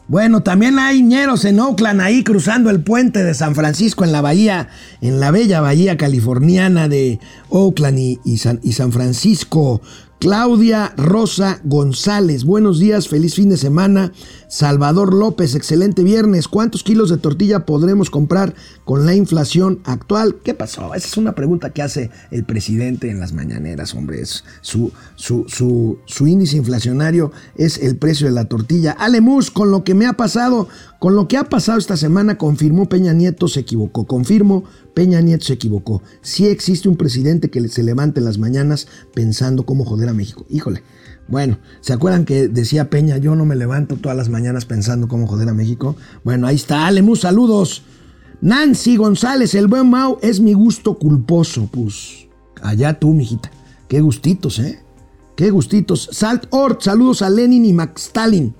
Bueno, 0.06 0.42
también 0.42 0.78
hay 0.78 1.02
ñeros 1.02 1.46
en 1.46 1.58
Oakland, 1.58 2.02
ahí 2.02 2.24
cruzando 2.24 2.68
el 2.68 2.82
puente 2.82 3.24
de 3.24 3.32
San 3.32 3.54
Francisco 3.54 4.04
en 4.04 4.12
la 4.12 4.20
bahía, 4.20 4.68
en 5.00 5.18
la 5.18 5.30
bella 5.30 5.62
bahía 5.62 5.96
californiana 5.96 6.88
de 6.88 7.20
Oakland 7.48 7.98
y, 8.22 8.36
San, 8.36 8.60
y 8.62 8.72
San 8.72 8.92
Francisco. 8.92 9.80
Claudia 10.18 10.92
Rosa 10.96 11.60
González, 11.64 12.44
buenos 12.44 12.78
días, 12.78 13.08
feliz 13.08 13.34
fin 13.34 13.48
de 13.48 13.56
semana. 13.56 14.12
Salvador 14.54 15.14
López, 15.14 15.56
excelente 15.56 16.04
viernes. 16.04 16.46
¿Cuántos 16.46 16.84
kilos 16.84 17.10
de 17.10 17.16
tortilla 17.16 17.66
podremos 17.66 18.08
comprar 18.08 18.54
con 18.84 19.04
la 19.04 19.12
inflación 19.12 19.80
actual? 19.82 20.36
¿Qué 20.44 20.54
pasó? 20.54 20.94
Esa 20.94 21.08
es 21.08 21.16
una 21.16 21.34
pregunta 21.34 21.70
que 21.70 21.82
hace 21.82 22.12
el 22.30 22.44
presidente 22.44 23.10
en 23.10 23.18
las 23.18 23.32
mañaneras, 23.32 23.96
hombre. 23.96 24.24
su, 24.60 24.92
su, 25.16 25.98
su, 26.06 26.26
índice 26.28 26.56
inflacionario 26.56 27.32
es 27.56 27.78
el 27.78 27.96
precio 27.96 28.28
de 28.28 28.32
la 28.32 28.44
tortilla. 28.44 28.92
Alemus, 28.92 29.50
con 29.50 29.72
lo 29.72 29.82
que 29.82 29.94
me 29.94 30.06
ha 30.06 30.12
pasado, 30.12 30.68
con 31.00 31.16
lo 31.16 31.26
que 31.26 31.36
ha 31.36 31.48
pasado 31.48 31.80
esta 31.80 31.96
semana, 31.96 32.38
confirmó 32.38 32.88
Peña 32.88 33.12
Nieto 33.12 33.48
se 33.48 33.58
equivocó. 33.58 34.06
Confirmo, 34.06 34.62
Peña 34.94 35.20
Nieto 35.20 35.46
se 35.46 35.54
equivocó. 35.54 36.00
Sí 36.22 36.46
existe 36.46 36.88
un 36.88 36.96
presidente 36.96 37.50
que 37.50 37.66
se 37.66 37.82
levante 37.82 38.20
en 38.20 38.26
las 38.26 38.38
mañanas 38.38 38.86
pensando 39.14 39.66
cómo 39.66 39.84
joder 39.84 40.10
a 40.10 40.14
México. 40.14 40.46
Híjole. 40.48 40.84
Bueno, 41.26 41.58
¿se 41.80 41.92
acuerdan 41.92 42.24
que 42.24 42.48
decía 42.48 42.90
Peña, 42.90 43.16
yo 43.16 43.34
no 43.34 43.44
me 43.44 43.56
levanto 43.56 43.96
todas 43.96 44.16
las 44.16 44.28
mañanas 44.28 44.66
pensando 44.66 45.08
cómo 45.08 45.26
joder 45.26 45.48
a 45.48 45.54
México? 45.54 45.96
Bueno, 46.22 46.46
ahí 46.46 46.56
está. 46.56 46.86
Alemus, 46.86 47.20
saludos. 47.20 47.82
Nancy 48.40 48.96
González, 48.96 49.54
el 49.54 49.68
buen 49.68 49.88
Mau 49.88 50.18
es 50.20 50.40
mi 50.40 50.52
gusto 50.52 50.98
culposo. 50.98 51.68
Pues 51.72 52.26
allá 52.62 52.98
tú, 52.98 53.14
mijita. 53.14 53.50
Qué 53.88 54.00
gustitos, 54.00 54.58
¿eh? 54.58 54.80
Qué 55.36 55.50
gustitos. 55.50 56.08
Salt 56.12 56.46
Ort, 56.50 56.82
saludos 56.82 57.22
a 57.22 57.30
Lenin 57.30 57.64
y 57.64 57.72
Max 57.72 58.06
Stalin 58.06 58.54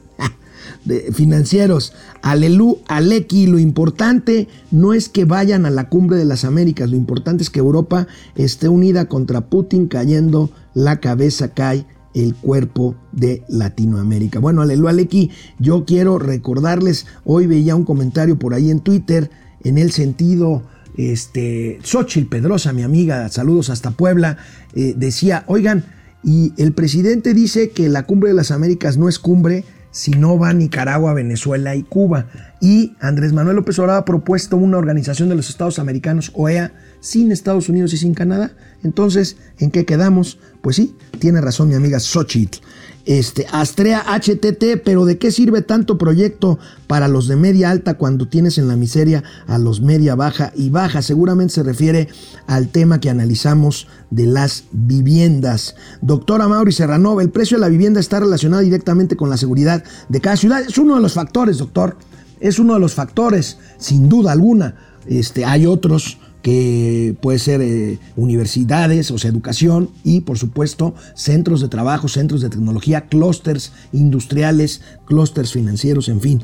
de 0.85 1.13
financieros. 1.13 1.93
Alelu, 2.23 2.79
Aleki, 2.89 3.47
lo 3.47 3.59
importante 3.59 4.49
no 4.71 4.95
es 4.95 5.09
que 5.09 5.25
vayan 5.25 5.67
a 5.67 5.71
la 5.71 5.89
cumbre 5.89 6.17
de 6.17 6.25
las 6.25 6.45
Américas, 6.45 6.91
lo 6.91 6.97
importante 6.97 7.43
es 7.43 7.51
que 7.51 7.61
Europa 7.61 8.07
esté 8.35 8.69
unida 8.69 9.07
contra 9.07 9.43
Putin, 9.49 9.89
cayendo 9.89 10.51
la 10.75 11.01
cabeza 11.01 11.49
cae 11.49 11.87
el 12.15 12.35
cuerpo 12.35 12.95
de 13.13 13.43
Latinoamérica. 13.49 14.39
Bueno, 14.39 14.63
Alelu 14.63 14.89
Aleki, 14.89 15.31
yo 15.59 15.85
quiero 15.85 16.19
recordarles, 16.19 17.07
hoy 17.25 17.47
veía 17.47 17.77
un 17.77 17.85
comentario 17.85 18.39
por 18.39 18.55
ahí 18.55 18.71
en 18.71 18.81
Twitter 18.81 19.31
en 19.65 19.79
el 19.79 19.91
sentido, 19.91 20.63
este, 20.97 21.81
Xochitl 21.83 22.29
Pedrosa, 22.29 22.73
mi 22.73 22.83
amiga, 22.83 23.29
saludos 23.29 23.71
hasta 23.71 23.91
Puebla, 23.91 24.39
eh, 24.75 24.95
decía, 24.97 25.45
oigan, 25.49 25.85
y 26.23 26.53
el 26.57 26.73
presidente 26.73 27.35
dice 27.35 27.71
que 27.71 27.89
la 27.89 28.05
cumbre 28.05 28.31
de 28.31 28.37
las 28.37 28.51
Américas 28.51 28.97
no 28.97 29.09
es 29.09 29.19
cumbre, 29.19 29.65
si 29.95 30.11
no 30.11 30.37
va 30.37 30.53
Nicaragua, 30.53 31.15
Venezuela 31.15 31.77
y 31.77 31.85
Cuba. 31.85 32.27
Y 32.61 32.97
Andrés 32.99 33.33
Manuel 33.33 33.55
López 33.55 33.79
Obrador 33.79 34.03
ha 34.03 34.05
propuesto 34.05 34.57
una 34.57 34.77
organización 34.77 35.29
de 35.29 35.37
los 35.37 35.49
Estados 35.49 35.79
Americanos, 35.79 36.33
OEA, 36.35 36.73
sin 36.99 37.31
Estados 37.31 37.69
Unidos 37.69 37.93
y 37.93 37.99
sin 37.99 38.13
Canadá. 38.13 38.51
Entonces, 38.83 39.37
¿en 39.61 39.71
qué 39.71 39.85
quedamos? 39.85 40.41
Pues 40.63 40.75
sí, 40.75 40.97
tiene 41.21 41.41
razón 41.41 41.69
mi 41.69 41.77
amiga 41.77 42.01
Xochitl. 42.01 42.59
Este, 43.07 43.47
Astrea 43.53 44.03
HTT, 44.07 44.83
pero 44.83 45.05
¿de 45.05 45.19
qué 45.19 45.31
sirve 45.31 45.61
tanto 45.61 45.99
proyecto 45.99 46.59
para 46.87 47.07
los 47.07 47.29
de 47.29 47.37
media 47.37 47.71
alta 47.71 47.95
cuando 47.95 48.29
tienes 48.29 48.57
en 48.57 48.67
la 48.67 48.77
miseria 48.77 49.23
a 49.47 49.59
los 49.59 49.83
media 49.83 50.15
baja 50.15 50.53
y 50.57 50.71
baja? 50.71 51.03
Seguramente 51.03 51.53
se 51.53 51.63
refiere 51.63 52.09
al 52.47 52.69
tema 52.69 53.01
que 53.01 53.11
analizamos 53.11 53.89
de 54.11 54.27
las 54.27 54.65
viviendas. 54.73 55.77
Doctora 56.01 56.49
Mauri 56.49 56.73
Serranova, 56.73 57.23
el 57.23 57.31
precio 57.31 57.59
de 57.59 57.63
la 57.63 57.69
vivienda 57.69 58.01
está 58.01 58.21
relacionado 58.21 58.63
directamente 58.63 59.17
con 59.17 59.29
la 59.29 59.37
seguridad 59.37 59.85
de 60.09 60.21
cada 60.23 60.37
ciudad. 60.37 60.63
Es 60.63 60.79
uno 60.79 60.95
de 60.97 61.03
los 61.03 61.13
factores, 61.13 61.59
doctor. 61.59 61.99
Es 62.41 62.59
uno 62.59 62.75
de 62.75 62.81
los 62.81 62.95
factores, 62.95 63.59
sin 63.79 64.09
duda 64.09 64.33
alguna. 64.33 64.77
Este, 65.07 65.45
hay 65.45 65.67
otros 65.67 66.19
que 66.45 67.17
puede 67.23 67.39
ser 67.39 67.63
eh, 67.63 67.99
universidades, 68.17 69.11
o 69.11 69.17
sea, 69.17 69.31
educación 69.31 69.89
y 70.05 70.21
por 70.21 70.37
supuesto 70.37 70.95
centros 71.15 71.63
de 71.63 71.69
trabajo, 71.69 72.07
centros 72.07 72.43
de 72.43 72.51
tecnología, 72.51 73.07
clústeres 73.07 73.73
industriales, 73.95 74.83
clústeres 75.07 75.55
financieros, 75.55 76.11
en 76.11 76.21
fin. 76.21 76.43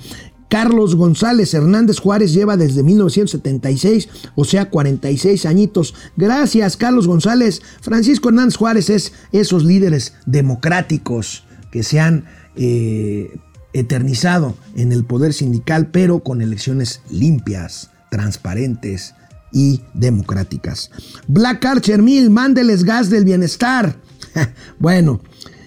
Carlos 0.49 0.95
González 0.95 1.53
Hernández 1.53 1.99
Juárez 1.99 2.33
lleva 2.33 2.57
desde 2.57 2.83
1976, 2.83 4.09
o 4.37 4.47
sea, 4.47 4.71
46 4.71 5.45
añitos. 5.45 5.95
Gracias, 6.17 6.79
Carlos 6.79 7.07
González. 7.07 7.61
Francisco 7.83 8.31
Hernández 8.31 8.57
Juárez 8.57 8.89
es 8.89 9.13
esos 9.33 9.65
líderes 9.65 10.15
democráticos 10.25 11.45
que 11.71 11.83
se 11.83 12.01
han 12.01 12.25
eh, 12.57 13.39
eternizado 13.75 14.57
en 14.77 14.93
el 14.93 15.05
poder 15.05 15.35
sindical, 15.35 15.91
pero 15.91 16.21
con 16.21 16.41
elecciones 16.41 17.03
limpias, 17.11 17.91
transparentes, 18.11 19.15
y 19.53 19.81
democráticas. 19.95 20.91
Black 21.27 21.65
Archer 21.65 22.03
Mill, 22.03 22.31
mándeles 22.31 22.85
gas 22.85 23.11
del 23.11 23.25
bienestar. 23.25 23.97
bueno, 24.79 25.21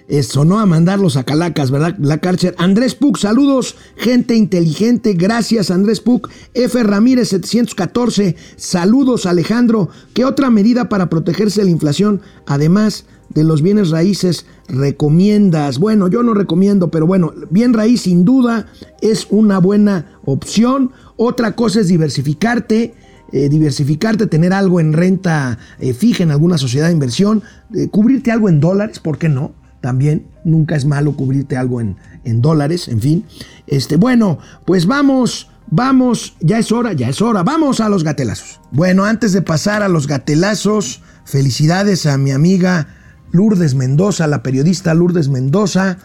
eso 0.07 0.43
no 0.43 0.59
a 0.59 0.65
mandarlos 0.65 1.15
a 1.15 1.23
Calacas, 1.23 1.71
¿verdad? 1.71 1.95
Black 1.97 2.25
Archer. 2.25 2.55
Andrés 2.57 2.93
Puc, 2.93 3.17
saludos, 3.17 3.75
gente 3.95 4.35
inteligente. 4.35 5.13
Gracias, 5.13 5.71
Andrés 5.71 6.01
Puc. 6.01 6.29
F. 6.53 6.83
Ramírez 6.83 7.29
714, 7.29 8.35
saludos, 8.57 9.25
Alejandro. 9.25 9.89
¿Qué 10.13 10.25
otra 10.25 10.49
medida 10.49 10.89
para 10.89 11.09
protegerse 11.09 11.61
de 11.61 11.65
la 11.65 11.71
inflación, 11.71 12.21
además 12.45 13.05
de 13.29 13.43
los 13.43 13.61
bienes 13.61 13.91
raíces, 13.91 14.45
recomiendas? 14.67 15.79
Bueno, 15.79 16.09
yo 16.09 16.21
no 16.21 16.33
recomiendo, 16.33 16.91
pero 16.91 17.07
bueno, 17.07 17.33
bien 17.49 17.73
raíz 17.73 18.01
sin 18.01 18.25
duda 18.25 18.67
es 19.01 19.27
una 19.29 19.59
buena 19.59 20.19
opción. 20.25 20.91
Otra 21.15 21.55
cosa 21.55 21.79
es 21.79 21.87
diversificarte 21.87 22.93
eh, 23.33 23.49
diversificarte, 23.49 24.27
tener 24.27 24.53
algo 24.53 24.79
en 24.79 24.93
renta 24.93 25.57
eh, 25.79 25.95
fija 25.95 26.21
en 26.21 26.29
alguna 26.29 26.59
sociedad 26.59 26.85
de 26.85 26.93
inversión, 26.93 27.41
eh, 27.73 27.87
cubrirte 27.89 28.31
algo 28.31 28.47
en 28.47 28.59
dólares, 28.59 28.99
¿por 28.99 29.17
qué 29.17 29.27
no? 29.27 29.55
También 29.81 30.27
nunca 30.45 30.75
es 30.75 30.85
malo 30.85 31.15
cubrirte 31.15 31.57
algo 31.57 31.81
en, 31.81 31.97
en 32.25 32.43
dólares, 32.43 32.87
en 32.87 33.01
fin. 33.01 33.25
Este, 33.65 33.97
bueno, 33.97 34.37
pues 34.65 34.85
vamos, 34.85 35.49
vamos, 35.65 36.35
ya 36.41 36.59
es 36.59 36.71
hora, 36.71 36.93
ya 36.93 37.09
es 37.09 37.23
hora, 37.23 37.41
vamos 37.41 37.79
a 37.79 37.89
los 37.89 38.03
gatelazos. 38.03 38.61
Bueno, 38.71 39.03
antes 39.03 39.33
de 39.33 39.41
pasar 39.41 39.81
a 39.81 39.89
los 39.89 40.05
gatelazos, 40.05 41.01
felicidades 41.25 42.05
a 42.05 42.19
mi 42.19 42.29
amiga 42.29 42.87
Lourdes 43.31 43.73
Mendoza, 43.73 44.27
la 44.27 44.43
periodista 44.43 44.93
Lourdes 44.93 45.27
Mendoza. 45.27 45.97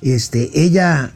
Este, 0.00 0.50
ella 0.60 1.12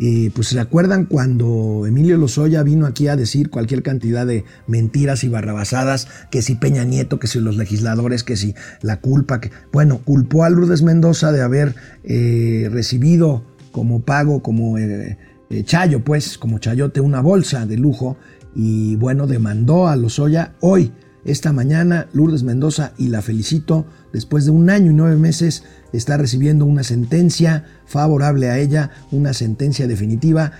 eh, 0.00 0.30
pues 0.34 0.48
se 0.48 0.58
acuerdan 0.58 1.04
cuando 1.04 1.86
Emilio 1.86 2.16
Lozoya 2.16 2.62
vino 2.62 2.86
aquí 2.86 3.08
a 3.08 3.16
decir 3.16 3.50
cualquier 3.50 3.82
cantidad 3.82 4.26
de 4.26 4.44
mentiras 4.66 5.22
y 5.24 5.28
barrabasadas, 5.28 6.08
que 6.30 6.42
si 6.42 6.56
Peña 6.56 6.84
Nieto, 6.84 7.18
que 7.18 7.26
si 7.26 7.38
los 7.40 7.56
legisladores, 7.56 8.24
que 8.24 8.36
si 8.36 8.54
la 8.82 9.00
culpa, 9.00 9.40
que 9.40 9.50
bueno, 9.72 10.00
culpó 10.04 10.44
a 10.44 10.50
Lourdes 10.50 10.82
Mendoza 10.82 11.30
de 11.30 11.42
haber 11.42 11.74
eh, 12.02 12.68
recibido 12.72 13.44
como 13.70 14.00
pago, 14.00 14.42
como 14.42 14.78
eh, 14.78 15.16
chayo, 15.64 16.02
pues, 16.02 16.38
como 16.38 16.58
chayote, 16.58 17.00
una 17.00 17.20
bolsa 17.20 17.66
de 17.66 17.76
lujo 17.76 18.16
y 18.54 18.96
bueno, 18.96 19.26
demandó 19.26 19.88
a 19.88 19.96
Lozoya 19.96 20.54
hoy, 20.60 20.92
esta 21.24 21.52
mañana, 21.52 22.06
Lourdes 22.12 22.42
Mendoza, 22.42 22.92
y 22.98 23.08
la 23.08 23.22
felicito, 23.22 23.86
después 24.12 24.44
de 24.44 24.50
un 24.50 24.70
año 24.70 24.90
y 24.90 24.94
nueve 24.94 25.16
meses 25.16 25.64
está 25.92 26.16
recibiendo 26.16 26.66
una 26.66 26.82
sentencia 26.82 27.64
favorable 27.86 28.50
a 28.50 28.58
ella, 28.58 28.90
una 29.10 29.32
sentencia 29.32 29.86
definitiva 29.86 30.52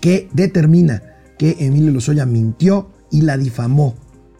que 0.00 0.28
determina 0.32 1.02
que 1.38 1.56
Emilio 1.60 1.92
Lozoya 1.92 2.26
mintió 2.26 2.90
y 3.10 3.22
la 3.22 3.36
difamó. 3.36 3.94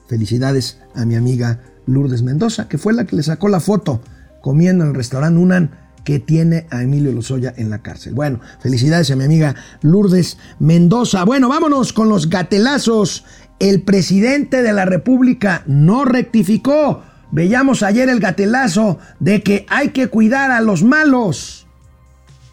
Felicidades 0.08 0.78
a 0.94 1.04
mi 1.04 1.14
amiga 1.14 1.60
Lourdes 1.86 2.22
Mendoza, 2.22 2.68
que 2.68 2.78
fue 2.78 2.92
la 2.92 3.04
que 3.04 3.16
le 3.16 3.22
sacó 3.22 3.48
la 3.48 3.60
foto 3.60 4.00
comiendo 4.40 4.84
en 4.84 4.90
el 4.90 4.96
restaurante 4.96 5.40
Unan 5.40 5.86
que 6.06 6.20
tiene 6.20 6.68
a 6.70 6.84
Emilio 6.84 7.10
Lozoya 7.10 7.52
en 7.56 7.68
la 7.68 7.82
cárcel. 7.82 8.14
Bueno, 8.14 8.38
felicidades 8.60 9.10
a 9.10 9.16
mi 9.16 9.24
amiga 9.24 9.56
Lourdes 9.82 10.38
Mendoza. 10.60 11.24
Bueno, 11.24 11.48
vámonos 11.48 11.92
con 11.92 12.08
los 12.08 12.30
gatelazos. 12.30 13.24
El 13.58 13.82
presidente 13.82 14.62
de 14.62 14.72
la 14.72 14.84
República 14.84 15.62
no 15.66 16.04
rectificó 16.04 17.02
Veíamos 17.30 17.82
ayer 17.82 18.08
el 18.08 18.20
gatelazo 18.20 18.98
de 19.18 19.42
que 19.42 19.66
hay 19.68 19.90
que 19.90 20.08
cuidar 20.08 20.50
a 20.50 20.60
los 20.60 20.82
malos. 20.82 21.66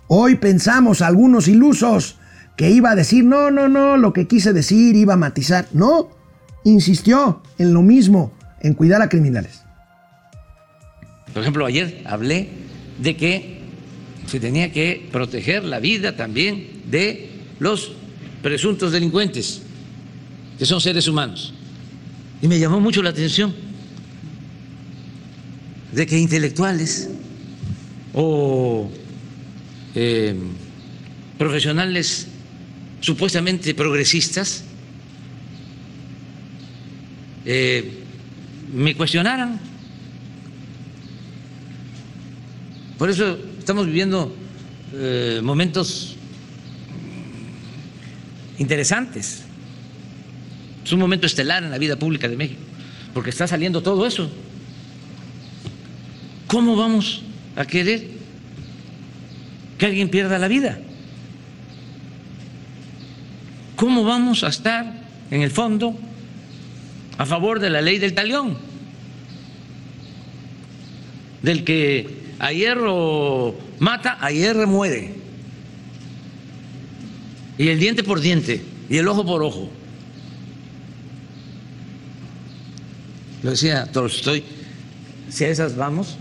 Hoy 0.08 0.36
pensamos 0.36 1.02
algunos 1.02 1.48
ilusos 1.48 2.18
que 2.58 2.70
iba 2.70 2.92
a 2.92 2.96
decir, 2.96 3.24
no, 3.24 3.52
no, 3.52 3.70
no, 3.70 3.98
lo 3.98 4.14
que 4.14 4.28
quise 4.28 4.54
decir 4.54 4.96
iba 4.96 5.14
a 5.14 5.18
matizar. 5.18 5.68
No, 5.74 6.10
insistió 6.64 7.42
en 7.58 7.74
lo 7.74 7.82
mismo, 7.82 8.34
en 8.62 8.74
cuidar 8.74 9.02
a 9.02 9.10
criminales. 9.10 9.64
Por 11.34 11.42
ejemplo, 11.42 11.66
ayer 11.66 12.02
hablé 12.06 12.50
de 13.02 13.16
que 13.16 13.60
se 14.28 14.40
tenía 14.40 14.72
que 14.72 15.08
proteger 15.12 15.64
la 15.64 15.80
vida 15.80 16.16
también 16.16 16.84
de 16.90 17.30
los 17.60 17.94
presuntos 18.42 18.92
delincuentes, 18.92 19.64
que 20.64 20.68
son 20.68 20.80
seres 20.80 21.10
humanos. 21.10 21.54
Y 22.42 22.48
me 22.48 22.58
llamó 22.58 22.80
mucho 22.80 23.04
la 23.04 23.10
atención 23.10 23.54
de 25.92 26.06
que 26.08 26.18
intelectuales 26.18 27.10
o 28.14 28.90
eh, 29.94 30.34
profesionales 31.38 32.28
supuestamente 33.02 33.76
progresistas 33.76 34.64
eh, 37.44 38.02
me 38.74 38.96
cuestionaran. 38.96 39.60
Por 42.98 43.10
eso 43.10 43.38
estamos 43.60 43.86
viviendo 43.86 44.34
eh, 44.94 45.42
momentos 45.44 46.16
interesantes. 48.60 49.43
Es 50.84 50.92
un 50.92 51.00
momento 51.00 51.28
estelar 51.28 51.64
en 51.64 51.72
la 51.72 51.78
vida 51.78 51.96
pública 51.96 52.28
de 52.28 52.36
México, 52.36 52.62
porque 53.14 53.30
está 53.30 53.48
saliendo 53.48 53.82
todo 53.82 54.06
eso. 54.06 54.30
¿Cómo 56.48 56.76
vamos 56.76 57.22
a 57.56 57.66
querer 57.66 58.08
que 59.78 59.86
alguien 59.86 60.10
pierda 60.10 60.38
la 60.38 60.48
vida? 60.48 60.80
¿Cómo 63.76 64.04
vamos 64.04 64.44
a 64.44 64.50
estar 64.50 64.94
en 65.32 65.42
el 65.42 65.52
fondo 65.52 65.98
a 67.18 67.26
favor 67.26 67.60
de 67.60 67.70
la 67.70 67.82
ley 67.82 67.98
del 67.98 68.14
talión? 68.14 68.58
Del 71.42 71.64
que 71.64 72.24
a 72.40 72.52
hierro 72.52 73.56
mata, 73.80 74.18
a 74.20 74.32
hierro 74.32 74.68
muere. 74.68 75.16
Y 77.58 77.70
el 77.70 77.80
diente 77.80 78.04
por 78.04 78.20
diente, 78.20 78.64
y 78.90 78.98
el 78.98 79.08
ojo 79.08 79.26
por 79.26 79.44
ojo. 79.44 79.70
Lo 83.44 83.52
decía 83.52 83.86
Tolstoy, 83.92 84.44
si 85.30 85.44
a 85.44 85.50
esas 85.50 85.76
vamos, 85.76 86.18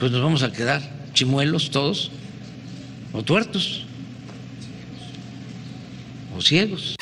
pues 0.00 0.10
nos 0.10 0.20
vamos 0.20 0.42
a 0.42 0.52
quedar 0.52 0.82
chimuelos 1.12 1.70
todos, 1.70 2.10
o 3.12 3.22
tuertos, 3.22 3.86
o 6.36 6.42
ciegos. 6.42 6.96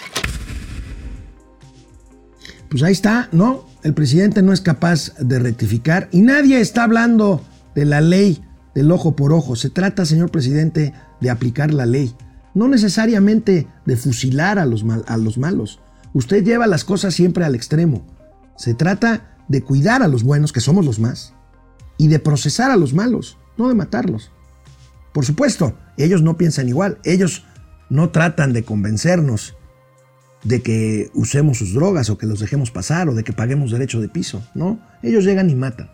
Pues 2.68 2.82
ahí 2.82 2.92
está, 2.92 3.30
¿no? 3.32 3.66
El 3.82 3.94
presidente 3.94 4.42
no 4.42 4.52
es 4.52 4.60
capaz 4.60 5.14
de 5.18 5.38
rectificar 5.38 6.08
y 6.12 6.20
nadie 6.20 6.60
está 6.60 6.84
hablando 6.84 7.42
de 7.74 7.86
la 7.86 8.02
ley 8.02 8.42
del 8.74 8.92
ojo 8.92 9.16
por 9.16 9.32
ojo. 9.32 9.56
Se 9.56 9.70
trata, 9.70 10.04
señor 10.04 10.30
presidente, 10.30 10.92
de 11.20 11.30
aplicar 11.30 11.72
la 11.72 11.86
ley, 11.86 12.14
no 12.52 12.68
necesariamente 12.68 13.66
de 13.86 13.96
fusilar 13.96 14.58
a 14.58 14.66
los, 14.66 14.84
a 15.06 15.16
los 15.16 15.38
malos. 15.38 15.80
Usted 16.12 16.44
lleva 16.44 16.66
las 16.66 16.84
cosas 16.84 17.14
siempre 17.14 17.44
al 17.44 17.54
extremo. 17.54 18.06
Se 18.56 18.74
trata 18.74 19.33
de 19.48 19.62
cuidar 19.62 20.02
a 20.02 20.08
los 20.08 20.22
buenos, 20.22 20.52
que 20.52 20.60
somos 20.60 20.84
los 20.84 20.98
más, 20.98 21.34
y 21.98 22.08
de 22.08 22.18
procesar 22.18 22.70
a 22.70 22.76
los 22.76 22.94
malos, 22.94 23.38
no 23.56 23.68
de 23.68 23.74
matarlos. 23.74 24.30
Por 25.12 25.24
supuesto, 25.24 25.76
ellos 25.96 26.22
no 26.22 26.36
piensan 26.36 26.68
igual, 26.68 26.98
ellos 27.04 27.44
no 27.88 28.10
tratan 28.10 28.52
de 28.52 28.64
convencernos 28.64 29.56
de 30.42 30.60
que 30.60 31.10
usemos 31.14 31.58
sus 31.58 31.72
drogas 31.72 32.10
o 32.10 32.18
que 32.18 32.26
los 32.26 32.40
dejemos 32.40 32.70
pasar 32.70 33.08
o 33.08 33.14
de 33.14 33.24
que 33.24 33.32
paguemos 33.32 33.70
derecho 33.70 34.00
de 34.00 34.08
piso, 34.08 34.42
no, 34.54 34.80
ellos 35.02 35.24
llegan 35.24 35.50
y 35.50 35.54
matan. 35.54 35.90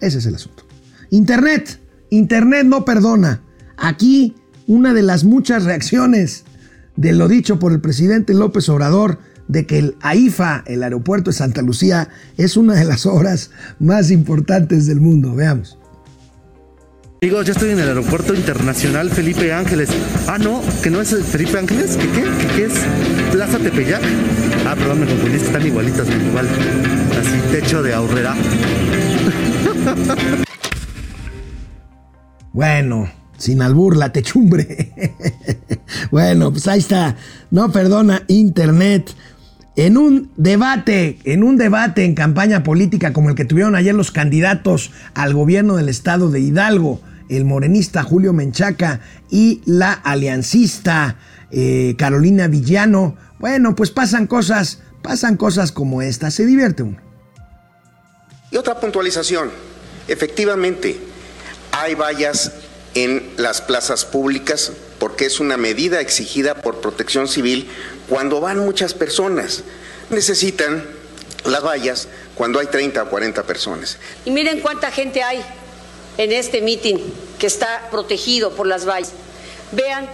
Ese 0.00 0.18
es 0.18 0.26
el 0.26 0.34
asunto. 0.34 0.64
Internet, 1.10 1.80
Internet 2.10 2.66
no 2.66 2.84
perdona. 2.84 3.42
Aquí 3.76 4.36
una 4.66 4.94
de 4.94 5.02
las 5.02 5.24
muchas 5.24 5.64
reacciones 5.64 6.44
de 6.96 7.12
lo 7.12 7.28
dicho 7.28 7.58
por 7.58 7.72
el 7.72 7.80
presidente 7.80 8.34
López 8.34 8.68
Obrador 8.68 9.18
de 9.48 9.66
que 9.66 9.78
el 9.78 9.96
AIFA, 10.00 10.64
el 10.66 10.82
aeropuerto 10.82 11.30
de 11.30 11.36
Santa 11.36 11.62
Lucía, 11.62 12.08
es 12.36 12.56
una 12.56 12.74
de 12.74 12.84
las 12.84 13.06
obras 13.06 13.50
más 13.78 14.10
importantes 14.10 14.86
del 14.86 15.00
mundo. 15.00 15.34
Veamos. 15.34 15.78
Amigos, 17.22 17.46
ya 17.46 17.52
estoy 17.52 17.70
en 17.70 17.78
el 17.78 17.88
aeropuerto 17.88 18.34
internacional 18.34 19.10
Felipe 19.10 19.52
Ángeles. 19.52 19.88
Ah, 20.26 20.38
no, 20.38 20.62
que 20.82 20.90
no 20.90 21.00
es 21.00 21.12
el 21.12 21.24
Felipe 21.24 21.58
Ángeles, 21.58 21.96
¿qué 21.96 22.08
qué? 22.08 22.24
¿Qué, 22.54 22.64
es? 22.66 22.74
Plaza 23.32 23.58
Tepeyac. 23.58 24.02
Ah, 24.66 24.74
perdón, 24.76 25.00
me 25.00 25.06
confundiste, 25.06 25.46
están 25.46 25.66
igualitas, 25.66 26.06
igual. 26.08 26.46
Así, 27.18 27.40
techo 27.50 27.82
de 27.82 27.94
ahorrera. 27.94 28.34
Bueno, 32.54 33.10
sin 33.36 33.62
albur, 33.62 33.96
la 33.96 34.12
techumbre. 34.12 34.92
bueno, 36.12 36.52
pues 36.52 36.68
ahí 36.68 36.78
está. 36.78 37.16
No 37.50 37.72
perdona 37.72 38.22
Internet. 38.28 39.10
En 39.76 39.96
un 39.96 40.30
debate, 40.36 41.18
en 41.24 41.42
un 41.42 41.56
debate 41.56 42.04
en 42.04 42.14
campaña 42.14 42.62
política 42.62 43.12
como 43.12 43.30
el 43.30 43.34
que 43.34 43.44
tuvieron 43.44 43.74
ayer 43.74 43.94
los 43.94 44.12
candidatos 44.12 44.92
al 45.14 45.34
gobierno 45.34 45.76
del 45.76 45.88
estado 45.88 46.30
de 46.30 46.38
Hidalgo, 46.38 47.00
el 47.28 47.44
morenista 47.44 48.04
Julio 48.04 48.32
Menchaca 48.32 49.00
y 49.30 49.62
la 49.64 49.92
aliancista 49.92 51.16
eh, 51.50 51.96
Carolina 51.98 52.46
Villano, 52.46 53.16
bueno, 53.40 53.74
pues 53.74 53.90
pasan 53.90 54.28
cosas, 54.28 54.80
pasan 55.02 55.36
cosas 55.36 55.72
como 55.72 56.02
esta, 56.02 56.30
se 56.30 56.46
divierte 56.46 56.84
uno. 56.84 56.98
Y 58.52 58.56
otra 58.56 58.78
puntualización, 58.78 59.50
efectivamente, 60.06 60.96
hay 61.72 61.96
vallas 61.96 62.52
en 62.94 63.24
las 63.36 63.60
plazas 63.60 64.04
públicas 64.04 64.72
porque 65.00 65.26
es 65.26 65.40
una 65.40 65.56
medida 65.56 66.00
exigida 66.00 66.62
por 66.62 66.80
protección 66.80 67.26
civil 67.26 67.68
cuando 68.08 68.40
van 68.40 68.58
muchas 68.58 68.94
personas. 68.94 69.62
Necesitan 70.10 70.84
las 71.44 71.62
vallas 71.62 72.08
cuando 72.34 72.58
hay 72.58 72.66
30 72.66 73.02
o 73.02 73.10
40 73.10 73.42
personas. 73.44 73.98
Y 74.24 74.30
miren 74.30 74.60
cuánta 74.60 74.90
gente 74.90 75.22
hay 75.22 75.44
en 76.18 76.32
este 76.32 76.60
mitin 76.60 77.00
que 77.38 77.46
está 77.46 77.88
protegido 77.90 78.54
por 78.54 78.66
las 78.66 78.86
vallas. 78.86 79.12
Vean 79.72 80.08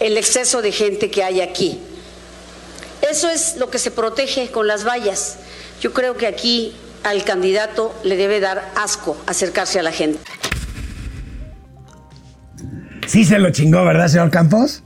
el 0.00 0.16
exceso 0.16 0.62
de 0.62 0.72
gente 0.72 1.10
que 1.10 1.22
hay 1.24 1.40
aquí. 1.40 1.80
Eso 3.08 3.30
es 3.30 3.56
lo 3.56 3.70
que 3.70 3.78
se 3.78 3.90
protege 3.90 4.50
con 4.50 4.66
las 4.66 4.84
vallas. 4.86 5.36
Yo 5.80 5.92
creo 5.92 6.16
que 6.16 6.26
aquí 6.26 6.74
al 7.04 7.24
candidato 7.24 7.94
le 8.02 8.16
debe 8.16 8.40
dar 8.40 8.72
asco 8.76 9.16
acercarse 9.26 9.78
a 9.78 9.82
la 9.82 9.92
gente. 9.92 10.18
Sí 13.06 13.24
se 13.24 13.38
lo 13.38 13.50
chingó, 13.50 13.84
¿verdad, 13.84 14.08
señor 14.08 14.30
Campos? 14.30 14.82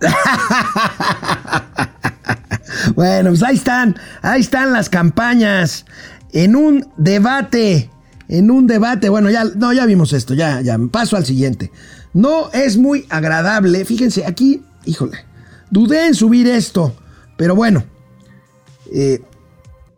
bueno, 2.94 3.30
pues 3.30 3.42
ahí 3.42 3.56
están, 3.56 3.96
ahí 4.22 4.40
están 4.40 4.72
las 4.72 4.88
campañas. 4.88 5.84
En 6.32 6.56
un 6.56 6.88
debate, 6.96 7.90
en 8.28 8.50
un 8.50 8.66
debate, 8.66 9.08
bueno, 9.08 9.30
ya, 9.30 9.44
no, 9.44 9.72
ya 9.72 9.86
vimos 9.86 10.12
esto, 10.12 10.34
ya, 10.34 10.60
ya, 10.60 10.78
paso 10.90 11.16
al 11.16 11.26
siguiente. 11.26 11.72
No 12.12 12.50
es 12.52 12.76
muy 12.76 13.06
agradable, 13.08 13.84
fíjense, 13.84 14.26
aquí, 14.26 14.62
híjole, 14.84 15.18
dudé 15.70 16.06
en 16.06 16.14
subir 16.14 16.46
esto, 16.46 16.94
pero 17.36 17.54
bueno, 17.54 17.84
eh, 18.92 19.22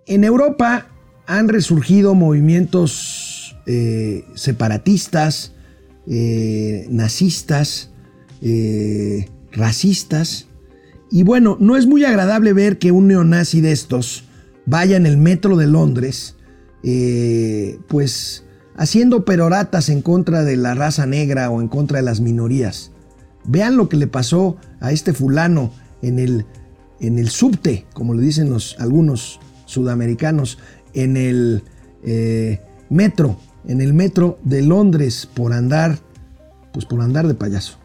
en 0.06 0.24
Europa 0.24 0.88
han 1.26 1.48
resurgido 1.48 2.14
movimientos 2.14 3.56
eh, 3.66 4.24
separatistas, 4.34 5.52
eh, 6.06 6.86
nazistas, 6.90 7.90
eh, 8.40 9.28
racistas. 9.52 10.48
Y 11.10 11.22
bueno, 11.22 11.56
no 11.60 11.76
es 11.76 11.86
muy 11.86 12.04
agradable 12.04 12.52
ver 12.52 12.78
que 12.78 12.92
un 12.92 13.08
neonazi 13.08 13.60
de 13.60 13.72
estos 13.72 14.24
vaya 14.66 14.96
en 14.96 15.06
el 15.06 15.16
metro 15.16 15.56
de 15.56 15.66
Londres, 15.66 16.36
eh, 16.82 17.78
pues 17.88 18.44
haciendo 18.76 19.24
peroratas 19.24 19.88
en 19.88 20.02
contra 20.02 20.42
de 20.44 20.56
la 20.56 20.74
raza 20.74 21.06
negra 21.06 21.50
o 21.50 21.60
en 21.60 21.68
contra 21.68 21.98
de 21.98 22.04
las 22.04 22.20
minorías. 22.20 22.92
Vean 23.44 23.76
lo 23.76 23.88
que 23.88 23.96
le 23.96 24.06
pasó 24.06 24.56
a 24.80 24.92
este 24.92 25.12
fulano 25.12 25.72
en 26.00 26.18
el, 26.18 26.46
en 27.00 27.18
el 27.18 27.28
subte, 27.28 27.86
como 27.92 28.14
le 28.14 28.22
dicen 28.22 28.50
los, 28.50 28.76
algunos 28.78 29.40
sudamericanos, 29.66 30.58
en 30.94 31.16
el 31.16 31.62
eh, 32.04 32.60
metro, 32.88 33.38
en 33.66 33.80
el 33.80 33.94
metro 33.94 34.38
de 34.44 34.62
Londres 34.62 35.28
por 35.32 35.52
andar, 35.52 35.98
pues 36.72 36.86
por 36.86 37.00
andar 37.00 37.26
de 37.26 37.34
payaso. 37.34 37.81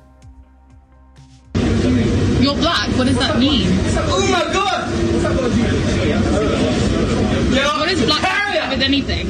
You're 2.47 2.55
black. 2.55 2.87
What 2.97 3.07
does 3.07 3.17
that 3.19 3.37
mean? 3.39 3.67
Oh 4.07 4.25
my 4.31 4.39
god! 4.53 4.87
What 7.77 7.89
does 7.89 8.05
black 8.05 8.21
have 8.21 8.53
to 8.53 8.61
do 8.63 8.69
with 8.69 8.81
anything? 8.81 9.27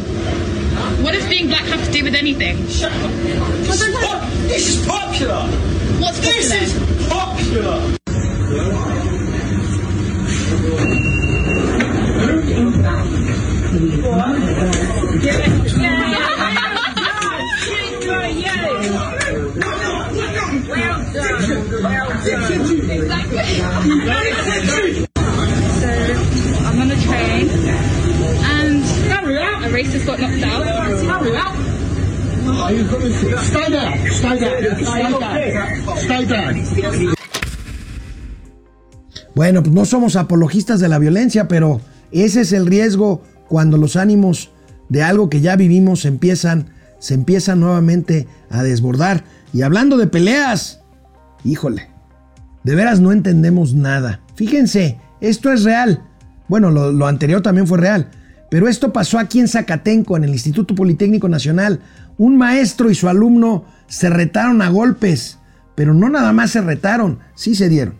What 1.03 1.13
does 1.15 1.27
being 1.27 1.47
black 1.47 1.63
have 1.63 1.83
to 1.83 1.91
do 1.91 2.03
with 2.03 2.13
anything? 2.13 2.67
Shut 2.67 2.91
up. 2.91 3.09
This 3.09 3.81
is, 3.81 3.95
pop- 4.05 4.29
this 4.45 4.69
is 4.69 4.85
popular. 4.85 5.47
What's 5.99 6.19
This 6.19 6.51
popular? 6.51 6.61
is 6.61 7.07
popular. 7.09 7.97
So 23.77 23.83
I'm 26.65 26.81
on 26.81 26.89
a 26.89 26.95
train 26.95 27.47
and 28.43 28.83
a 29.63 29.69
racist 29.69 30.07
got 30.07 30.19
knocked 30.19 30.43
out. 30.43 31.55
Are 32.63 32.73
you 32.73 32.85
coming 32.85 33.13
to? 33.13 33.37
Stay 33.43 33.69
there. 33.69 34.11
Stay 34.11 34.39
there. 34.39 34.75
Stay 34.83 35.05
there. 35.13 35.83
Stay 35.95 36.25
there. 36.25 37.15
Bueno, 39.35 39.61
pues 39.61 39.75
no 39.75 39.85
somos 39.85 40.15
apologistas 40.15 40.79
de 40.79 40.89
la 40.89 40.97
violencia, 40.97 41.47
pero 41.47 41.79
ese 42.11 42.41
es 42.41 42.53
el 42.53 42.65
riesgo 42.65 43.21
cuando 43.47 43.77
los 43.77 43.95
ánimos 43.95 44.49
de 44.89 45.03
algo 45.03 45.29
que 45.29 45.41
ya 45.41 45.55
vivimos 45.55 46.05
empiezan, 46.05 46.71
se 46.97 47.13
empiezan 47.13 47.59
nuevamente 47.59 48.27
a 48.49 48.63
desbordar. 48.63 49.23
Y 49.53 49.61
hablando 49.61 49.97
de 49.97 50.07
peleas, 50.07 50.81
híjole, 51.43 51.91
de 52.67 52.75
veras 52.75 52.99
no 52.99 53.13
entendemos 53.13 53.73
nada. 53.73 54.19
Fíjense, 54.35 54.97
esto 55.21 55.53
es 55.53 55.63
real. 55.63 56.03
Bueno, 56.49 56.69
lo, 56.69 57.07
anterior 57.07 57.41
también 57.41 57.65
fue 57.65 57.77
real. 57.77 58.09
Pero 58.51 58.67
esto 58.67 58.91
pasó 58.91 59.19
aquí 59.19 59.39
en 59.39 59.47
Zacatenco, 59.47 60.17
en 60.17 60.25
el 60.25 60.31
Instituto 60.31 60.75
Politécnico 60.75 61.29
Nacional. 61.29 61.79
Un 62.17 62.35
maestro 62.35 62.91
y 62.91 62.95
su 62.95 63.07
alumno 63.07 63.63
se 63.87 64.09
retaron 64.09 64.61
a 64.61 64.67
golpes. 64.67 65.39
Pero 65.75 65.93
no 65.93 66.09
nada 66.09 66.33
más 66.33 66.51
se 66.51 66.59
retaron, 66.59 67.19
sí 67.35 67.55
se 67.55 67.69
dieron. 67.69 67.95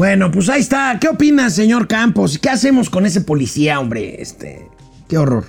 Bueno, 0.00 0.30
pues 0.30 0.48
ahí 0.48 0.62
está. 0.62 0.96
¿Qué 0.98 1.08
opinas, 1.08 1.54
señor 1.54 1.86
Campos? 1.86 2.38
¿Qué 2.38 2.48
hacemos 2.48 2.88
con 2.88 3.04
ese 3.04 3.20
policía, 3.20 3.78
hombre? 3.78 4.22
Este, 4.22 4.66
qué 5.08 5.18
horror. 5.18 5.44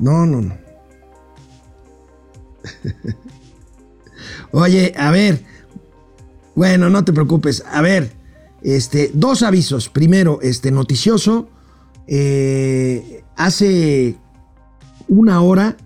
No, 0.00 0.26
no, 0.26 0.40
no. 0.40 0.58
Oye, 4.50 4.92
a 4.96 5.12
ver. 5.12 5.44
Bueno, 6.56 6.90
no 6.90 7.04
te 7.04 7.12
preocupes. 7.12 7.62
A 7.70 7.80
ver, 7.80 8.10
este, 8.60 9.12
dos 9.14 9.44
avisos. 9.44 9.88
Primero, 9.88 10.40
este, 10.42 10.72
noticioso. 10.72 11.48
Eh, 12.08 13.22
hace 13.36 14.16
una 15.06 15.42
hora 15.42 15.76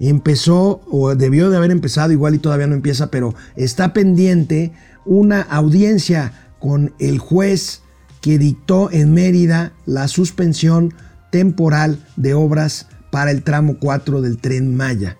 empezó, 0.00 0.80
o 0.90 1.14
debió 1.14 1.50
de 1.50 1.56
haber 1.56 1.70
empezado, 1.70 2.10
igual 2.10 2.34
y 2.34 2.38
todavía 2.38 2.66
no 2.66 2.74
empieza, 2.74 3.12
pero 3.12 3.32
está 3.54 3.92
pendiente 3.92 4.72
una 5.04 5.40
audiencia 5.42 6.32
con 6.58 6.94
el 6.98 7.18
juez 7.18 7.82
que 8.20 8.38
dictó 8.38 8.90
en 8.90 9.12
Mérida 9.14 9.72
la 9.84 10.08
suspensión 10.08 10.94
temporal 11.30 11.98
de 12.16 12.34
obras 12.34 12.86
para 13.10 13.30
el 13.30 13.42
tramo 13.42 13.78
4 13.80 14.22
del 14.22 14.38
tren 14.38 14.76
Maya. 14.76 15.18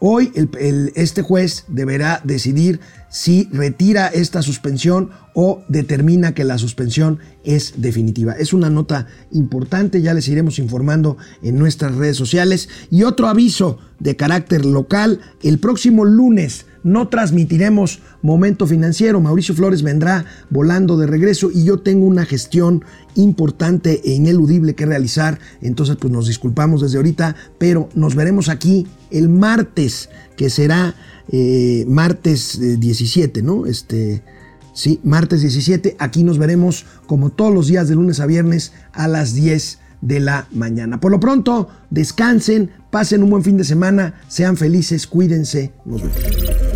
Hoy 0.00 0.32
este 0.94 1.22
juez 1.22 1.64
deberá 1.68 2.20
decidir 2.24 2.80
si 3.10 3.48
retira 3.52 4.06
esta 4.06 4.40
suspensión 4.40 5.10
o 5.34 5.62
determina 5.68 6.32
que 6.32 6.44
la 6.44 6.58
suspensión 6.58 7.18
es 7.44 7.74
definitiva. 7.76 8.32
Es 8.32 8.52
una 8.52 8.70
nota 8.70 9.06
importante, 9.32 10.00
ya 10.00 10.14
les 10.14 10.28
iremos 10.28 10.58
informando 10.58 11.16
en 11.42 11.58
nuestras 11.58 11.94
redes 11.94 12.16
sociales. 12.16 12.68
Y 12.90 13.02
otro 13.02 13.28
aviso 13.28 13.78
de 13.98 14.16
carácter 14.16 14.64
local, 14.64 15.20
el 15.42 15.58
próximo 15.58 16.04
lunes 16.04 16.66
no 16.82 17.08
transmitiremos 17.08 18.00
Momento 18.22 18.66
Financiero. 18.66 19.20
Mauricio 19.20 19.54
Flores 19.54 19.82
vendrá 19.82 20.24
volando 20.48 20.96
de 20.96 21.06
regreso 21.06 21.50
y 21.52 21.64
yo 21.64 21.80
tengo 21.80 22.06
una 22.06 22.24
gestión 22.24 22.84
importante 23.14 24.00
e 24.04 24.12
ineludible 24.12 24.74
que 24.74 24.86
realizar. 24.86 25.38
Entonces, 25.60 25.96
pues 25.96 26.12
nos 26.12 26.26
disculpamos 26.26 26.80
desde 26.80 26.96
ahorita, 26.96 27.36
pero 27.58 27.88
nos 27.94 28.14
veremos 28.14 28.48
aquí 28.48 28.86
el 29.10 29.28
martes, 29.28 30.08
que 30.36 30.48
será 30.48 30.94
eh, 31.32 31.84
martes 31.88 32.56
eh, 32.56 32.76
17, 32.76 33.42
¿no? 33.42 33.66
Este, 33.66 34.22
sí, 34.72 35.00
martes 35.04 35.42
17. 35.42 35.96
Aquí 35.98 36.24
nos 36.24 36.38
veremos 36.38 36.86
como 37.06 37.30
todos 37.30 37.54
los 37.54 37.68
días 37.68 37.88
de 37.88 37.94
lunes 37.94 38.20
a 38.20 38.26
viernes 38.26 38.72
a 38.92 39.08
las 39.08 39.34
10 39.34 39.78
de 40.00 40.20
la 40.20 40.48
mañana. 40.50 41.00
Por 41.00 41.12
lo 41.12 41.20
pronto, 41.20 41.68
descansen, 41.90 42.70
pasen 42.90 43.22
un 43.22 43.30
buen 43.30 43.44
fin 43.44 43.56
de 43.56 43.64
semana, 43.64 44.20
sean 44.28 44.56
felices, 44.56 45.06
cuídense. 45.06 45.72
Nos 45.84 46.02
vemos. 46.02 46.69